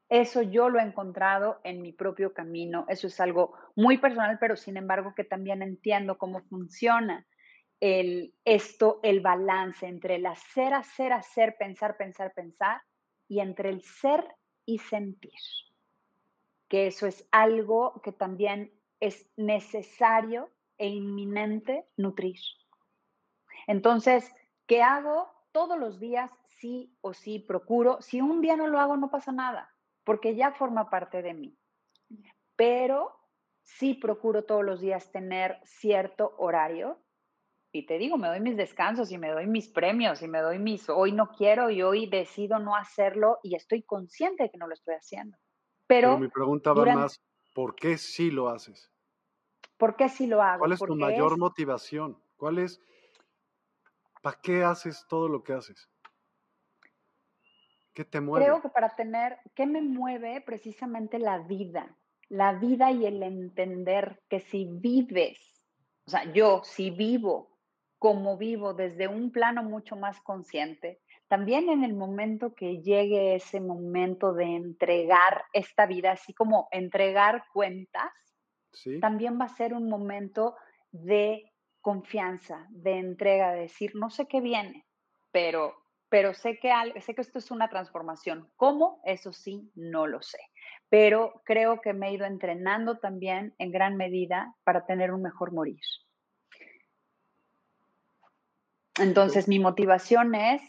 [0.09, 2.87] Eso yo lo he encontrado en mi propio camino.
[2.89, 7.25] Eso es algo muy personal, pero sin embargo que también entiendo cómo funciona
[7.79, 12.83] el, esto, el balance entre el hacer, hacer, hacer, pensar, pensar, pensar
[13.29, 14.27] y entre el ser
[14.67, 15.39] y sentir
[16.75, 22.41] que eso es algo que también es necesario e inminente nutrir.
[23.69, 24.35] Entonces,
[24.67, 25.31] ¿qué hago?
[25.53, 28.03] Todos los días sí o sí procuro.
[28.03, 29.73] Si un día no lo hago, no pasa nada,
[30.03, 31.57] porque ya forma parte de mí.
[32.57, 33.21] Pero
[33.63, 36.99] sí procuro todos los días tener cierto horario.
[37.71, 40.59] Y te digo, me doy mis descansos y me doy mis premios y me doy
[40.59, 44.67] mis, hoy no quiero y hoy decido no hacerlo y estoy consciente de que no
[44.67, 45.39] lo estoy haciendo.
[45.87, 47.21] Pero, mi pregunta va más,
[47.55, 48.91] ¿por qué sí lo haces?
[49.77, 50.61] ¿Por qué sí lo hago?
[50.61, 52.19] ¿Cuál es tu mayor motivación?
[52.37, 52.81] ¿Cuál es,
[54.23, 55.89] para qué haces todo lo que haces?
[57.93, 58.47] ¿Qué te mueve?
[58.47, 60.41] Creo que para tener, ¿qué me mueve?
[60.41, 61.97] Precisamente la vida,
[62.29, 65.39] la vida y el entender que si vives,
[66.07, 67.55] o sea, yo si vivo
[67.99, 73.61] como vivo desde un plano mucho más consciente, también en el momento que llegue ese
[73.61, 78.13] momento de entregar esta vida, así como entregar cuentas,
[79.01, 80.57] también va a ser un momento
[80.91, 84.85] de confianza, de entrega, de decir, no sé qué viene,
[85.31, 85.75] pero,
[86.09, 88.51] pero sé, que sé que esto es una transformación.
[88.57, 89.01] ¿Cómo?
[89.05, 90.39] Eso sí, no lo sé.
[90.89, 95.53] Pero creo que me he ido entrenando también en gran medida para tener un mejor
[95.53, 95.81] morir.
[98.99, 100.63] Entonces, mi motivación es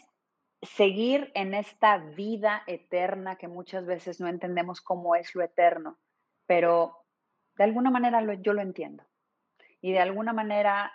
[0.62, 5.98] seguir en esta vida eterna que muchas veces no entendemos cómo es lo eterno,
[6.46, 7.04] pero
[7.56, 9.04] de alguna manera yo lo entiendo
[9.80, 10.92] y de alguna manera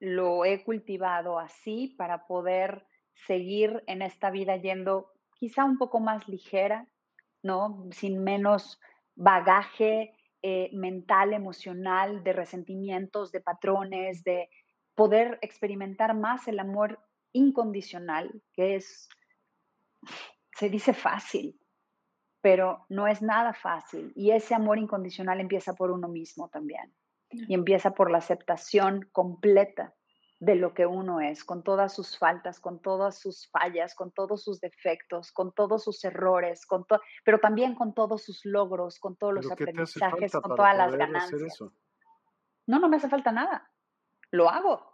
[0.00, 2.86] lo he cultivado así para poder
[3.26, 6.88] seguir en esta vida yendo quizá un poco más ligera,
[7.42, 7.86] ¿no?
[7.90, 8.80] Sin menos
[9.14, 14.50] bagaje eh, mental, emocional, de resentimientos, de patrones, de
[14.94, 16.98] poder experimentar más el amor
[17.34, 19.08] incondicional, que es,
[20.56, 21.60] se dice fácil,
[22.40, 24.12] pero no es nada fácil.
[24.16, 26.94] Y ese amor incondicional empieza por uno mismo también.
[27.30, 29.94] Y empieza por la aceptación completa
[30.40, 34.44] de lo que uno es, con todas sus faltas, con todas sus fallas, con todos
[34.44, 36.84] sus defectos, con todos sus errores, con
[37.24, 41.60] pero también con todos sus logros, con todos los aprendizajes, con todas las ganancias.
[42.66, 43.70] No, no me hace falta nada.
[44.30, 44.93] Lo hago.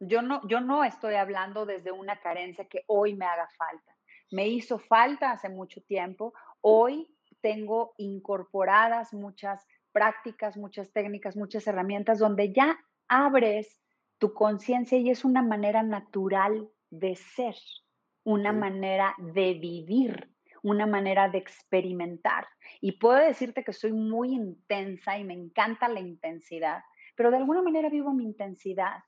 [0.00, 3.94] Yo no, yo no estoy hablando desde una carencia que hoy me haga falta.
[4.30, 6.32] Me hizo falta hace mucho tiempo.
[6.62, 12.78] Hoy tengo incorporadas muchas prácticas, muchas técnicas, muchas herramientas donde ya
[13.08, 13.78] abres
[14.18, 17.56] tu conciencia y es una manera natural de ser,
[18.24, 20.32] una manera de vivir,
[20.62, 22.46] una manera de experimentar.
[22.80, 26.82] Y puedo decirte que soy muy intensa y me encanta la intensidad,
[27.16, 29.02] pero de alguna manera vivo mi intensidad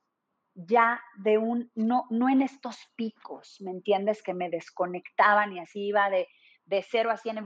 [0.55, 4.21] ya de un, no, no en estos picos, ¿me entiendes?
[4.21, 6.27] Que me desconectaban y así iba de,
[6.65, 7.39] de cero a cien,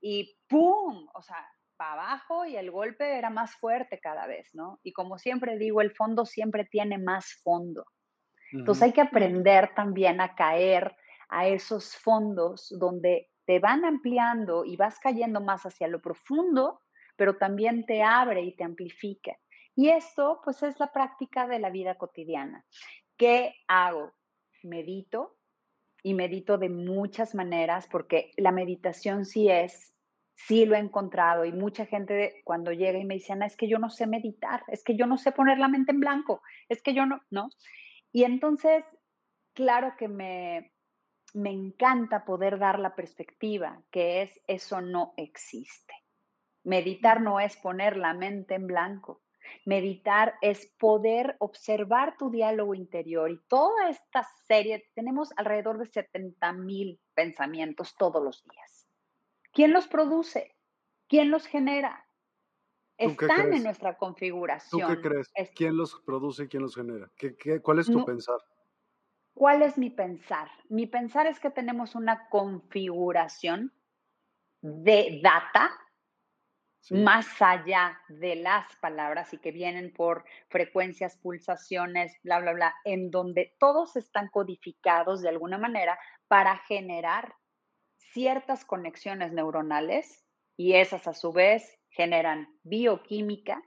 [0.00, 1.08] y ¡pum!
[1.14, 4.80] O sea, para abajo y el golpe era más fuerte cada vez, ¿no?
[4.82, 7.84] Y como siempre digo, el fondo siempre tiene más fondo.
[8.52, 10.94] Entonces hay que aprender también a caer
[11.28, 16.80] a esos fondos donde te van ampliando y vas cayendo más hacia lo profundo,
[17.16, 19.36] pero también te abre y te amplifica.
[19.74, 22.64] Y esto, pues, es la práctica de la vida cotidiana.
[23.16, 24.12] ¿Qué hago?
[24.62, 25.36] Medito
[26.02, 29.90] y medito de muchas maneras porque la meditación sí es
[30.46, 33.68] sí lo he encontrado y mucha gente cuando llega y me dice, Ana, es que
[33.68, 36.82] yo no sé meditar, es que yo no sé poner la mente en blanco, es
[36.82, 37.50] que yo no, ¿no?
[38.12, 38.84] Y entonces,
[39.52, 40.72] claro que me,
[41.34, 45.94] me encanta poder dar la perspectiva, que es, eso no existe.
[46.64, 49.22] Meditar no es poner la mente en blanco.
[49.64, 56.52] Meditar es poder observar tu diálogo interior y toda esta serie, tenemos alrededor de 70
[56.52, 58.80] mil pensamientos todos los días
[59.52, 60.56] ¿Quién los produce?
[61.08, 62.06] ¿Quién los genera?
[62.96, 64.80] Están en nuestra configuración.
[64.80, 65.32] ¿Tú qué crees?
[65.54, 67.10] ¿Quién los produce y quién los genera?
[67.16, 68.38] ¿Qué, cuál es tu pensar?
[69.32, 70.50] ¿Cuál es mi pensar?
[70.68, 73.72] Mi pensar es que tenemos una configuración
[74.60, 75.70] de data
[76.88, 83.10] más allá de las palabras y que vienen por frecuencias, pulsaciones, bla, bla, bla, en
[83.10, 87.34] donde todos están codificados de alguna manera para generar
[87.96, 90.24] ciertas conexiones neuronales
[90.56, 93.62] y esas a su vez generan bioquímica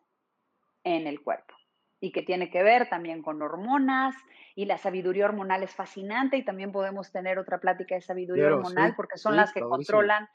[0.83, 1.53] en el cuerpo
[1.99, 4.15] y que tiene que ver también con hormonas
[4.55, 8.93] y la sabiduría hormonal es fascinante y también podemos tener otra plática de sabiduría hormonal
[8.95, 10.27] porque son las que controlan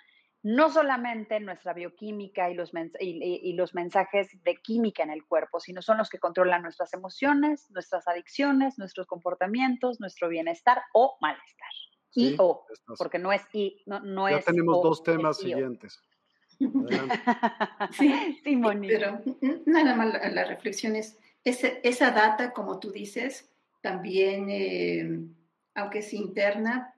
[0.43, 2.71] no solamente nuestra bioquímica y los,
[3.01, 7.71] y los mensajes de química en el cuerpo, sino son los que controlan nuestras emociones,
[7.71, 11.71] nuestras adicciones, nuestros comportamientos, nuestro bienestar o malestar.
[12.15, 12.65] Y o,
[12.97, 16.03] porque no es y, no, no ya tenemos dos temas siguientes.
[17.93, 19.21] sí, sí pero
[19.67, 23.51] nada más la, reflexión es, esa data, como tú dices,
[23.81, 25.21] también, eh,
[25.75, 26.95] aunque es interna,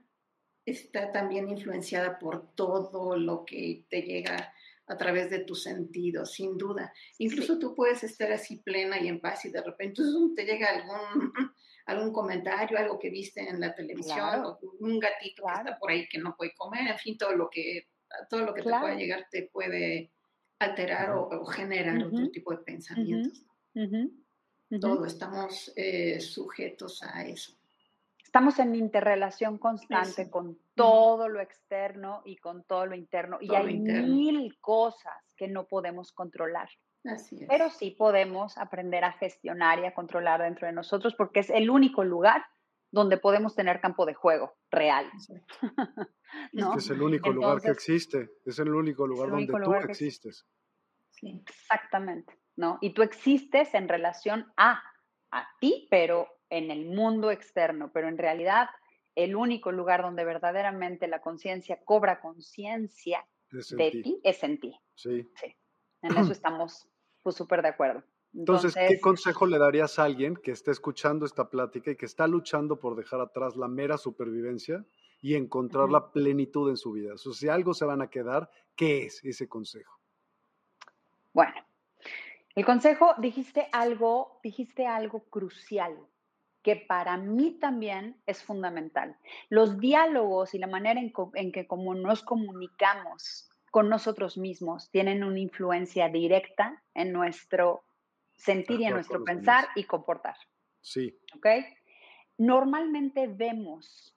[0.64, 4.52] está también influenciada por todo lo que te llega
[4.86, 6.92] a través de tus sentidos, sin duda.
[7.18, 10.02] Incluso tú puedes estar así plena y en paz y de repente
[10.34, 11.32] te llega algún
[11.90, 16.08] algún comentario, algo que viste en la televisión, o un gatito que está por ahí
[16.08, 17.88] que no puede comer, en fin, todo lo que,
[18.28, 20.12] todo lo que te pueda llegar te puede
[20.58, 23.44] alterar o, generar otro tipo de pensamientos.
[24.80, 27.59] Todo, estamos eh, sujetos a eso.
[28.30, 33.38] Estamos en interrelación constante con todo lo externo y con todo lo interno.
[33.40, 36.68] y hay mil cosas que no podemos controlar.
[37.48, 41.70] Pero sí podemos aprender a gestionar y a controlar dentro de nosotros porque es el
[41.70, 42.44] único lugar
[42.92, 45.10] donde podemos tener campo de juego real.
[46.76, 50.46] Es el único lugar que existe, es el único lugar donde tú existes.
[51.20, 52.78] Exactamente, ¿no?
[52.80, 54.80] Y tú existes en relación a,
[55.32, 58.68] a ti, pero en el mundo externo, pero en realidad
[59.14, 64.20] el único lugar donde verdaderamente la conciencia cobra conciencia de ti.
[64.22, 64.78] es en ti.
[64.94, 65.30] Sí.
[65.34, 65.56] sí.
[66.02, 66.88] En eso estamos
[67.22, 68.02] pues súper de acuerdo.
[68.32, 72.28] Entonces, ¿qué consejo le darías a alguien que está escuchando esta plática y que está
[72.28, 74.84] luchando por dejar atrás la mera supervivencia
[75.20, 77.14] y encontrar la plenitud en su vida?
[77.14, 79.98] O sea, si algo se van a quedar, ¿qué es ese consejo?
[81.32, 81.54] Bueno,
[82.54, 85.98] el consejo, dijiste algo, dijiste algo crucial.
[86.62, 89.16] Que para mí también es fundamental.
[89.48, 95.38] Los diálogos y la manera en, que como nos comunicamos con nosotros mismos tienen una
[95.38, 97.84] influencia directa en nuestro
[98.34, 100.36] sentir y en nuestro pensar y comportar.
[100.80, 101.18] Sí.
[101.36, 101.46] ¿Ok?
[102.38, 104.14] Normalmente vemos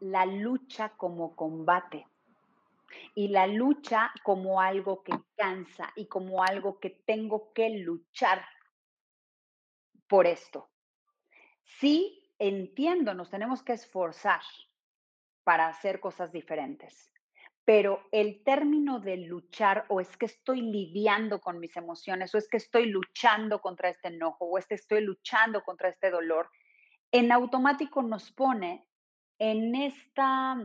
[0.00, 2.06] la lucha como combate
[3.14, 8.44] y la lucha como algo que cansa y como algo que tengo que luchar
[10.08, 10.68] por esto.
[11.66, 14.40] Sí, entiendo, nos tenemos que esforzar
[15.44, 17.12] para hacer cosas diferentes,
[17.64, 22.48] pero el término de luchar o es que estoy lidiando con mis emociones o es
[22.48, 26.48] que estoy luchando contra este enojo o es que estoy luchando contra este dolor,
[27.12, 28.86] en automático nos pone
[29.38, 30.56] en, esta,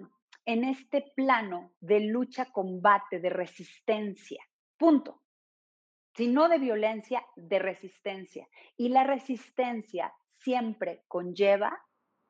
[0.46, 4.44] en este plano de lucha, combate, de resistencia.
[4.78, 5.22] Punto.
[6.16, 8.48] Si no de violencia, de resistencia.
[8.78, 10.14] Y la resistencia
[10.44, 11.80] siempre conlleva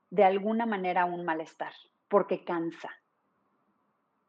[0.09, 1.73] de alguna manera un malestar,
[2.07, 2.89] porque cansa.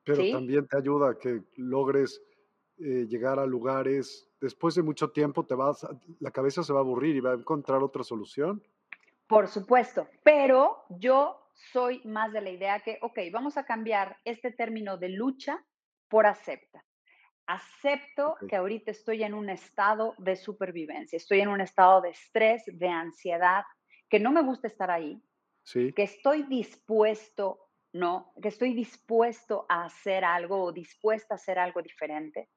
[0.04, 2.20] Pero también te ayuda a que logres
[2.78, 5.86] eh, llegar a lugares, después de mucho tiempo te vas,
[6.18, 8.62] la cabeza se va a aburrir y va a encontrar otra solución.
[9.26, 11.38] Por supuesto, pero yo
[11.72, 15.64] soy más de la idea que, ok, vamos a cambiar este término de lucha
[16.08, 16.84] por acepta.
[17.46, 22.62] Acepto que ahorita estoy en un estado de supervivencia, estoy en un estado de estrés,
[22.66, 23.64] de ansiedad,
[24.08, 25.20] que no me gusta estar ahí,
[25.64, 25.92] sí.
[25.92, 28.32] que estoy dispuesto, ¿no?
[28.40, 32.48] Que estoy dispuesto a hacer algo o dispuesta a hacer algo diferente.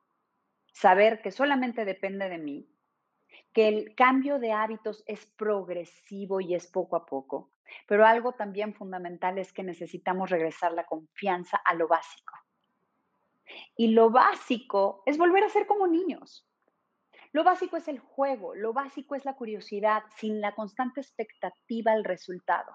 [0.72, 2.70] Saber que solamente depende de mí,
[3.54, 7.52] que el cambio de hábitos es progresivo y es poco a poco,
[7.88, 12.45] pero algo también fundamental es que necesitamos regresar la confianza a lo básico.
[13.76, 16.48] Y lo básico es volver a ser como niños.
[17.32, 22.06] Lo básico es el juego, lo básico es la curiosidad, sin la constante expectativa al
[22.06, 22.72] resultado.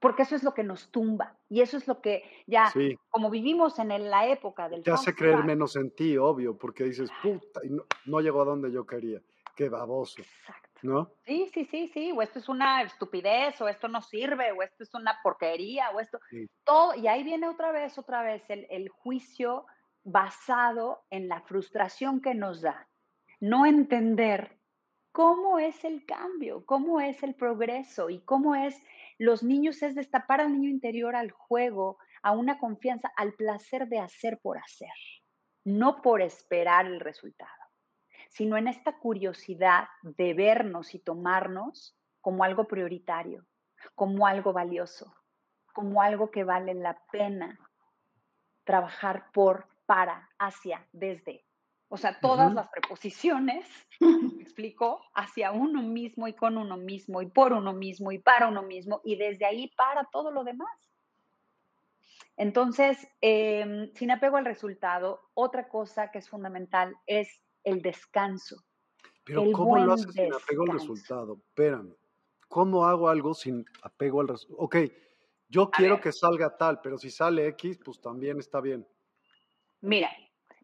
[0.00, 2.72] Porque eso es lo que nos tumba y eso es lo que ya,
[3.10, 4.82] como vivimos en la época del...
[4.82, 8.46] Te hace creer menos en ti, obvio, porque dices, puta, y no, no llegó a
[8.46, 9.20] donde yo quería.
[9.54, 10.22] Qué baboso.
[10.22, 10.67] Exacto.
[10.82, 11.12] ¿No?
[11.24, 14.84] Sí, sí, sí, sí, o esto es una estupidez, o esto no sirve, o esto
[14.84, 16.20] es una porquería, o esto,
[16.64, 19.66] todo, y ahí viene otra vez, otra vez el, el juicio
[20.04, 22.88] basado en la frustración que nos da.
[23.40, 24.58] No entender
[25.12, 28.80] cómo es el cambio, cómo es el progreso y cómo es
[29.18, 33.98] los niños es destapar al niño interior al juego, a una confianza, al placer de
[33.98, 34.92] hacer por hacer,
[35.64, 37.57] no por esperar el resultado
[38.28, 43.46] sino en esta curiosidad de vernos y tomarnos como algo prioritario,
[43.94, 45.14] como algo valioso,
[45.72, 47.58] como algo que vale la pena
[48.64, 51.44] trabajar por, para, hacia, desde.
[51.88, 53.66] O sea, todas las preposiciones,
[54.00, 58.48] me explico, hacia uno mismo y con uno mismo y por uno mismo y para
[58.48, 60.68] uno mismo y desde ahí para todo lo demás.
[62.36, 68.64] Entonces, em, sin apego al resultado, otra cosa que es fundamental es el descanso.
[69.24, 71.38] Pero ¿cómo lo haces sin apego al resultado?
[71.48, 71.94] Espérame.
[72.48, 74.64] ¿Cómo hago algo sin apego al resultado?
[74.64, 74.76] Ok,
[75.48, 78.86] yo quiero que salga tal, pero si sale X, pues también está bien.
[79.80, 80.10] Mira,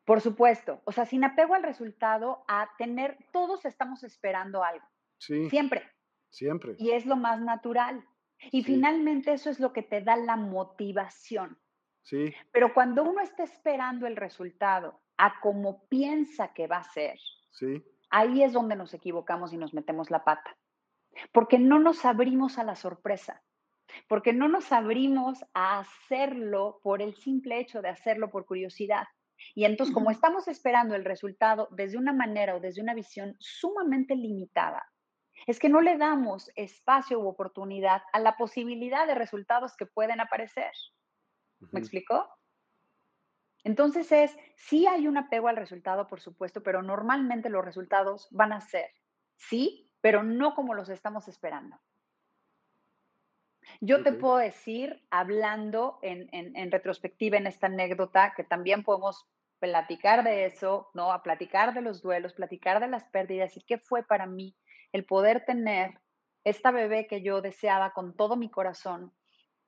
[0.05, 4.87] por supuesto, o sea, sin apego al resultado, a tener, todos estamos esperando algo.
[5.19, 5.49] Sí.
[5.51, 5.83] Siempre.
[6.31, 6.75] Siempre.
[6.79, 8.05] Y es lo más natural.
[8.51, 11.59] Y finalmente eso es lo que te da la motivación.
[12.03, 12.35] Sí.
[12.53, 17.19] Pero cuando uno está esperando el resultado a como piensa que va a ser,
[17.53, 17.83] sí.
[18.11, 20.57] ahí es donde nos equivocamos y nos metemos la pata.
[21.33, 23.43] Porque no nos abrimos a la sorpresa,
[24.09, 29.07] porque no nos abrimos a hacerlo por el simple hecho de hacerlo por curiosidad.
[29.55, 34.17] Y entonces, como estamos esperando el resultado desde una manera o desde una visión sumamente
[34.17, 34.85] limitada,
[35.47, 40.21] es que no le damos espacio u oportunidad a la posibilidad de resultados que pueden
[40.21, 40.73] aparecer.
[41.73, 42.29] ¿Me explicó?
[43.65, 48.53] Entonces es, sí hay un apego al resultado, por supuesto, pero normalmente los resultados van
[48.53, 48.91] a ser,
[49.37, 51.81] sí, pero no como los estamos esperando.
[53.81, 59.27] Yo te puedo decir, hablando en, en, retrospectiva en esta anécdota, que también podemos
[59.59, 61.13] platicar de eso, ¿no?
[61.13, 64.55] A platicar de los duelos, platicar de las pérdidas y qué fue para mí
[64.93, 65.99] el poder tener
[66.45, 69.13] esta bebé que yo deseaba con todo mi corazón,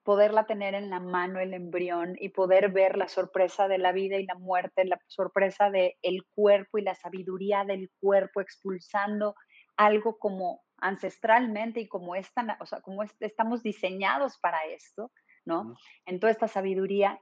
[0.07, 4.15] poderla tener en la mano el embrión y poder ver la sorpresa de la vida
[4.15, 9.35] y la muerte, la sorpresa del el cuerpo y la sabiduría del cuerpo expulsando
[9.75, 15.11] algo como ancestralmente y como, esta, o sea, como estamos diseñados para esto,
[15.43, 15.75] ¿no?
[16.05, 17.19] En toda esta sabiduría,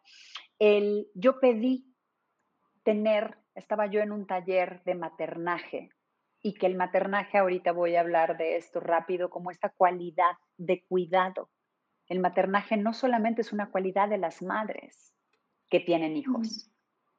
[0.60, 1.92] el, yo pedí
[2.84, 5.90] tener, estaba yo en un taller de maternaje
[6.44, 10.86] y que el maternaje, ahorita voy a hablar de esto rápido, como esta cualidad de
[10.86, 11.50] cuidado.
[12.08, 15.14] El maternaje no solamente es una cualidad de las madres
[15.70, 16.70] que tienen hijos,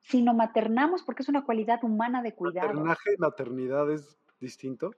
[0.01, 2.69] sino maternamos porque es una cualidad humana de cuidado.
[2.69, 4.93] ¿Maternaje y maternidad es distinto?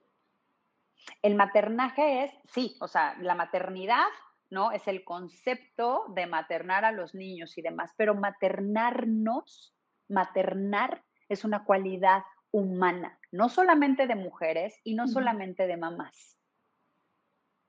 [1.21, 4.05] El maternaje es, sí, o sea, la maternidad,
[4.49, 4.71] ¿no?
[4.71, 9.75] Es el concepto de maternar a los niños y demás, pero maternarnos,
[10.07, 16.38] maternar es una cualidad humana, no solamente de mujeres y no solamente de mamás.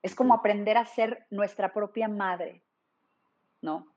[0.01, 2.63] Es como aprender a ser nuestra propia madre,
[3.61, 3.93] ¿no?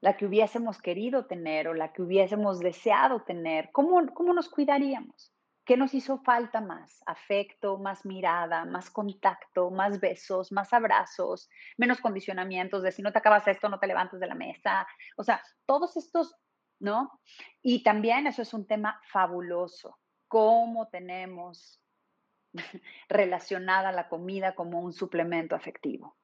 [0.00, 3.70] La que hubiésemos querido tener o la que hubiésemos deseado tener.
[3.72, 5.32] ¿Cómo, cómo nos cuidaríamos?
[5.64, 7.02] ¿Qué nos hizo falta más?
[7.06, 11.48] Afecto, más mirada, más contacto, más besos, más abrazos,
[11.78, 14.86] menos condicionamientos de si no te acabas esto, no te levantas de la mesa.
[15.16, 16.36] O sea, todos estos,
[16.78, 17.18] ¿no?
[17.62, 19.98] Y también eso es un tema fabuloso
[20.34, 21.80] cómo tenemos
[23.08, 26.16] relacionada la comida como un suplemento afectivo.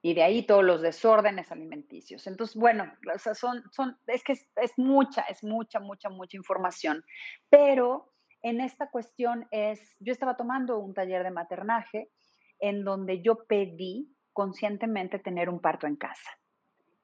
[0.00, 2.26] Y de ahí todos los desórdenes alimenticios.
[2.26, 2.92] Entonces, bueno,
[3.34, 7.04] son, son, es que es, mucha, es mucha, mucha, mucha información.
[7.50, 8.12] Pero
[8.42, 12.10] en esta cuestión es, yo estaba tomando un taller de maternaje
[12.60, 16.30] en donde yo pedí conscientemente tener un parto en casa.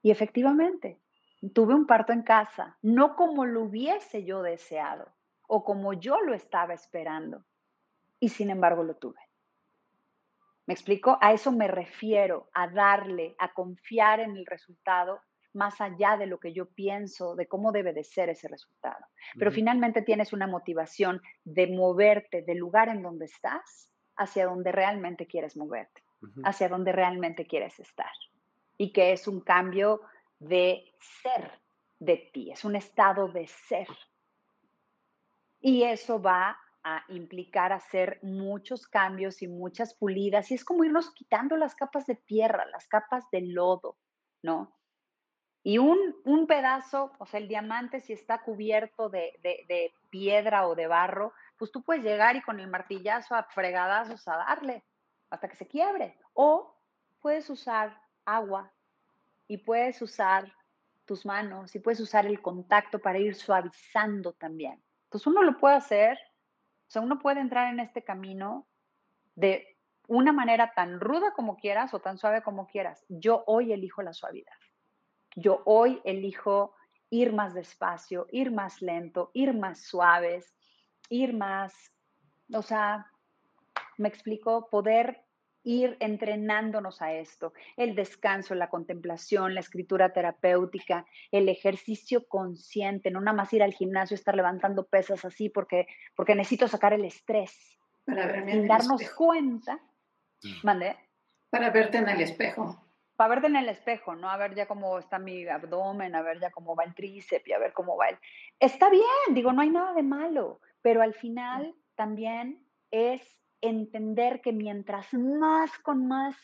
[0.01, 1.01] Y efectivamente,
[1.53, 5.13] tuve un parto en casa, no como lo hubiese yo deseado,
[5.49, 7.45] o como yo lo estaba esperando.
[8.25, 9.21] Y sin embargo lo tuve.
[10.65, 11.19] ¿Me explico?
[11.21, 15.21] A eso me refiero, a darle, a confiar en el resultado
[15.53, 19.05] más allá de lo que yo pienso, de cómo debe de ser ese resultado.
[19.39, 25.27] Pero finalmente tienes una motivación de moverte del lugar en donde estás hacia donde realmente
[25.27, 26.03] quieres moverte,
[26.45, 28.15] hacia donde realmente quieres estar.
[28.79, 30.01] Y que es un cambio
[30.39, 30.83] de
[31.23, 31.61] ser
[31.99, 33.89] de ti, es un estado de ser,
[35.61, 40.51] y eso va a implicar hacer muchos cambios y muchas pulidas.
[40.51, 43.97] Y es como irnos quitando las capas de tierra, las capas de lodo,
[44.43, 44.77] ¿no?
[45.67, 50.75] Y un, un pedazo, o sea, el diamante, si está cubierto de, de, piedra o
[50.75, 54.85] de barro, pues tú puedes llegar y con el martillazo a fregadazos a darle
[55.31, 56.19] hasta que se quiebre.
[56.35, 56.77] O
[57.19, 58.71] puedes usar agua
[59.49, 60.53] y puedes usar
[61.07, 64.85] tus manos y puedes usar el contacto para ir suavizando también.
[65.05, 66.19] Entonces uno lo puede hacer,
[66.95, 68.67] sea, uno puede entrar en este camino
[69.35, 69.77] de
[70.07, 73.05] una manera tan ruda como quieras o tan suave como quieras.
[73.09, 74.53] Yo hoy elijo la suavidad.
[75.37, 76.75] Yo hoy elijo
[77.11, 80.57] ir más despacio, ir más lento, ir más suaves,
[81.09, 81.93] ir más,
[82.53, 83.11] o sea,
[83.99, 85.25] me explico, poder
[85.65, 93.21] ir entrenándonos a esto, el descanso, la contemplación, la escritura terapéutica, el ejercicio consciente, no
[93.21, 97.79] nada más ir al gimnasio, estar levantando pesas así porque, porque necesito sacar el estrés.
[98.05, 99.81] Para verme sin darnos cuenta,
[100.63, 100.97] mande.
[101.49, 102.81] Para verte en el espejo.
[103.17, 104.29] Para verte en el espejo, ¿no?
[104.29, 107.53] A ver ya cómo está mi abdomen, a ver ya cómo va el tríceps y
[107.53, 108.19] a ver cómo va el...
[108.59, 113.23] Está bien, digo, no hay nada de malo, pero al final también es
[113.69, 116.37] entender que mientras más con más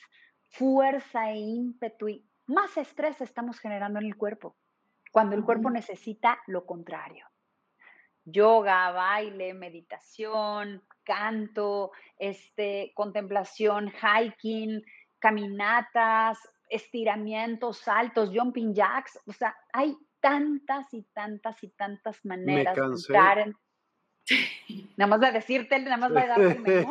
[0.48, 4.56] fuerza e ímpetu y más estrés estamos generando en el cuerpo,
[5.12, 7.26] cuando el cuerpo necesita lo contrario.
[8.24, 14.82] Yoga, baile, meditación, canto, este, contemplación, hiking,
[15.18, 16.38] caminatas,
[16.68, 23.38] estiramientos, saltos, jumping jacks, o sea, hay tantas y tantas y tantas maneras de estar
[23.38, 23.56] en,
[24.96, 26.86] Nada más de decirte, nada más a darte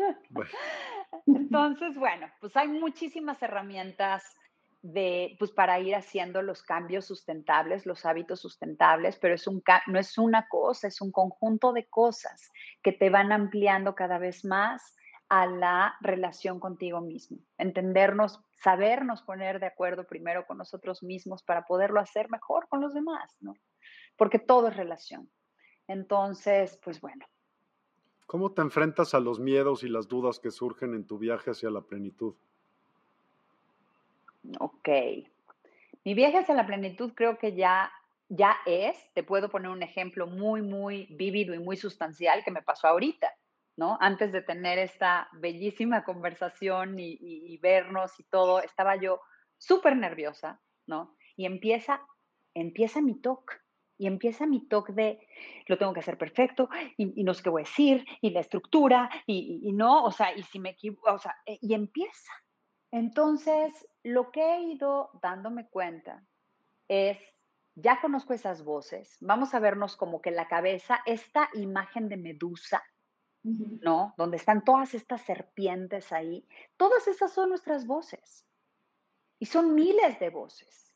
[1.26, 4.36] Entonces, bueno, pues hay muchísimas herramientas
[4.82, 9.98] de, pues para ir haciendo los cambios sustentables, los hábitos sustentables, pero es un, no
[9.98, 12.50] es una cosa, es un conjunto de cosas
[12.82, 14.96] que te van ampliando cada vez más
[15.28, 17.38] a la relación contigo mismo.
[17.58, 22.94] Entendernos, sabernos poner de acuerdo primero con nosotros mismos para poderlo hacer mejor con los
[22.94, 23.54] demás, ¿no?
[24.20, 25.30] Porque todo es relación.
[25.88, 27.24] Entonces, pues bueno.
[28.26, 31.70] ¿Cómo te enfrentas a los miedos y las dudas que surgen en tu viaje hacia
[31.70, 32.34] la plenitud?
[34.58, 34.90] Ok.
[36.04, 37.90] Mi viaje hacia la plenitud creo que ya,
[38.28, 42.60] ya es, te puedo poner un ejemplo muy, muy vívido y muy sustancial que me
[42.60, 43.32] pasó ahorita,
[43.76, 43.96] ¿no?
[44.02, 49.22] Antes de tener esta bellísima conversación y, y vernos y todo, estaba yo
[49.56, 51.16] súper nerviosa, ¿no?
[51.36, 52.06] Y empieza,
[52.52, 53.62] empieza mi talk
[54.00, 55.28] y empieza mi toque de
[55.66, 59.10] lo tengo que hacer perfecto y, no sé qué voy a decir y la estructura
[59.26, 62.32] y, no, o sea, y si me equivoco, o sea, eh, y empieza.
[62.90, 66.24] Entonces, lo que he ido dándome cuenta
[66.88, 67.18] es
[67.74, 72.82] ya conozco esas voces, vamos a vernos como que la cabeza, esta imagen de Medusa,
[73.42, 74.14] ¿no?
[74.16, 76.46] Donde están todas estas serpientes ahí,
[76.78, 78.46] todas esas son nuestras voces.
[79.38, 80.89] Y son miles de voces.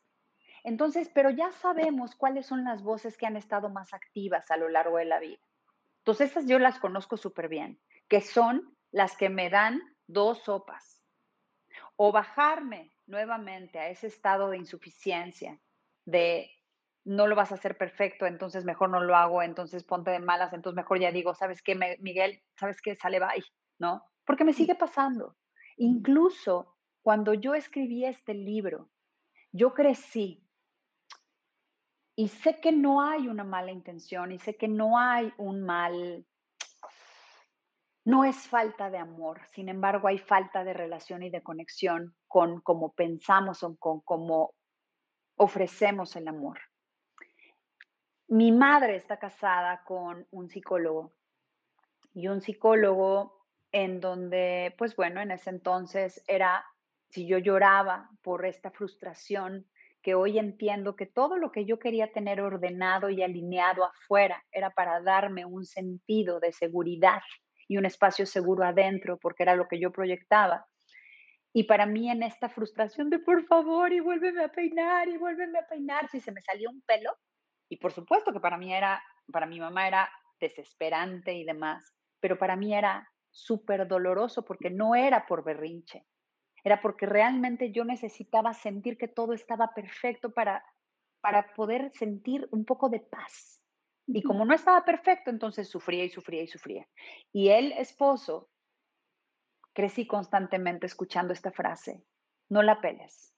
[0.65, 4.67] Entonces, pero ya sabemos cuáles son las voces que han estado más activas a lo
[4.67, 5.39] largo de la vida.
[5.99, 11.03] Entonces, esas yo las conozco súper bien, que son las que me dan dos sopas.
[11.97, 15.61] O bajarme nuevamente a ese estado de insuficiencia,
[16.03, 16.49] de
[17.03, 20.51] no lo vas a hacer perfecto, entonces mejor no lo hago, entonces ponte de malas,
[20.51, 22.41] entonces mejor ya digo, ¿sabes qué, Miguel?
[22.59, 22.95] ¿Sabes qué?
[22.95, 23.45] Sale bye,
[23.77, 24.03] ¿no?
[24.25, 25.37] Porque me sigue pasando.
[25.77, 28.89] Incluso cuando yo escribí este libro,
[29.51, 30.44] yo crecí
[32.15, 36.25] y sé que no hay una mala intención y sé que no hay un mal,
[38.05, 42.61] no es falta de amor, sin embargo hay falta de relación y de conexión con
[42.61, 44.53] cómo pensamos o con cómo
[45.35, 46.59] ofrecemos el amor.
[48.27, 51.13] Mi madre está casada con un psicólogo
[52.13, 56.65] y un psicólogo en donde, pues bueno, en ese entonces era,
[57.09, 59.67] si yo lloraba por esta frustración,
[60.05, 64.69] que hoy entiendo que todo lo que yo quería tener ordenado y alineado afuera era
[64.69, 67.23] para darme un sentido de seguridad
[67.67, 70.67] y un espacio seguro adentro, porque era lo que yo proyectaba.
[71.53, 75.57] Y para mí en esta frustración de por favor y vuélveme a peinar y vuélveme
[75.57, 77.17] a peinar, si se me salió un pelo,
[77.67, 79.01] y por supuesto que para mí era,
[79.31, 84.93] para mi mamá era desesperante y demás, pero para mí era súper doloroso porque no
[84.93, 86.05] era por berrinche,
[86.65, 90.65] era porque realmente yo necesitaba sentir que todo estaba perfecto para,
[91.21, 93.61] para poder sentir un poco de paz.
[94.07, 96.87] Y como no estaba perfecto, entonces sufría y sufría y sufría.
[97.31, 98.49] Y el esposo,
[99.73, 102.03] crecí constantemente escuchando esta frase,
[102.49, 103.35] no la peles,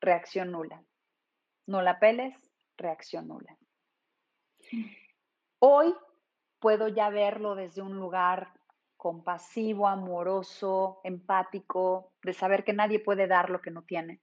[0.00, 0.84] reacción nula.
[1.66, 2.34] No la peles,
[2.76, 3.56] reacción nula.
[5.60, 5.94] Hoy
[6.58, 8.52] puedo ya verlo desde un lugar
[8.96, 14.20] compasivo, amoroso, empático, de saber que nadie puede dar lo que no tiene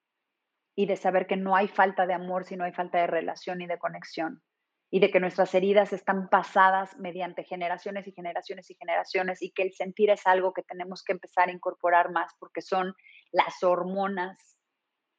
[0.75, 3.61] y de saber que no hay falta de amor si no hay falta de relación
[3.61, 4.41] y de conexión
[4.89, 9.63] y de que nuestras heridas están pasadas mediante generaciones y generaciones y generaciones y que
[9.63, 12.93] el sentir es algo que tenemos que empezar a incorporar más porque son
[13.31, 14.37] las hormonas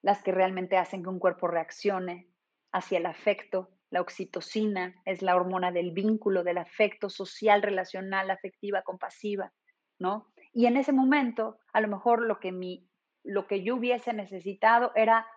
[0.00, 2.28] las que realmente hacen que un cuerpo reaccione
[2.72, 8.82] hacia el afecto la oxitocina es la hormona del vínculo, del afecto social, relacional, afectiva,
[8.82, 9.52] compasiva,
[10.00, 10.32] ¿no?
[10.52, 12.88] Y en ese momento, a lo mejor lo que, mi,
[13.22, 15.28] lo que yo hubiese necesitado era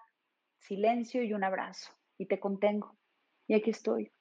[0.57, 1.93] silencio y un abrazo.
[2.17, 2.97] Y te contengo.
[3.47, 4.11] Y aquí estoy.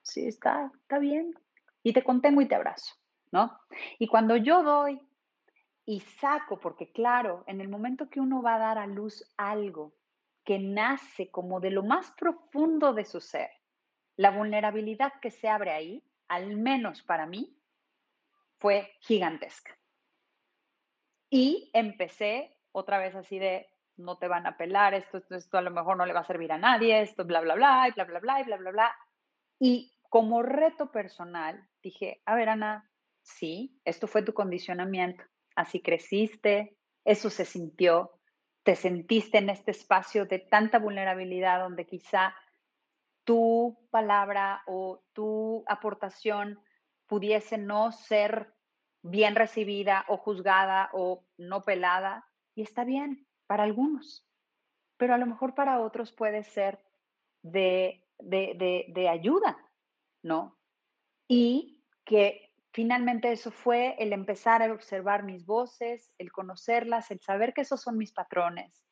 [0.00, 1.34] Sí, está, está bien.
[1.82, 2.94] Y te contengo y te abrazo,
[3.32, 3.58] ¿no?
[3.98, 5.00] Y cuando yo doy
[5.84, 9.92] y saco, porque claro, en el momento que uno va a dar a luz algo,
[10.44, 13.50] que nace como de lo más profundo de su ser,
[14.16, 17.56] la vulnerabilidad que se abre ahí, al menos para mí,
[18.58, 19.76] fue gigantesca.
[21.30, 25.62] Y empecé otra vez así de, no te van a pelar, esto, esto, esto a
[25.62, 28.04] lo mejor no le va a servir a nadie, esto, bla, bla, bla, y bla,
[28.04, 28.96] bla, bla, y bla, bla, bla.
[29.58, 32.90] Y como reto personal, dije, a ver, Ana,
[33.22, 38.19] sí, esto fue tu condicionamiento, así creciste, eso se sintió,
[38.62, 42.34] te sentiste en este espacio de tanta vulnerabilidad donde quizá
[43.24, 46.60] tu palabra o tu aportación
[47.06, 48.54] pudiese no ser
[49.02, 52.26] bien recibida o juzgada o no pelada.
[52.54, 54.26] Y está bien para algunos,
[54.96, 56.84] pero a lo mejor para otros puede ser
[57.42, 59.56] de, de, de ayuda,
[60.22, 60.58] ¿no?
[61.26, 67.52] Y que Finalmente eso fue el empezar a observar mis voces, el conocerlas, el saber
[67.52, 68.84] que esos son mis patrones,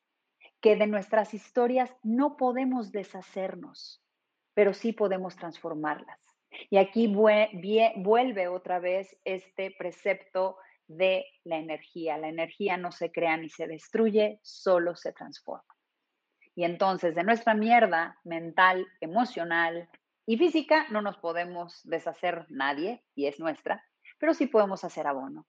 [0.59, 4.03] que de nuestras historias no podemos deshacernos,
[4.53, 6.19] pero sí podemos transformarlas.
[6.69, 10.57] Y aquí vuelve otra vez este precepto
[10.87, 12.17] de la energía.
[12.17, 15.63] La energía no se crea ni se destruye, solo se transforma.
[16.55, 19.87] Y entonces de nuestra mierda mental, emocional,
[20.29, 23.83] y física no nos podemos deshacer nadie y es nuestra,
[24.19, 25.47] pero sí podemos hacer abono.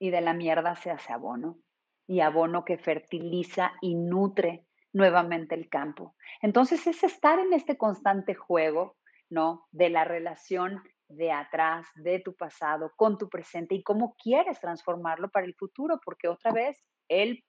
[0.00, 1.58] Y de la mierda se hace abono.
[2.06, 6.16] Y abono que fertiliza y nutre nuevamente el campo.
[6.40, 8.96] Entonces es estar en este constante juego,
[9.28, 9.66] ¿no?
[9.72, 15.28] De la relación de atrás, de tu pasado, con tu presente y cómo quieres transformarlo
[15.28, 17.44] para el futuro, porque otra vez el,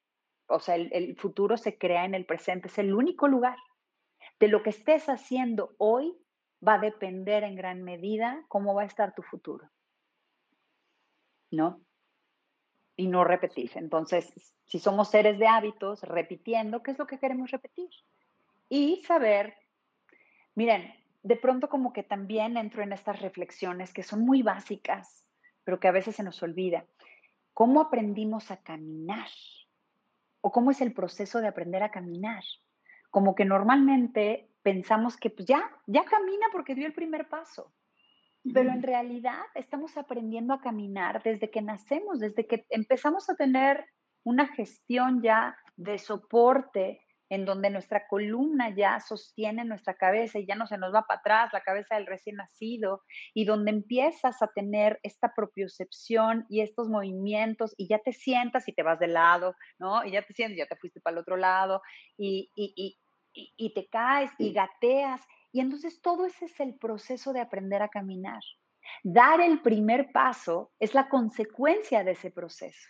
[0.49, 3.55] o sea, el, el futuro se crea en el presente, es el único lugar
[4.39, 6.17] de lo que estés haciendo hoy
[6.65, 9.69] va a depender en gran medida cómo va a estar tu futuro.
[11.51, 11.81] ¿No?
[12.95, 13.71] Y no repetir.
[13.75, 14.33] Entonces,
[14.65, 17.89] si somos seres de hábitos, repitiendo, ¿qué es lo que queremos repetir?
[18.69, 19.53] Y saber
[20.57, 20.91] Miren,
[21.21, 25.23] de pronto como que también entro en estas reflexiones que son muy básicas,
[25.63, 26.83] pero que a veces se nos olvida.
[27.53, 29.29] ¿Cómo aprendimos a caminar?
[30.41, 32.43] ¿O cómo es el proceso de aprender a caminar?
[33.17, 37.73] Como que normalmente pensamos que pues ya, ya camina porque dio el primer paso.
[38.53, 43.83] Pero en realidad estamos aprendiendo a caminar desde que nacemos, desde que empezamos a tener
[44.23, 50.55] una gestión ya de soporte en donde nuestra columna ya sostiene nuestra cabeza y ya
[50.55, 53.01] no se nos va para atrás la cabeza del recién nacido,
[53.33, 58.73] y donde empiezas a tener esta propiocepción y estos movimientos y ya te sientas y
[58.73, 60.05] te vas de lado, ¿no?
[60.05, 61.81] Y ya te sientes, ya te fuiste para el otro lado
[62.17, 62.97] y, y, y,
[63.55, 65.21] y te caes y gateas.
[65.51, 68.41] Y entonces todo ese es el proceso de aprender a caminar.
[69.03, 72.89] Dar el primer paso es la consecuencia de ese proceso.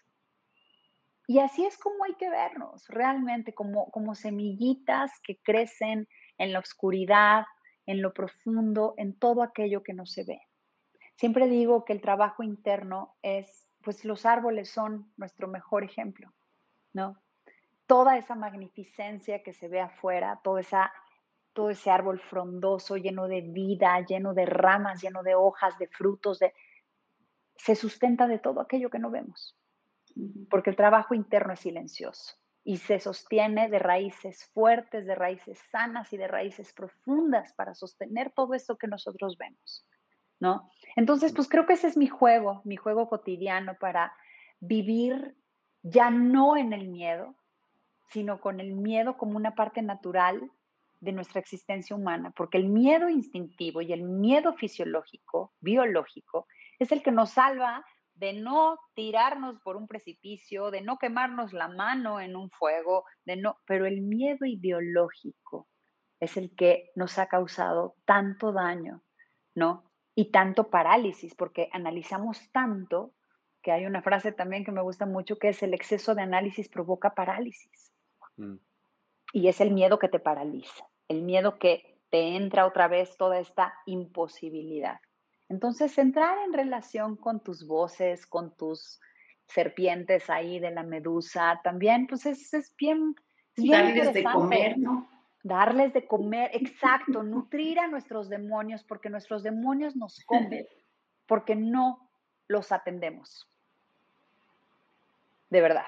[1.27, 6.07] Y así es como hay que vernos, realmente, como, como semillitas que crecen
[6.37, 7.45] en la oscuridad,
[7.85, 10.39] en lo profundo, en todo aquello que no se ve.
[11.15, 16.33] Siempre digo que el trabajo interno es, pues los árboles son nuestro mejor ejemplo,
[16.93, 17.21] ¿no?
[17.87, 20.91] Toda esa magnificencia que se ve afuera, toda esa,
[21.53, 26.39] todo ese árbol frondoso, lleno de vida, lleno de ramas, lleno de hojas, de frutos,
[26.39, 26.53] de,
[27.55, 29.57] se sustenta de todo aquello que no vemos
[30.49, 36.11] porque el trabajo interno es silencioso y se sostiene de raíces fuertes, de raíces sanas
[36.11, 39.85] y de raíces profundas para sostener todo esto que nosotros vemos,
[40.39, 40.69] ¿no?
[40.95, 44.13] Entonces, pues creo que ese es mi juego, mi juego cotidiano para
[44.59, 45.37] vivir
[45.81, 47.35] ya no en el miedo,
[48.09, 50.51] sino con el miedo como una parte natural
[50.99, 56.47] de nuestra existencia humana, porque el miedo instintivo y el miedo fisiológico, biológico,
[56.79, 57.85] es el que nos salva
[58.15, 63.37] de no tirarnos por un precipicio, de no quemarnos la mano en un fuego, de
[63.37, 65.67] no, pero el miedo ideológico
[66.19, 69.03] es el que nos ha causado tanto daño,
[69.53, 69.91] ¿no?
[70.15, 73.13] Y tanto parálisis, porque analizamos tanto
[73.61, 76.69] que hay una frase también que me gusta mucho que es el exceso de análisis
[76.69, 77.93] provoca parálisis.
[78.37, 78.55] Mm.
[79.33, 83.39] Y es el miedo que te paraliza, el miedo que te entra otra vez toda
[83.39, 84.99] esta imposibilidad.
[85.49, 88.99] Entonces, entrar en relación con tus voces, con tus
[89.47, 93.15] serpientes ahí de la medusa, también, pues es, es bien,
[93.57, 95.09] Darles de comer, ¿no?
[95.43, 100.67] Darles de comer, exacto, nutrir a nuestros demonios, porque nuestros demonios nos comen,
[101.25, 102.09] porque no
[102.47, 103.49] los atendemos.
[105.49, 105.87] De verdad.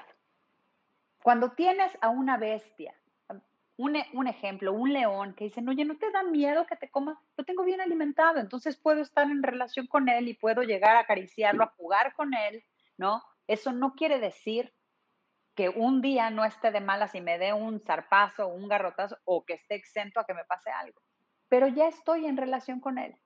[1.22, 2.94] Cuando tienes a una bestia
[3.28, 3.34] e,
[3.76, 7.20] un, ejemplo, un león que dice, oye, ¿no te da miedo que te coma?
[7.36, 11.00] Lo tengo bien alimentado, entonces puedo estar en relación con él y puedo llegar a
[11.00, 12.64] acariciarlo, a jugar con él,
[12.96, 13.22] ¿no?
[13.46, 14.72] Eso no quiere decir
[15.54, 19.44] que un día no esté de malas y me dé un zarpazo un garrotazo o
[19.44, 21.00] que esté exento a que me pase algo,
[21.48, 23.16] pero ya estoy en relación con él.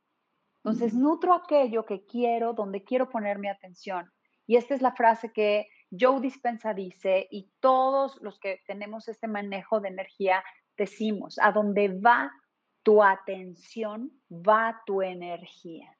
[0.64, 4.10] Entonces, nutro aquello que quiero, donde quiero poner mi atención.
[4.46, 9.28] Y esta es la frase que Joe Dispensa dice, y todos los que tenemos este
[9.28, 10.42] manejo de energía
[10.76, 12.32] decimos, a donde va
[12.82, 15.96] tu atención, va tu energía.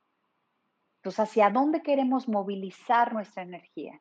[0.97, 4.01] Entonces, ¿hacia dónde queremos movilizar nuestra energía?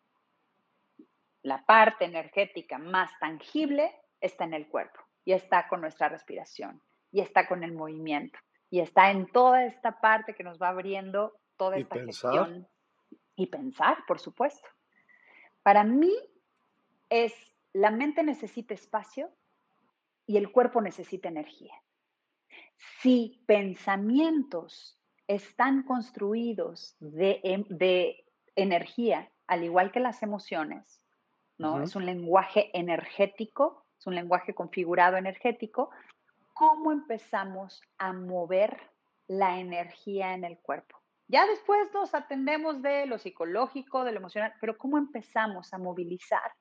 [1.41, 6.81] La parte energética más tangible está en el cuerpo y está con nuestra respiración
[7.11, 8.39] y está con el movimiento
[8.69, 12.67] y está en toda esta parte que nos va abriendo toda esta gestión.
[13.35, 14.67] Y pensar, por supuesto.
[15.63, 16.13] Para mí
[17.09, 17.33] es
[17.73, 19.31] la mente necesita espacio
[20.27, 21.73] y el cuerpo necesita energía.
[23.01, 27.65] Si pensamientos están construidos de, em,
[28.55, 31.01] energía, al igual que las emociones,
[31.57, 31.81] ¿no?
[31.81, 35.89] Es un lenguaje energético, es un lenguaje configurado energético.
[36.53, 38.91] ¿Cómo empezamos a mover
[39.27, 41.02] la energía en el cuerpo?
[41.27, 46.51] Ya después nos atendemos de lo psicológico, de lo emocional, pero ¿cómo empezamos a movilizar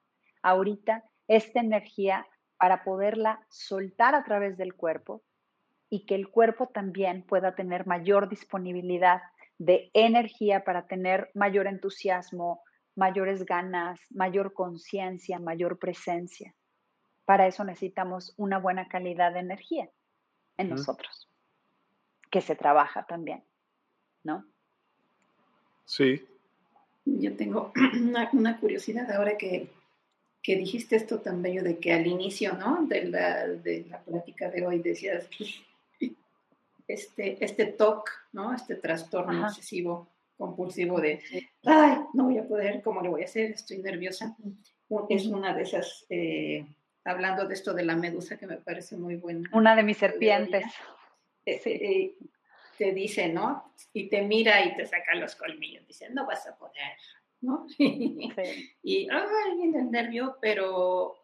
[0.42, 2.26] ahorita esta energía
[2.56, 5.22] para poderla soltar a través del cuerpo
[5.88, 9.20] y que el cuerpo también pueda tener mayor disponibilidad
[9.58, 12.62] de energía para tener mayor entusiasmo,
[12.94, 16.54] mayores ganas, mayor conciencia, mayor presencia?
[17.24, 19.90] Para eso necesitamos una buena calidad de energía
[20.56, 21.28] en nosotros,
[22.30, 23.44] que se trabaja también,
[24.22, 24.51] ¿no?
[25.84, 26.24] Sí.
[27.04, 27.72] Yo tengo
[28.32, 29.68] una, curiosidad ahora que,
[30.42, 32.86] que, dijiste esto tan bello de que al inicio, ¿no?
[32.86, 35.28] De la, de la plática de hoy decías,
[36.88, 38.54] este, este TOC, ¿no?
[38.54, 41.22] Este trastorno obsesivo compulsivo de,
[41.64, 43.52] ay, no voy a poder, ¿cómo lo voy a hacer?
[43.52, 44.36] Estoy nerviosa.
[45.08, 46.66] Es una de esas, eh,
[47.04, 49.48] hablando de esto de la medusa que me parece muy buena.
[49.52, 50.64] Una de mis serpientes.
[51.46, 52.14] eh,
[52.82, 53.72] te dice, ¿no?
[53.92, 56.96] Y te mira y te saca los colmillos, dice, no vas a poder,
[57.40, 57.64] ¿no?
[57.78, 61.14] y, ay, viene el nervio, pero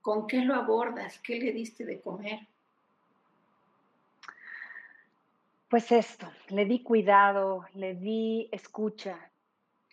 [0.00, 1.20] ¿con qué lo abordas?
[1.20, 2.40] ¿Qué le diste de comer?
[5.68, 9.30] Pues esto, le di cuidado, le di escucha,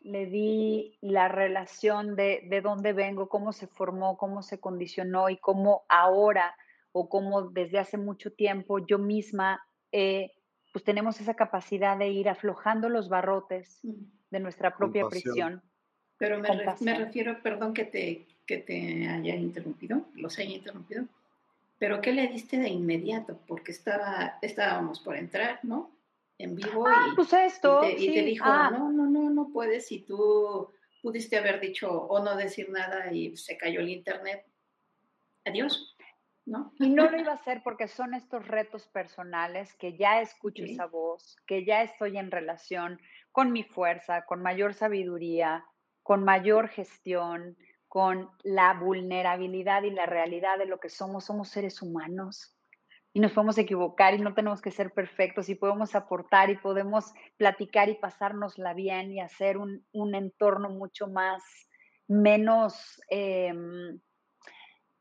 [0.01, 5.37] le di la relación de, de dónde vengo, cómo se formó, cómo se condicionó y
[5.37, 6.55] cómo ahora
[6.93, 9.63] o cómo desde hace mucho tiempo yo misma
[10.73, 13.79] pues tenemos esa capacidad de ir aflojando los barrotes
[14.31, 15.61] de nuestra propia prisión.
[16.17, 16.49] Pero me,
[16.81, 21.05] me, refiero, perdón que te, que te haya interrumpido, los haya interrumpido,
[21.77, 23.39] pero ¿qué le diste de inmediato?
[23.47, 25.91] Porque estaba, estábamos por entrar, ¿no?
[26.39, 26.87] En vivo.
[26.87, 27.83] Ah, y, pues esto.
[27.87, 28.71] Y te, dijo, ah.
[28.71, 29.91] no, no, no, no puedes.
[29.91, 30.69] Y tú
[31.01, 34.45] pudiste haber dicho o no decir nada y se cayó el internet.
[35.45, 35.92] Adiós.
[36.45, 36.73] ¿No?
[36.77, 40.87] Y no lo iba a hacer porque son estos retos personales que ya escucho esa
[40.87, 42.99] voz, que ya estoy en relación
[43.31, 45.65] con mi fuerza, con mayor sabiduría,
[46.01, 47.55] con mayor gestión,
[47.87, 51.25] con la vulnerabilidad y la realidad de lo que somos.
[51.25, 52.57] Somos seres humanos
[53.13, 57.13] y nos podemos equivocar y no tenemos que ser perfectos y podemos aportar y podemos
[57.37, 61.43] platicar y pasárnosla bien y hacer un, entorno mucho más,
[62.07, 63.99] menos, em,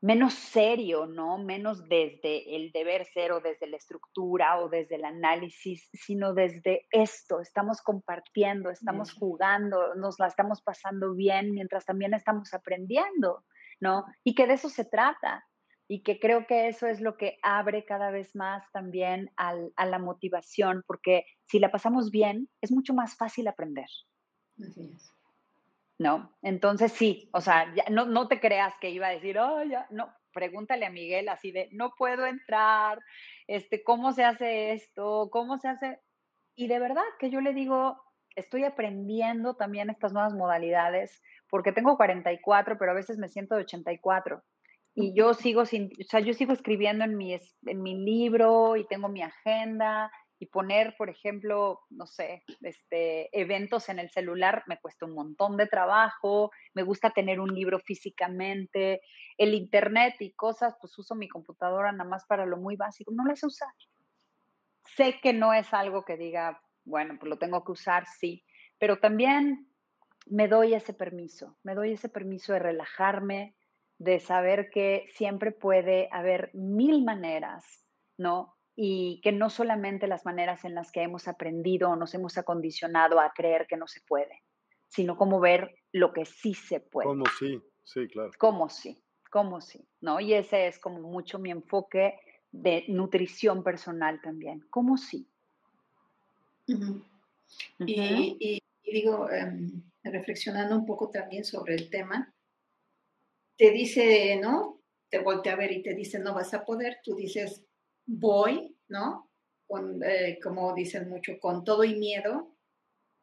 [0.03, 1.37] menos serio, ¿no?
[1.37, 6.87] Menos desde el deber ser o desde la estructura o desde el análisis, sino desde
[6.91, 13.45] esto, estamos compartiendo, estamos jugando, nos la estamos pasando bien mientras también estamos aprendiendo,
[13.79, 14.03] ¿no?
[14.25, 15.45] Y que de eso se trata.
[15.87, 19.99] Y que creo que eso es lo que abre cada vez más también a la
[19.99, 23.87] motivación, porque si la pasamos bien, es mucho más fácil aprender.
[24.59, 25.13] Así es.
[26.03, 26.35] ¿No?
[26.41, 29.87] Entonces sí, o sea, ya, no, no te creas que iba a decir, oh, ya,
[29.89, 32.99] no, pregúntale a Miguel así de, no puedo entrar,
[33.47, 35.29] este, ¿cómo se hace esto?
[35.31, 35.99] ¿Cómo se hace?
[36.55, 37.97] Y de verdad que yo le digo,
[38.35, 43.61] estoy aprendiendo también estas nuevas modalidades, porque tengo 44, pero a veces me siento de
[43.61, 44.43] 84.
[44.95, 48.85] Y yo sigo sin, o sea, yo sigo escribiendo en mi, en mi libro y
[48.85, 50.11] tengo mi agenda
[50.43, 55.55] y poner, por ejemplo, no sé, este, eventos en el celular me cuesta un montón
[55.55, 59.01] de trabajo, me gusta tener un libro físicamente,
[59.37, 63.23] el internet y cosas, pues uso mi computadora nada más para lo muy básico, no
[63.23, 63.73] las sé usar.
[64.97, 68.43] Sé que no es algo que diga, bueno, pues lo tengo que usar, sí,
[68.77, 69.69] pero también
[70.25, 73.55] me doy ese permiso, me doy ese permiso de relajarme,
[73.97, 77.63] de saber que siempre puede haber mil maneras,
[78.17, 78.57] ¿no?
[78.75, 83.19] Y que no solamente las maneras en las que hemos aprendido o nos hemos acondicionado
[83.19, 84.43] a creer que no se puede,
[84.87, 87.07] sino como ver lo que sí se puede.
[87.07, 88.31] Como sí, sí, claro.
[88.37, 90.19] Como sí, como sí, ¿no?
[90.19, 92.19] Y ese es como mucho mi enfoque
[92.51, 95.27] de nutrición personal también, como sí.
[97.79, 102.33] y, digo, em, reflexionando un poco también sobre el tema,
[103.57, 104.81] te dice, ¿no?
[105.09, 107.65] Te voltea a ver y te dice, no vas a poder, tú dices,
[108.05, 109.29] voy, ¿no?
[109.67, 112.55] Con, eh, como dicen mucho, con todo y miedo,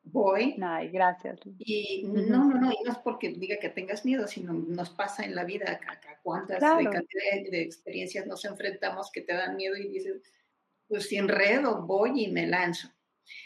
[0.03, 0.57] voy.
[0.63, 1.41] Ay, gracias.
[1.59, 5.25] Y no, no, no, y no es porque diga que tengas miedo, sino nos pasa
[5.25, 10.23] en la vida acá, cuántas de, experiencias nos enfrentamos que te dan miedo y dices,
[10.89, 12.89] pues si enredo, voy y me lanzo.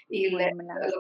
[0.09, 0.39] Y lo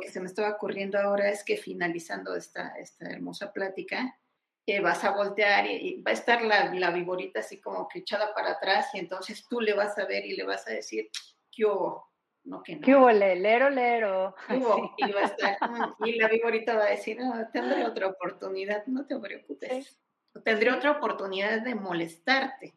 [0.00, 4.18] que se me estaba ocurriendo ahora es que finalizando esta, esta hermosa plática,
[4.66, 8.34] que vas a voltear y, va a estar la, la viborita así como que echada
[8.34, 11.10] para atrás y entonces tú le vas a ver y le vas a decir,
[11.50, 12.10] ¿qué hubo?
[12.44, 12.82] No, que no.
[12.82, 13.10] ¿Qué hubo?
[13.10, 14.34] Lero, lero.
[14.46, 14.94] ¿Qué hubo?
[14.98, 15.58] Y, va a estar,
[16.04, 19.98] y la viborita va a decir, no, tendré otra oportunidad, no te preocupes.
[20.44, 22.74] Tendré otra oportunidad de molestarte,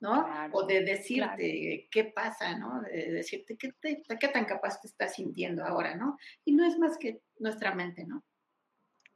[0.00, 0.26] ¿no?
[0.52, 2.80] o de decirte qué pasa, ¿no?
[2.82, 6.16] De decirte qué, qué tan capaz te estás sintiendo ahora, ¿no?
[6.44, 8.24] Y no es más que nuestra mente, ¿no?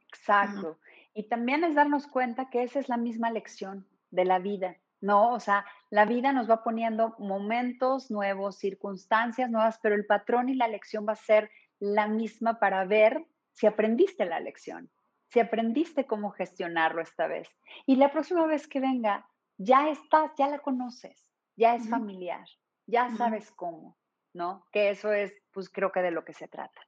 [0.09, 0.79] Exacto.
[1.15, 5.31] Y también es darnos cuenta que esa es la misma lección de la vida, ¿no?
[5.31, 10.55] O sea, la vida nos va poniendo momentos nuevos, circunstancias nuevas, pero el patrón y
[10.55, 14.91] la lección va a ser la misma para ver si aprendiste la lección,
[15.29, 17.47] si aprendiste cómo gestionarlo esta vez.
[17.85, 19.25] Y la próxima vez que venga,
[19.57, 22.45] ya estás, ya la conoces, ya es familiar,
[22.87, 23.97] ya sabes cómo,
[24.33, 24.65] ¿no?
[24.73, 26.81] Que eso es, pues creo que de lo que se trata.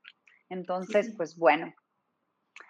[0.50, 1.74] Entonces, pues bueno,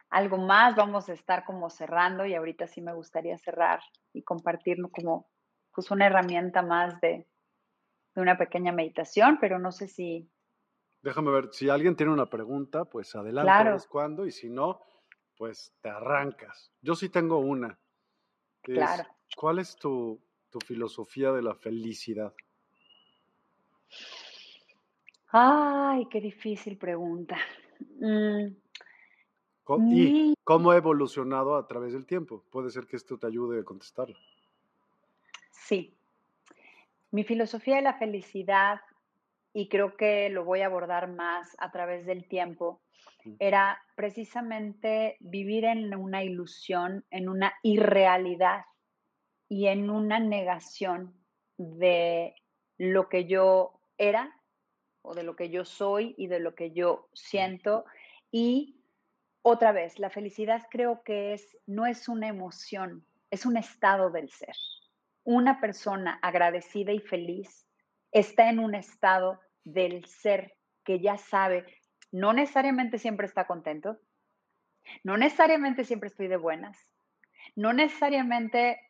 [0.09, 3.81] algo más, vamos a estar como cerrando y ahorita sí me gustaría cerrar
[4.13, 5.27] y compartirlo como
[5.73, 7.27] pues una herramienta más de,
[8.15, 10.27] una pequeña meditación, pero no sé si...
[11.03, 13.77] Déjame ver, si alguien tiene una pregunta, pues adelante, claro.
[13.89, 14.81] cuando, y si no,
[15.37, 16.71] pues te arrancas.
[16.81, 17.77] Yo sí tengo una.
[18.63, 19.03] claro.
[19.35, 20.19] ¿Cuál es tu,
[20.49, 22.33] tu filosofía de la felicidad?
[25.27, 27.37] Ay, qué difícil pregunta.
[27.99, 28.47] Mm,
[29.89, 32.43] ¿Y cómo ha evolucionado a través del tiempo?
[32.51, 34.17] Puede ser que esto te ayude a contestarlo.
[35.51, 35.93] Sí.
[37.11, 38.79] Mi filosofía de la felicidad,
[39.53, 42.81] y creo que lo voy a abordar más a través del tiempo,
[43.39, 48.65] era precisamente vivir en una ilusión, en una irrealidad
[49.49, 51.13] y en una negación
[51.57, 52.35] de
[52.77, 54.39] lo que yo era
[55.01, 57.85] o de lo que yo soy y de lo que yo siento.
[58.31, 58.76] Y
[59.49, 64.29] otra vez, la felicidad creo que es, no es una emoción, es un estado del
[64.29, 64.57] ser.
[65.23, 67.65] Una persona agradecida y feliz
[68.11, 71.65] está en un estado del ser que ya sabe,
[72.11, 73.97] no necesariamente siempre está contento,
[75.05, 76.77] no necesariamente siempre estoy de buenas,
[77.55, 78.81] no necesariamente,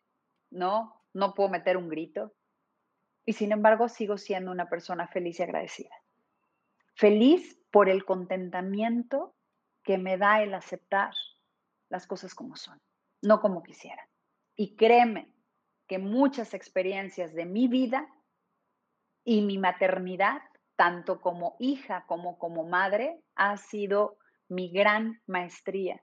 [0.50, 2.34] no, no puedo meter un grito,
[3.26, 5.96] y sin embargo sigo siendo una persona feliz y agradecida.
[6.96, 9.37] Feliz por el contentamiento
[9.88, 11.16] que me da el aceptar
[11.90, 12.80] las cosas como son,
[13.24, 14.08] no como quisiera.
[14.56, 15.34] Y créeme
[15.88, 18.08] que muchas experiencias de mi vida
[19.24, 20.42] y mi maternidad
[20.78, 26.02] tanto como hija como como madre, ha sido mi gran maestría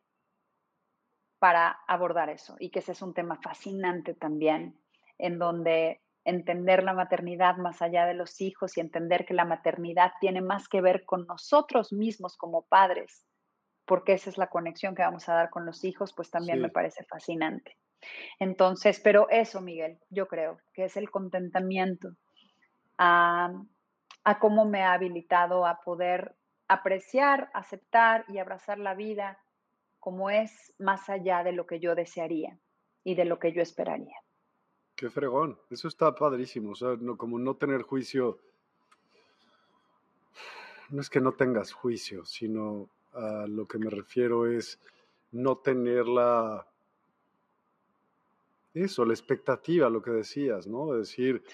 [1.38, 4.78] para abordar eso y que ese es un tema fascinante también,
[5.16, 10.12] en donde entender la maternidad más allá de los hijos y entender que la maternidad
[10.20, 13.24] tiene más que ver con nosotros mismos como padres,
[13.86, 16.70] porque esa es la conexión que vamos a dar con los hijos, pues también me
[16.70, 17.76] parece fascinante.
[18.38, 22.16] Entonces, pero eso, Miguel, yo creo que es el contentamiento,
[22.98, 23.52] a
[24.24, 26.34] a cómo me ha habilitado a poder
[26.66, 29.38] apreciar, aceptar y abrazar la vida
[30.00, 32.58] como es más allá de lo que yo desearía
[33.04, 34.16] y de lo que yo esperaría.
[34.96, 38.38] Qué fregón, eso está padrísimo, o sea, no, como no tener juicio,
[40.88, 44.78] no es que no tengas juicio, sino a lo que me refiero es
[45.32, 46.66] no tener la,
[48.74, 50.92] eso, la expectativa, lo que decías, ¿no?
[50.92, 51.44] De decir,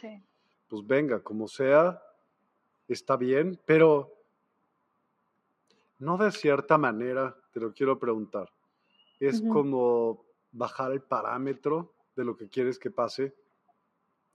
[0.68, 2.02] pues venga, como sea,
[2.88, 4.12] está bien, pero
[5.98, 8.50] no de cierta manera, te lo quiero preguntar.
[9.18, 13.34] Es como bajar el parámetro de lo que quieres que pase.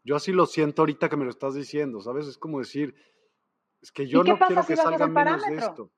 [0.03, 2.27] Yo así lo siento ahorita que me lo estás diciendo, ¿sabes?
[2.27, 2.93] Es como decir,
[3.81, 5.89] es que yo no quiero que salga menos de esto.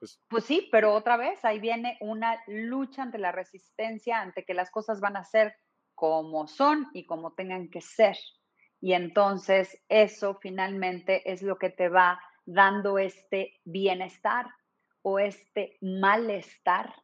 [0.00, 4.54] Pues, pues, sí, pero otra vez ahí viene una lucha ante la resistencia, ante que
[4.54, 5.54] las cosas van a ser
[5.94, 8.16] como son y como tengan que ser.
[8.80, 14.46] Y entonces eso finalmente es lo que te va dando este bienestar
[15.02, 16.94] o este malestar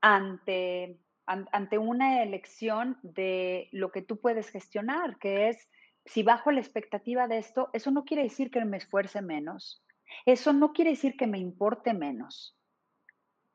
[0.00, 5.68] ante, ante una elección de lo que tú puedes gestionar, que es,
[6.04, 9.84] si bajo la expectativa de esto, eso no quiere decir que me esfuerce menos,
[10.26, 12.56] eso no quiere decir que me importe menos,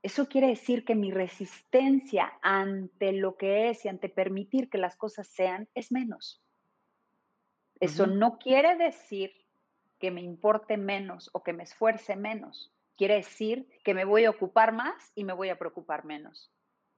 [0.06, 4.96] eso quiere decir que mi resistencia ante lo que es y ante permitir que las
[4.96, 6.44] cosas sean es menos.
[7.80, 9.32] Eso no quiere decir
[9.98, 12.72] que me importe menos o que me esfuerce menos.
[12.96, 16.52] Quiere decir que me voy a ocupar más y me voy a preocupar menos.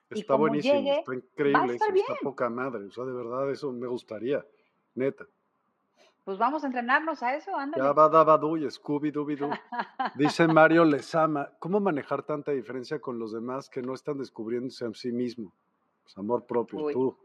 [0.10, 1.88] Está buenísimo, está increíble, está
[2.22, 2.88] poca madre.
[2.88, 4.46] O sea, de verdad, eso me gustaría,
[4.96, 5.26] neta.
[6.28, 7.82] Pues vamos a entrenarnos a eso, ándale.
[7.82, 9.50] Ya va, da, y Scooby Dooby Doo.
[10.16, 14.94] Dice Mario Lezama, ¿cómo manejar tanta diferencia con los demás que no están descubriéndose a
[14.94, 15.54] sí mismo?
[16.04, 17.18] Pues amor propio, tú.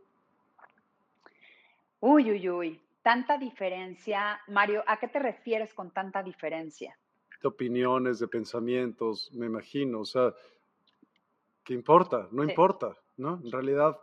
[1.98, 4.40] Uy, uy, uy tanta diferencia.
[4.46, 6.96] Mario, ¿a qué te refieres con tanta diferencia?
[7.42, 9.98] De opiniones, de pensamientos, me imagino.
[9.98, 10.32] O sea,
[11.64, 12.28] ¿qué importa?
[12.30, 13.40] No importa, ¿no?
[13.42, 13.98] En realidad,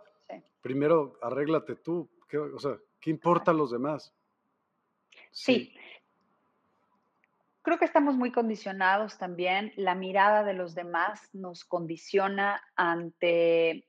[0.60, 2.10] primero arréglate tú.
[2.54, 4.14] o sea, ¿qué importa a los demás?
[5.32, 5.76] Sí.
[7.62, 9.74] Creo que estamos muy condicionados también.
[9.76, 13.86] La mirada de los demás nos condiciona ante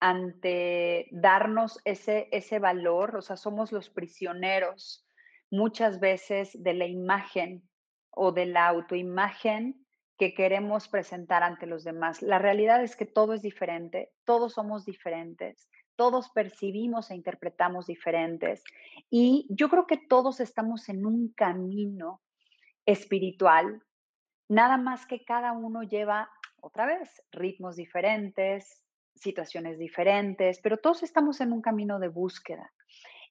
[0.00, 5.08] ante darnos ese, ese valor, o sea, somos los prisioneros
[5.50, 7.66] muchas veces de la imagen
[8.10, 9.86] o de la autoimagen
[10.18, 12.20] que queremos presentar ante los demás.
[12.20, 18.62] La realidad es que todo es diferente, todos somos diferentes, todos percibimos e interpretamos diferentes
[19.10, 22.20] y yo creo que todos estamos en un camino
[22.86, 23.82] espiritual,
[24.48, 26.30] nada más que cada uno lleva
[26.60, 28.82] otra vez ritmos diferentes,
[29.14, 32.72] situaciones diferentes, pero todos estamos en un camino de búsqueda.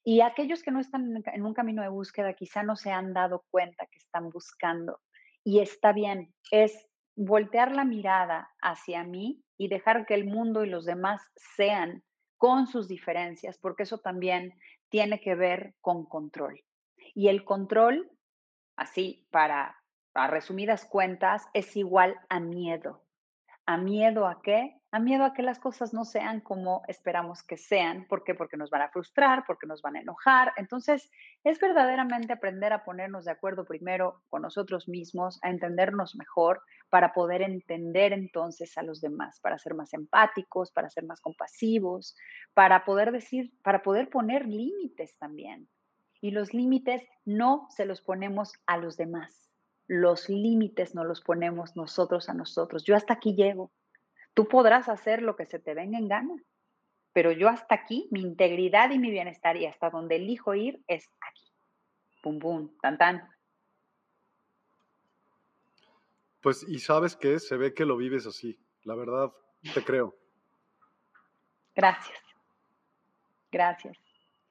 [0.03, 3.45] Y aquellos que no están en un camino de búsqueda quizá no se han dado
[3.49, 4.99] cuenta que están buscando.
[5.44, 10.69] Y está bien, es voltear la mirada hacia mí y dejar que el mundo y
[10.69, 12.03] los demás sean
[12.44, 14.53] con sus diferencias, porque eso también
[14.90, 16.60] tiene que ver con control.
[17.15, 18.11] Y el control
[18.76, 19.78] así para,
[20.14, 23.02] resumidas cuentas, es igual a miedo.
[23.65, 24.76] ¿A miedo a qué?
[24.91, 28.06] A miedo a que las cosas no sean como esperamos que sean.
[28.10, 28.35] ¿Por qué?
[28.35, 30.52] Porque nos van a frustrar, porque nos van a enojar.
[30.57, 31.10] Entonces,
[31.45, 37.14] es verdaderamente aprender a ponernos de acuerdo primero con nosotros mismos, a entendernos mejor, para
[37.14, 42.18] poder entender entonces a los demás, para ser más empáticos, para ser más compasivos,
[42.53, 45.69] para poder decir, para poder poner límites también.
[46.19, 49.52] Y los límites no se los ponemos a los demás
[49.88, 52.84] los límites no los ponemos nosotros a nosotros.
[52.84, 53.72] Yo hasta aquí llego.
[54.34, 56.35] Tú podrás hacer lo que se te venga en gana,
[57.14, 61.10] pero yo hasta aquí, mi integridad y mi bienestar y hasta donde elijo ir es
[61.22, 61.43] aquí.
[62.22, 63.30] Pum, pum, tan, tan.
[66.41, 68.60] Pues, y sabes que se ve que lo vives así.
[68.84, 69.31] La verdad,
[69.73, 70.15] te creo.
[71.76, 72.19] Gracias.
[73.51, 73.97] Gracias.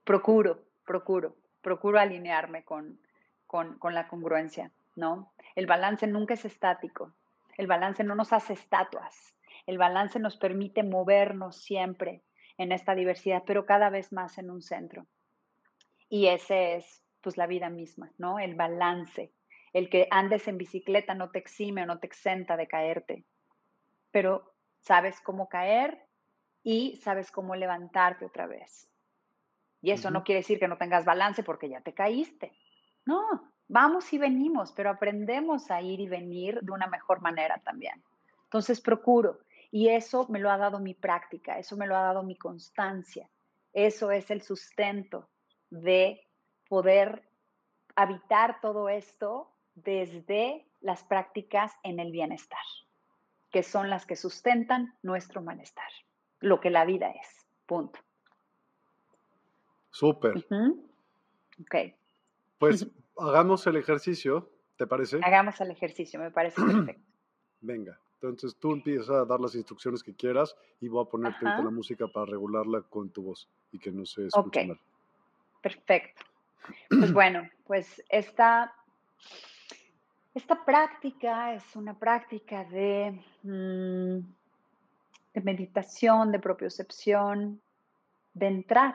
[0.05, 3.01] Procuro, procuro, procuro alinearme con,
[3.47, 4.71] con, con la congruencia.
[4.95, 5.33] ¿No?
[5.55, 7.15] El balance nunca es estático.
[7.57, 9.35] El balance no nos hace estatuas.
[9.67, 12.23] El balance nos permite movernos siempre
[12.59, 15.07] en esta diversidad, pero cada vez más en un centro.
[16.09, 18.39] Y ese es, pues, la vida misma, ¿no?
[18.39, 19.33] El balance.
[19.73, 23.25] El que andes en bicicleta no te exime o no te exenta de caerte,
[24.11, 26.07] pero sabes cómo caer
[26.63, 28.89] y sabes cómo levantarte otra vez.
[29.81, 32.53] Y eso no quiere decir que no tengas balance porque ya te caíste.
[33.05, 38.03] No, vamos y venimos, pero aprendemos a ir y venir de una mejor manera también.
[38.45, 39.41] Entonces procuro,
[39.71, 43.31] y eso me lo ha dado mi práctica, eso me lo ha dado mi constancia,
[43.73, 45.27] eso es el sustento
[45.71, 46.21] de
[46.69, 47.23] poder
[47.97, 52.67] habitar todo esto desde las prácticas en el bienestar,
[53.51, 55.91] que son las que sustentan nuestro malestar,
[56.41, 57.47] lo que la vida es.
[57.65, 57.99] Punto.
[59.91, 60.45] Súper.
[61.59, 61.95] Ok.
[62.59, 62.87] Pues
[63.19, 65.21] hagamos el ejercicio, ¿te parece?
[65.23, 67.13] Hagamos el ejercicio, me parece perfecto.
[67.61, 71.71] Venga, entonces tú empiezas a dar las instrucciones que quieras y voy a ponerte la
[71.71, 74.81] música para regularla con tu voz y que no se escuche mal.
[75.61, 76.25] Perfecto.
[76.89, 78.75] Pues bueno, pues esta,
[80.35, 84.19] esta práctica es una práctica de, mm,
[85.35, 87.61] de meditación, de propiocepción,
[88.35, 88.95] de entrar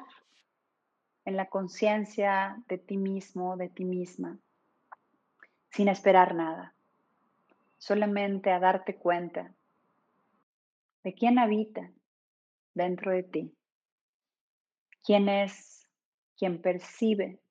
[1.28, 4.40] en la conciencia de ti mismo, de ti misma,
[5.72, 6.74] sin esperar nada,
[7.78, 9.54] solamente a darte cuenta
[11.04, 11.92] de quién habita
[12.74, 13.54] dentro de ti,
[15.04, 15.86] quién es
[16.38, 17.42] quien percibe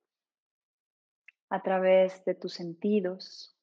[1.51, 3.55] a través de tus sentidos,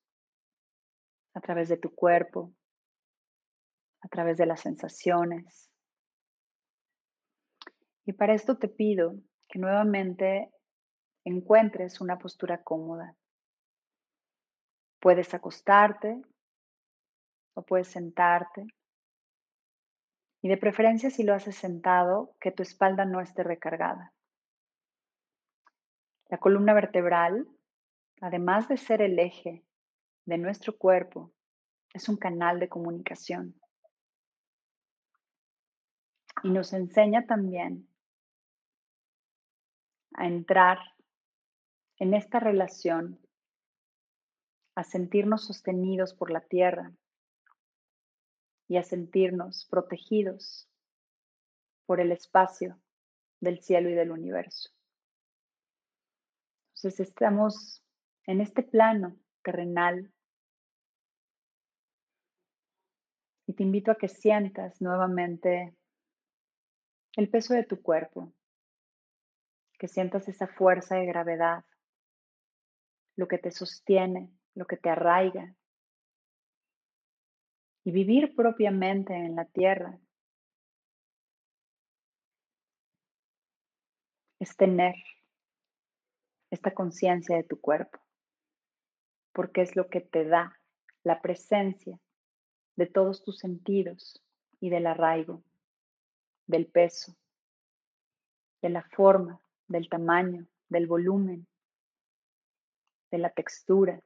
[1.33, 2.53] a través de tu cuerpo,
[4.01, 5.71] a través de las sensaciones.
[8.05, 9.15] Y para esto te pido
[9.47, 10.51] que nuevamente
[11.25, 13.15] encuentres una postura cómoda.
[14.99, 16.21] Puedes acostarte
[17.53, 18.65] o puedes sentarte.
[20.41, 24.13] Y de preferencia si lo haces sentado, que tu espalda no esté recargada.
[26.29, 27.47] La columna vertebral,
[28.19, 29.63] además de ser el eje
[30.25, 31.31] de nuestro cuerpo,
[31.93, 33.55] es un canal de comunicación.
[36.43, 37.87] Y nos enseña también
[40.15, 40.79] a entrar
[41.97, 43.19] en esta relación,
[44.75, 46.91] a sentirnos sostenidos por la tierra
[48.67, 50.69] y a sentirnos protegidos
[51.85, 52.79] por el espacio
[53.39, 54.69] del cielo y del universo.
[56.75, 57.83] Entonces estamos
[58.25, 60.11] en este plano terrenal
[63.45, 65.75] y te invito a que sientas nuevamente
[67.15, 68.33] el peso de tu cuerpo
[69.83, 71.65] que sientas esa fuerza de gravedad,
[73.17, 75.57] lo que te sostiene, lo que te arraiga.
[77.83, 79.99] Y vivir propiamente en la tierra
[84.39, 84.95] es tener
[86.49, 87.99] esta conciencia de tu cuerpo,
[89.33, 90.57] porque es lo que te da
[91.03, 91.99] la presencia
[92.77, 94.23] de todos tus sentidos
[94.61, 95.43] y del arraigo,
[96.47, 97.17] del peso,
[98.61, 99.42] de la forma
[99.73, 101.47] del tamaño, del volumen,
[103.09, 103.99] de la textura,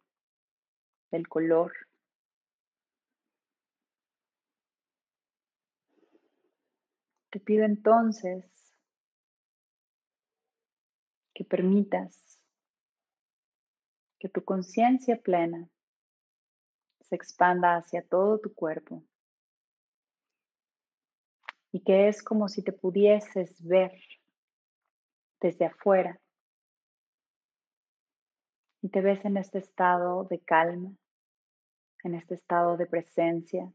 [1.12, 1.74] del color.
[7.30, 8.46] Te pido entonces
[11.34, 12.40] que permitas
[14.20, 15.70] que tu conciencia plena
[17.02, 19.04] se expanda hacia todo tu cuerpo
[21.74, 23.92] y que es como si te pudieses ver
[25.40, 26.20] desde afuera,
[28.82, 30.96] Y te ves en este estado de calma,
[32.04, 33.70] en este estado de presencia,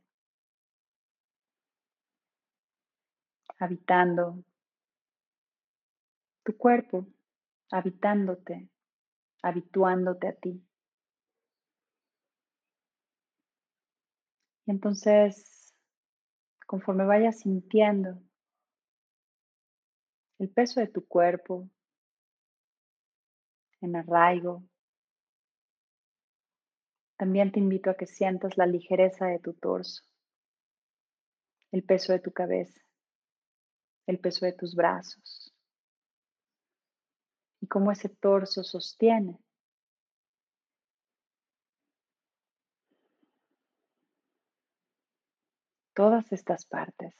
[3.58, 4.42] habitando
[6.44, 7.06] tu cuerpo,
[7.70, 8.68] habitándote,
[9.42, 10.64] habituándote a ti.
[14.64, 15.74] Y entonces,
[16.66, 18.18] conforme vayas sintiendo
[20.42, 21.70] el peso de tu cuerpo.
[23.80, 24.64] En arraigo,
[27.16, 30.02] también te invito a que sientas la ligereza de tu torso,
[31.70, 32.80] el peso de tu cabeza,
[34.06, 35.54] el peso de tus brazos.
[37.60, 39.38] Y cómo ese torso sostiene.
[45.94, 47.14] Todas estas partes.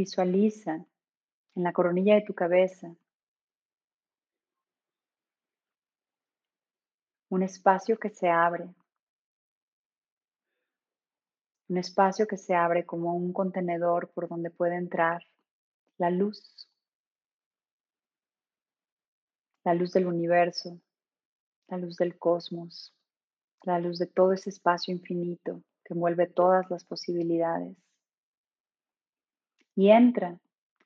[0.00, 0.76] Visualiza
[1.56, 2.96] en la coronilla de tu cabeza
[7.28, 8.64] un espacio que se abre,
[11.68, 15.22] un espacio que se abre como un contenedor por donde puede entrar
[15.98, 16.66] la luz,
[19.64, 20.80] la luz del universo,
[21.68, 22.94] la luz del cosmos,
[23.64, 27.76] la luz de todo ese espacio infinito que envuelve todas las posibilidades.
[29.74, 30.38] Y entra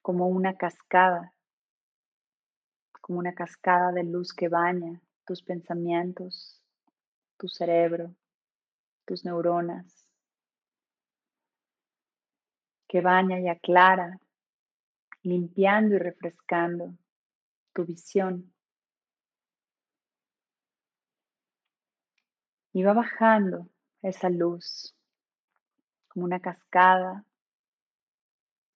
[0.03, 1.33] como una cascada,
[3.01, 6.63] como una cascada de luz que baña tus pensamientos,
[7.37, 8.15] tu cerebro,
[9.07, 10.07] tus neuronas,
[12.89, 14.21] que baña y aclara,
[15.23, 16.95] limpiando y refrescando
[17.73, 18.53] tu visión.
[22.73, 23.69] Y va bajando
[24.03, 24.95] esa luz
[26.09, 27.25] como una cascada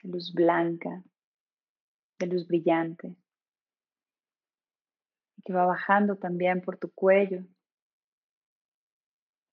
[0.03, 1.03] de luz blanca,
[2.19, 3.16] de luz brillante
[5.49, 7.43] que va bajando también por tu cuello,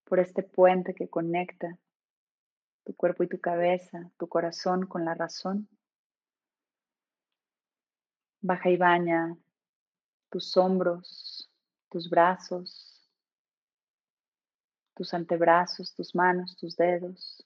[0.04, 1.78] por este puente que conecta
[2.84, 5.70] tu cuerpo y tu cabeza, tu corazón con la razón.
[8.42, 9.38] Baja y baña
[10.28, 11.50] tus hombros,
[11.88, 13.10] tus brazos,
[14.94, 17.42] tus antebrazos, tus manos, tus dedos.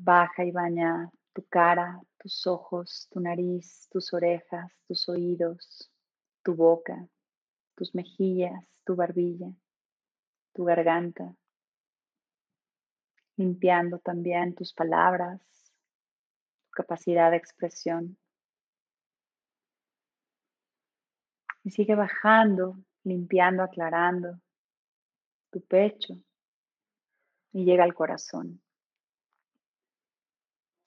[0.00, 5.90] Baja y baña tu cara, tus ojos, tu nariz, tus orejas, tus oídos,
[6.44, 7.08] tu boca,
[7.74, 9.48] tus mejillas, tu barbilla,
[10.52, 11.34] tu garganta,
[13.34, 15.40] limpiando también tus palabras,
[16.62, 18.16] tu capacidad de expresión.
[21.64, 24.40] Y sigue bajando, limpiando, aclarando
[25.50, 26.14] tu pecho
[27.52, 28.62] y llega al corazón.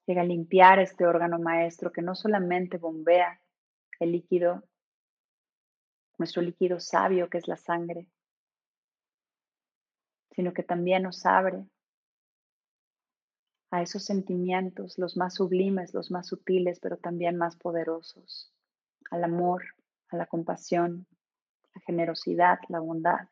[0.06, 3.40] Llega a limpiar este órgano maestro que no solamente bombea
[4.00, 4.64] el líquido,
[6.18, 8.08] nuestro líquido sabio que es la sangre,
[10.32, 11.66] sino que también nos abre
[13.72, 18.54] a esos sentimientos, los más sublimes, los más sutiles, pero también más poderosos,
[19.10, 19.64] al amor,
[20.10, 21.08] a la compasión,
[21.74, 23.30] la generosidad, la bondad,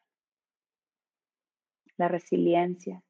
[1.98, 3.04] la resiliencia,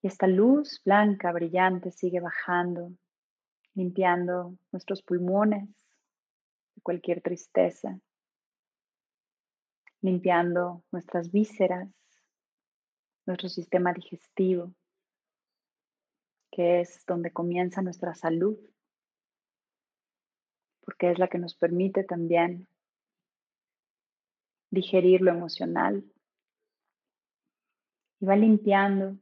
[0.00, 2.92] Y esta luz blanca, brillante, sigue bajando,
[3.74, 5.68] limpiando nuestros pulmones
[6.74, 7.98] de cualquier tristeza,
[10.00, 11.88] limpiando nuestras vísceras,
[13.26, 14.72] nuestro sistema digestivo,
[16.52, 18.56] que es donde comienza nuestra salud,
[20.80, 22.68] porque es la que nos permite también
[24.70, 26.04] digerir lo emocional.
[28.20, 29.18] Y va limpiando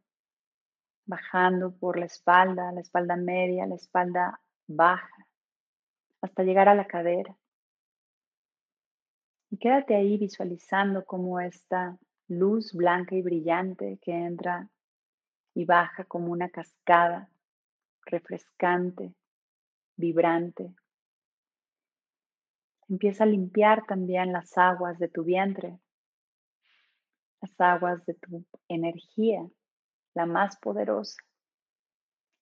[1.07, 5.27] bajando por la espalda, la espalda media, la espalda baja,
[6.21, 7.37] hasta llegar a la cadera.
[9.51, 11.97] Y quédate ahí visualizando cómo esta
[12.29, 14.69] luz blanca y brillante que entra
[15.55, 17.31] y baja como una cascada
[18.05, 19.15] refrescante,
[19.97, 20.75] vibrante.
[22.89, 25.79] Empieza a limpiar también las aguas de tu vientre,
[27.41, 29.49] las aguas de tu energía,
[30.17, 31.19] la más poderosa,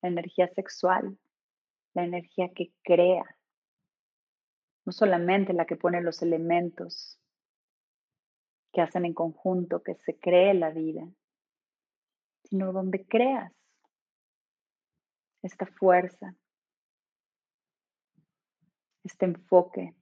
[0.00, 1.18] la energía sexual,
[1.92, 3.24] la energía que crea,
[4.86, 7.18] no solamente la que pone los elementos
[8.72, 11.02] que hacen en conjunto que se cree la vida,
[12.44, 13.52] sino donde creas
[15.42, 16.36] esta fuerza,
[19.02, 19.96] este enfoque,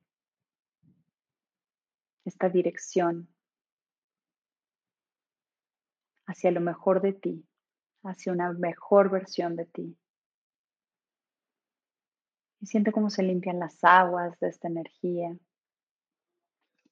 [2.27, 3.35] esta dirección
[6.27, 7.47] hacia lo mejor de ti
[8.03, 9.97] hacia una mejor versión de ti.
[12.61, 15.37] Y siente cómo se limpian las aguas de esta energía,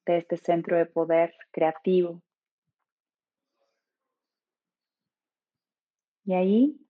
[0.07, 2.23] de este centro de poder creativo.
[6.25, 6.87] Y ahí,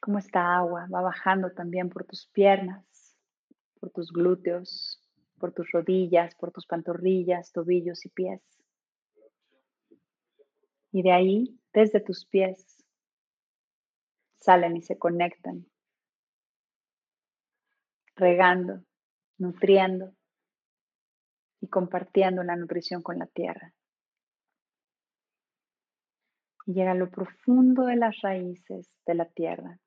[0.00, 3.16] como esta agua va bajando también por tus piernas,
[3.78, 5.00] por tus glúteos,
[5.38, 8.42] por tus rodillas, por tus pantorrillas, tobillos y pies.
[10.92, 12.79] Y de ahí, desde tus pies,
[14.40, 15.66] salen y se conectan,
[18.16, 18.82] regando,
[19.38, 20.14] nutriendo
[21.60, 23.74] y compartiendo la nutrición con la tierra.
[26.66, 29.78] Y llega a lo profundo de las raíces de la tierra,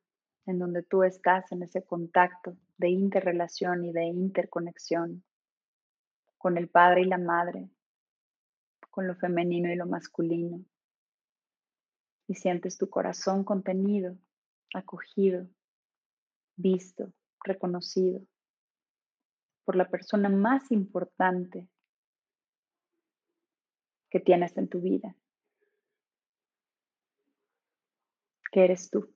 [0.46, 5.24] en donde tú estás en ese contacto de interrelación y de interconexión
[6.38, 7.70] con el padre y la madre,
[8.90, 10.64] con lo femenino y lo masculino.
[12.28, 14.18] Y sientes tu corazón contenido,
[14.74, 15.48] acogido,
[16.56, 17.14] visto,
[17.44, 18.22] reconocido
[19.64, 21.70] por la persona más importante
[24.10, 25.16] que tienes en tu vida,
[28.52, 29.14] que eres tú.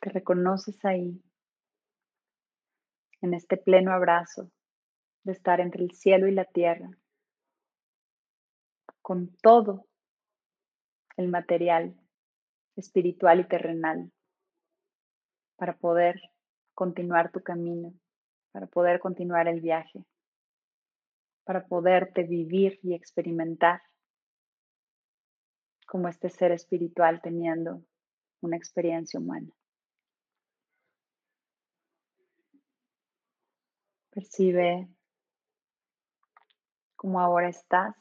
[0.00, 1.22] Te reconoces ahí,
[3.20, 4.50] en este pleno abrazo
[5.24, 6.90] de estar entre el cielo y la tierra,
[9.02, 9.86] con todo
[11.16, 12.00] el material
[12.80, 14.10] espiritual y terrenal
[15.56, 16.20] para poder
[16.74, 17.92] continuar tu camino,
[18.52, 20.04] para poder continuar el viaje,
[21.44, 23.82] para poderte vivir y experimentar
[25.86, 27.82] como este ser espiritual teniendo
[28.40, 29.52] una experiencia humana.
[34.10, 34.88] Percibe
[36.96, 37.96] cómo ahora estás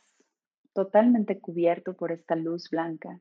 [0.74, 3.20] totalmente cubierto por esta luz blanca,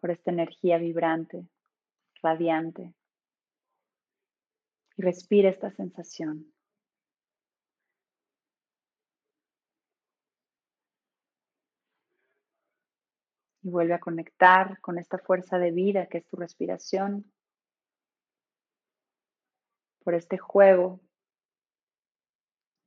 [0.00, 1.46] por esta energía vibrante,
[2.22, 2.94] radiante.
[4.96, 6.52] Y respira esta sensación.
[13.62, 17.30] Y vuelve a conectar con esta fuerza de vida que es tu respiración
[20.04, 21.00] por este juego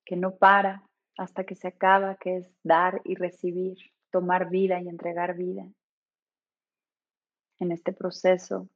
[0.06, 0.84] que no para
[1.18, 3.78] hasta que se acaba, que es dar y recibir,
[4.10, 5.68] tomar vida y entregar vida.
[7.60, 8.70] En este proceso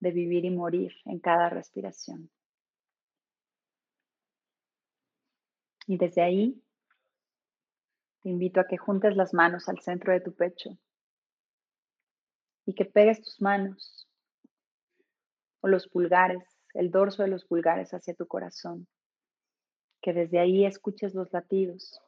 [0.00, 2.30] de vivir y morir en cada respiración.
[5.86, 6.62] Y desde ahí
[8.22, 10.78] te invito a que juntes las manos al centro de tu pecho
[12.64, 14.08] y que pegues tus manos
[15.60, 18.86] o los pulgares el dorso de los pulgares hacia tu corazón,
[20.02, 22.00] que desde ahí escuches los latidos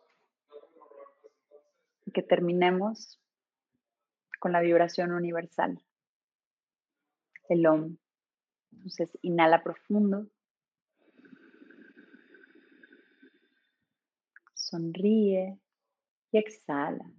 [2.05, 3.21] y que terminemos
[4.39, 5.81] con la vibración universal,
[7.49, 7.97] el OM.
[8.73, 10.27] Entonces, inhala profundo.
[14.55, 15.59] Sonríe
[16.33, 17.11] y exhala.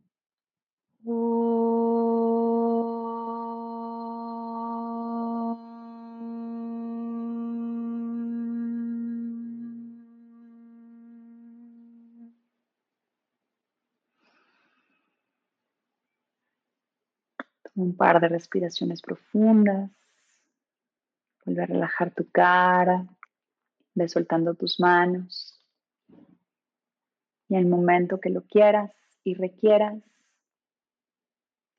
[17.88, 19.90] Un par de respiraciones profundas.
[21.46, 23.08] Vuelve a relajar tu cara,
[23.96, 25.60] ve soltando tus manos.
[27.50, 28.92] Y en el momento que lo quieras
[29.24, 30.04] y requieras,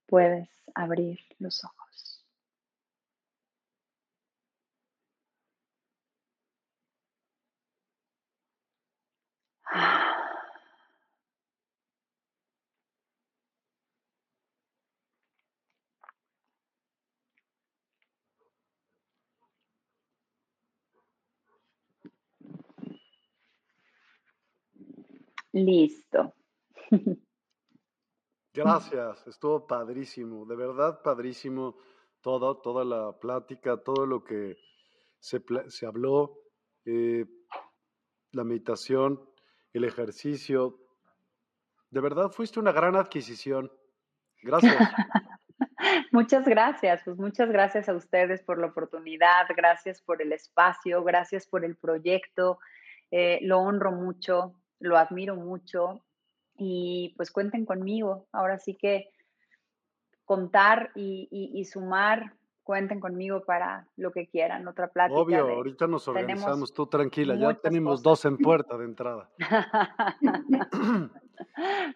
[0.06, 1.78] puedes abrir los ojos.
[25.64, 26.34] Listo.
[28.54, 31.76] Gracias, estuvo padrísimo, de verdad padrísimo
[32.20, 34.56] todo, toda la plática, todo lo que
[35.20, 36.38] se, se habló,
[36.84, 37.24] eh,
[38.32, 39.20] la meditación,
[39.72, 40.80] el ejercicio.
[41.90, 43.70] De verdad fuiste una gran adquisición.
[44.42, 44.76] Gracias.
[46.12, 51.46] muchas gracias, pues muchas gracias a ustedes por la oportunidad, gracias por el espacio, gracias
[51.46, 52.58] por el proyecto.
[53.10, 56.04] Eh, lo honro mucho, lo admiro mucho
[56.56, 58.26] y pues cuenten conmigo.
[58.32, 59.10] Ahora sí que
[60.24, 65.18] contar y, sumar, cuenten conmigo para lo que quieran, otra plática.
[65.18, 69.30] Obvio, ahorita nos organizamos, tú tranquila, ya tenemos dos en puerta de entrada.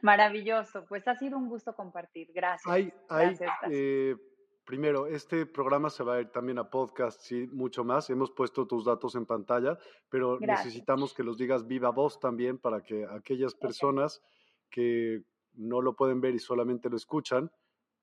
[0.00, 2.30] Maravilloso, pues ha sido un gusto compartir.
[2.32, 2.72] Gracias.
[2.72, 3.36] Hay, hay,
[3.70, 4.16] eh,
[4.64, 8.10] primero, este programa se va a ir también a podcast y mucho más.
[8.10, 9.78] Hemos puesto tus datos en pantalla,
[10.08, 14.22] pero necesitamos que los digas viva voz también para que aquellas personas
[14.70, 15.22] que
[15.54, 17.50] no lo pueden ver y solamente lo escuchan,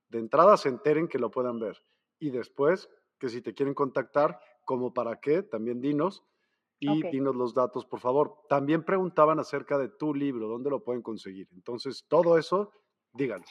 [0.10, 1.78] de entrada se enteren que lo puedan ver.
[2.20, 6.24] Y después, que si te quieren contactar, como para qué, también dinos
[6.80, 8.36] y dinos los datos, por favor.
[8.48, 11.48] También preguntaban acerca de tu libro, dónde lo pueden conseguir.
[11.52, 12.72] Entonces, todo eso,
[13.14, 13.46] díganlo.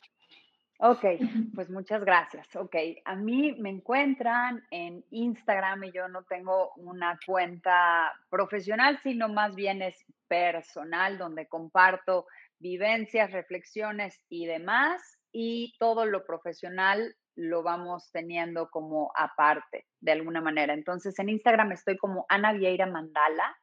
[0.80, 1.04] Ok,
[1.54, 2.54] pues muchas gracias.
[2.54, 9.28] Ok, a mí me encuentran en Instagram y yo no tengo una cuenta profesional, sino
[9.28, 9.96] más bien es
[10.28, 12.26] personal, donde comparto
[12.60, 15.18] vivencias, reflexiones y demás.
[15.32, 20.74] Y todo lo profesional lo vamos teniendo como aparte, de alguna manera.
[20.74, 23.56] Entonces, en Instagram estoy como Ana Vieira Mandala.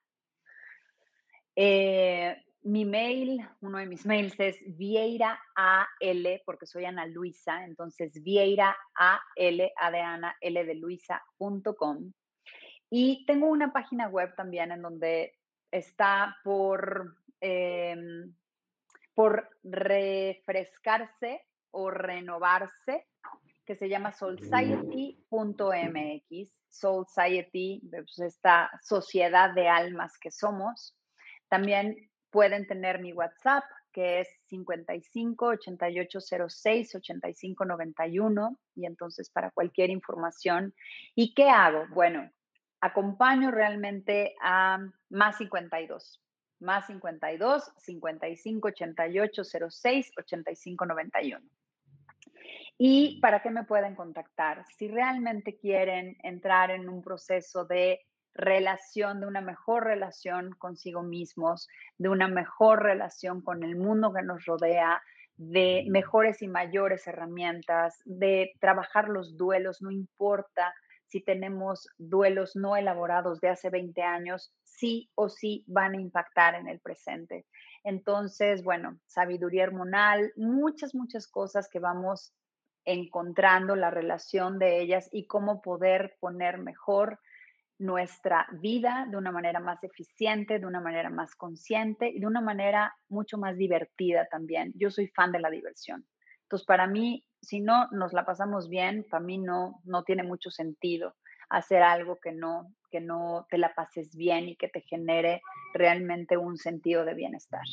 [1.56, 8.24] Eh, mi mail, uno de mis mails es Vieira AL, porque soy Ana Luisa, entonces
[8.24, 12.12] Vieira AL, A de Ana, L de Luisa.com.
[12.90, 15.38] Y tengo una página web también en donde
[15.72, 18.34] está por, em,
[19.14, 23.06] por refrescarse o renovarse
[23.64, 26.52] que se llama soulsociety.mx.
[26.68, 30.98] Soul Society, pues, esta sociedad de almas que somos.
[31.48, 33.64] También pueden tener mi WhatsApp,
[33.94, 40.74] que es 55 8806 8591 y entonces para cualquier información.
[41.16, 41.86] ¿Y qué hago?
[41.94, 42.30] Bueno,
[42.82, 44.80] acompaño realmente a
[45.10, 46.22] más 52,
[46.60, 51.50] más 52 55 88 06 85 91.
[52.78, 54.66] ¿Y para qué me pueden contactar?
[54.78, 58.02] Si realmente quieren entrar en un proceso de
[58.36, 61.68] relación, de una mejor relación consigo mismos,
[61.98, 65.02] de una mejor relación con el mundo que nos rodea,
[65.38, 70.74] de mejores y mayores herramientas, de trabajar los duelos, no importa
[71.08, 76.56] si tenemos duelos no elaborados de hace 20 años, sí o sí van a impactar
[76.56, 77.46] en el presente.
[77.84, 82.34] Entonces, bueno, sabiduría hormonal, muchas, muchas cosas que vamos
[82.86, 87.20] encontrando la relación de ellas y cómo poder poner mejor
[87.78, 92.42] nuestra vida de una manera más eficiente, de una manera más consciente y de una
[92.42, 94.72] manera mucho más divertida también.
[94.76, 96.06] Yo soy fan de la diversión.
[96.44, 100.52] Entonces, para mí, si no nos la pasamos bien, para mí no, no tiene mucho
[100.52, 101.16] sentido
[101.50, 105.42] hacer algo que no, que no te la pases bien y que te genere
[105.74, 107.64] realmente un sentido de bienestar.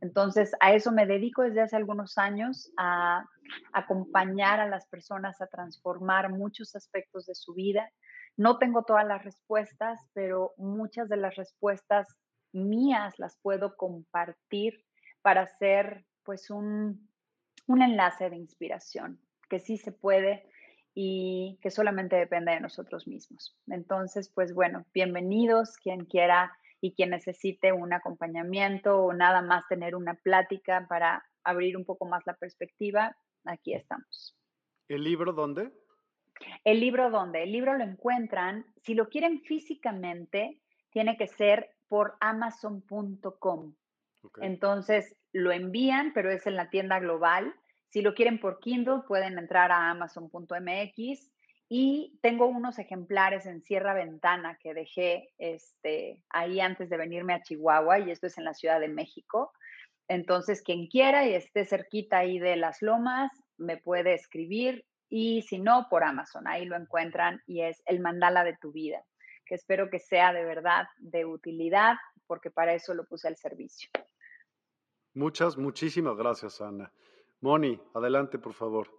[0.00, 3.24] Entonces, a eso me dedico desde hace algunos años, a
[3.72, 7.90] acompañar a las personas a transformar muchos aspectos de su vida.
[8.38, 12.06] No tengo todas las respuestas, pero muchas de las respuestas
[12.52, 14.84] mías las puedo compartir
[15.22, 17.10] para hacer pues un,
[17.66, 19.20] un enlace de inspiración,
[19.50, 20.48] que sí se puede
[20.94, 23.58] y que solamente depende de nosotros mismos.
[23.66, 29.96] Entonces, pues bueno, bienvenidos quien quiera y quien necesite un acompañamiento o nada más tener
[29.96, 34.38] una plática para abrir un poco más la perspectiva, aquí estamos.
[34.86, 35.72] ¿El libro dónde?
[36.64, 37.42] El libro dónde?
[37.42, 40.60] El libro lo encuentran, si lo quieren físicamente,
[40.90, 43.74] tiene que ser por amazon.com.
[44.40, 47.54] Entonces lo envían, pero es en la tienda global.
[47.88, 51.30] Si lo quieren por Kindle, pueden entrar a amazon.mx
[51.70, 57.42] y tengo unos ejemplares en Sierra Ventana que dejé este, ahí antes de venirme a
[57.42, 59.52] Chihuahua y esto es en la Ciudad de México.
[60.08, 65.58] Entonces, quien quiera y esté cerquita ahí de las lomas, me puede escribir y si
[65.58, 69.02] no, por Amazon, ahí lo encuentran y es el mandala de tu vida,
[69.46, 73.90] que espero que sea de verdad de utilidad porque para eso lo puse al servicio.
[75.14, 76.92] Muchas, muchísimas gracias, Ana.
[77.40, 78.90] Moni, adelante, por favor.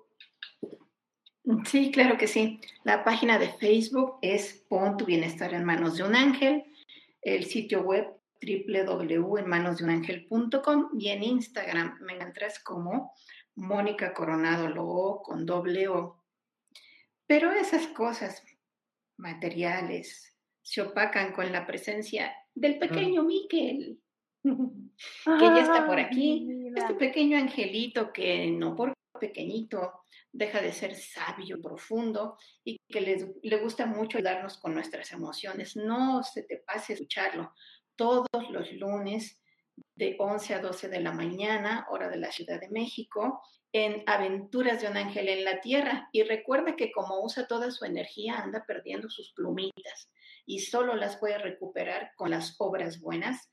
[1.65, 2.61] Sí, claro que sí.
[2.83, 6.63] La página de Facebook es Pon tu bienestar en manos de un ángel.
[7.21, 8.07] El sitio web
[8.41, 13.13] www.enmanosdeunangel.com y en Instagram me encuentras como
[13.59, 16.23] Mónica Coronado Lo con doble O.
[17.27, 18.43] Pero esas cosas
[19.17, 24.01] materiales se opacan con la presencia del pequeño Miquel,
[24.43, 24.53] que
[25.25, 26.71] ya está por aquí.
[26.75, 33.01] Este pequeño angelito que no por pequeñito deja de ser sabio, profundo y que
[33.41, 35.75] le gusta mucho ayudarnos con nuestras emociones.
[35.75, 37.53] No se te pase escucharlo
[37.95, 39.38] todos los lunes
[39.95, 43.41] de 11 a 12 de la mañana, hora de la Ciudad de México,
[43.71, 46.09] en Aventuras de un Ángel en la Tierra.
[46.11, 50.09] Y recuerda que como usa toda su energía, anda perdiendo sus plumitas
[50.45, 53.49] y solo las puede recuperar con las obras buenas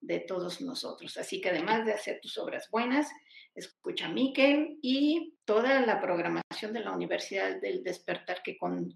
[0.00, 1.16] de todos nosotros.
[1.16, 3.10] Así que además de hacer tus obras buenas,
[3.54, 8.94] escucha a Miquel y toda la programación de la Universidad del Despertar que con,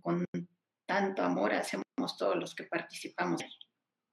[0.86, 1.84] tanto amor hacemos
[2.18, 3.42] todos los que participamos.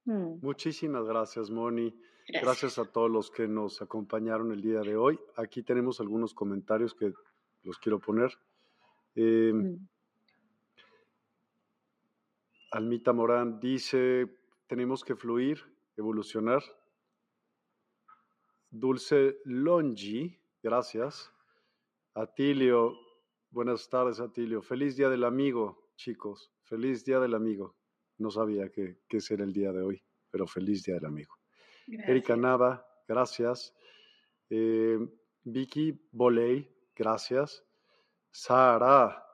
[0.04, 0.40] Mm.
[0.42, 1.94] Muchísimas gracias, Moni.
[2.32, 2.78] Gracias.
[2.78, 5.18] a todos los que nos acompañaron el día de hoy.
[5.36, 7.12] Aquí tenemos algunos comentarios que
[7.62, 8.30] los quiero poner.
[9.14, 9.88] Em, mm.
[12.72, 14.28] Almita Morán dice,
[14.68, 15.60] tenemos que fluir,
[15.96, 16.62] evolucionar.
[18.70, 21.32] Dulce Longi, gracias.
[22.14, 22.96] Atilio,
[23.50, 24.62] buenas tardes Atilio.
[24.62, 26.52] Feliz Día del Amigo, chicos.
[26.62, 27.74] Feliz Día del Amigo.
[28.18, 31.39] No sabía que, que era el día de hoy, pero feliz Día del Amigo.
[31.92, 33.74] Erika Nava, gracias.
[34.48, 34.98] Eh,
[35.44, 37.64] Vicky Boley, gracias.
[38.30, 39.24] Sara,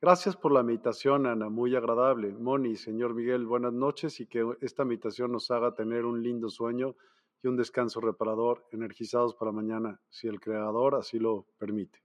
[0.00, 2.32] gracias por la meditación, Ana, muy agradable.
[2.32, 6.94] Moni, señor Miguel, buenas noches y que esta meditación nos haga tener un lindo sueño
[7.42, 12.02] y un descanso reparador, energizados para mañana, si el Creador así lo permite.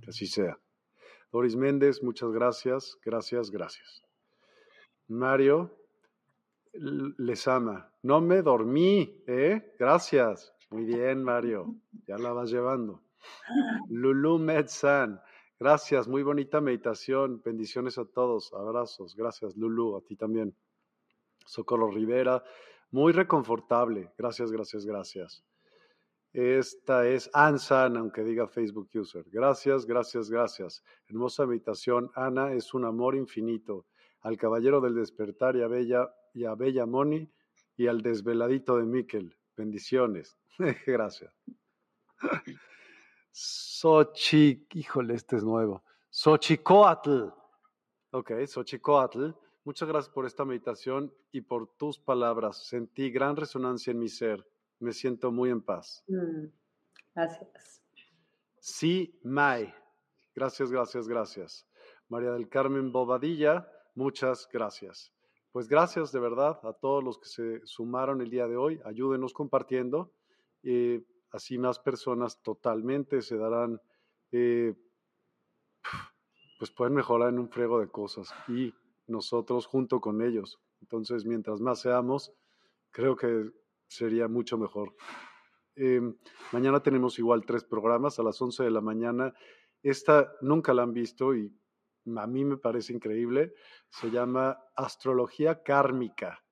[0.00, 0.58] Que así sea.
[1.32, 4.02] Doris Méndez, muchas gracias, gracias, gracias.
[5.08, 5.83] Mario
[6.74, 7.90] les ama.
[8.02, 9.74] No me dormí, ¿eh?
[9.78, 10.54] Gracias.
[10.70, 11.74] Muy bien, Mario.
[12.06, 13.02] Ya la vas llevando.
[13.88, 15.20] Lulu Medsan.
[15.58, 17.40] Gracias, muy bonita meditación.
[17.44, 18.52] Bendiciones a todos.
[18.52, 19.14] Abrazos.
[19.14, 20.54] Gracias, Lulu, a ti también.
[21.46, 22.42] Socorro Rivera.
[22.90, 24.12] Muy reconfortable.
[24.18, 25.44] Gracias, gracias, gracias.
[26.32, 29.24] Esta es Ansan, aunque diga Facebook User.
[29.30, 30.82] Gracias, gracias, gracias.
[31.06, 32.10] Hermosa meditación.
[32.16, 33.86] Ana es un amor infinito
[34.20, 37.30] al caballero del despertar y a Bella, y a Bella Moni
[37.76, 39.36] y al desveladito de Miquel.
[39.56, 40.36] Bendiciones.
[40.86, 41.32] Gracias.
[43.30, 45.82] Sochi, híjole, este es nuevo.
[46.10, 47.28] Xochicoatl.
[48.10, 49.30] Ok, Xochicoatl.
[49.64, 52.66] Muchas gracias por esta meditación y por tus palabras.
[52.66, 54.46] Sentí gran resonancia en mi ser.
[54.78, 56.04] Me siento muy en paz.
[56.06, 56.46] Mm,
[57.14, 57.82] gracias.
[58.60, 59.72] Sí, Mai.
[60.34, 61.66] Gracias, gracias, gracias.
[62.08, 63.66] María del Carmen Bobadilla.
[63.94, 65.13] Muchas gracias.
[65.54, 68.80] Pues gracias de verdad a todos los que se sumaron el día de hoy.
[68.84, 70.12] Ayúdenos compartiendo.
[70.64, 73.80] Eh, así más personas totalmente se darán,
[74.32, 74.74] eh,
[76.58, 78.74] pues pueden mejorar en un frego de cosas y
[79.06, 80.58] nosotros junto con ellos.
[80.80, 82.32] Entonces, mientras más seamos,
[82.90, 83.48] creo que
[83.86, 84.96] sería mucho mejor.
[85.76, 86.16] Em,
[86.50, 89.32] mañana tenemos igual tres programas a las 11 de la mañana.
[89.84, 91.56] Esta nunca la han visto y
[92.16, 93.54] a mí me parece increíble,
[93.88, 96.44] se llama Astrología Kármica.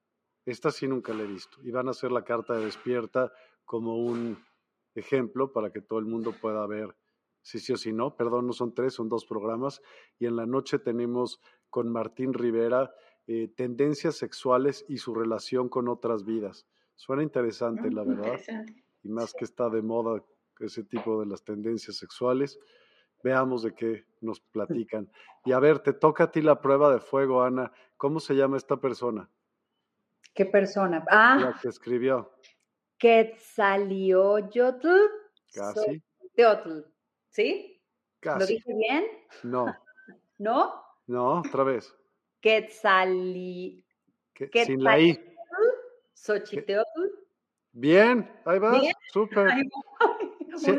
[0.45, 1.59] Esta sí nunca la he visto.
[1.62, 3.33] Y van a hacer la carta de despierta
[3.65, 4.39] como un
[4.95, 6.97] ejemplo para que todo el mundo pueda ver
[7.43, 8.16] si sí o si no.
[8.16, 9.83] Perdón, no son tres, son dos programas.
[10.19, 12.93] Y en la noche tenemos con Martín Rivera
[13.27, 16.66] eh, tendencias sexuales y su relación con otras vidas.
[16.97, 18.41] Suena interesante, la mm, verdad.
[19.03, 20.24] Y más que está de moda
[20.61, 22.59] ese tipo de las tendencias sexuales.
[23.23, 25.11] Veamos de qué nos platican.
[25.44, 27.73] Y a ver, te toca a ti la prueba de fuego, Ana.
[27.97, 29.28] ¿Cómo se llama esta persona?
[30.35, 31.05] ¿Qué persona?
[31.11, 31.39] Ah.
[31.40, 32.32] La que escribió.
[32.99, 34.89] Quetzalioyotl.
[35.53, 36.03] Casi.
[36.35, 36.81] Teotl.
[37.28, 37.81] ¿Sí?
[38.20, 38.40] Casi.
[38.40, 39.05] ¿Lo dije bien?
[39.43, 39.66] No.
[40.39, 40.82] ¿No?
[41.07, 41.94] No, otra vez.
[42.40, 43.85] Quetzali...
[44.53, 45.19] Sin la I.
[46.15, 47.23] Xochiteotl.
[47.73, 48.82] Bien, ahí vas.
[49.12, 49.49] Súper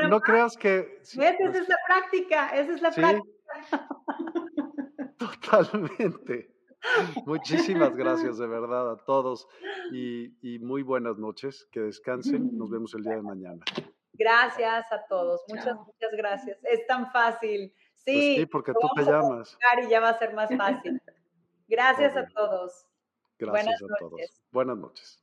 [0.10, 1.00] no creas que...
[1.02, 3.34] Esa es la práctica, esa es la práctica.
[5.18, 6.54] Totalmente.
[7.26, 9.48] Muchísimas gracias de verdad a todos
[9.92, 11.68] y, muy buenas noches.
[11.72, 12.58] Que descansen.
[12.58, 13.64] Nos vemos el día de mañana.
[14.14, 15.42] Gracias a todos.
[15.48, 16.60] Muchas, muchas gracias.
[16.64, 17.74] Es tan fácil.
[17.74, 19.58] Pues sí, sí porque tú te llamas.
[19.82, 21.02] Y ya va a ser más fácil.
[21.68, 22.86] Gracias a todos.
[23.40, 24.22] Gracias a todos.
[24.52, 25.23] Buenas noches.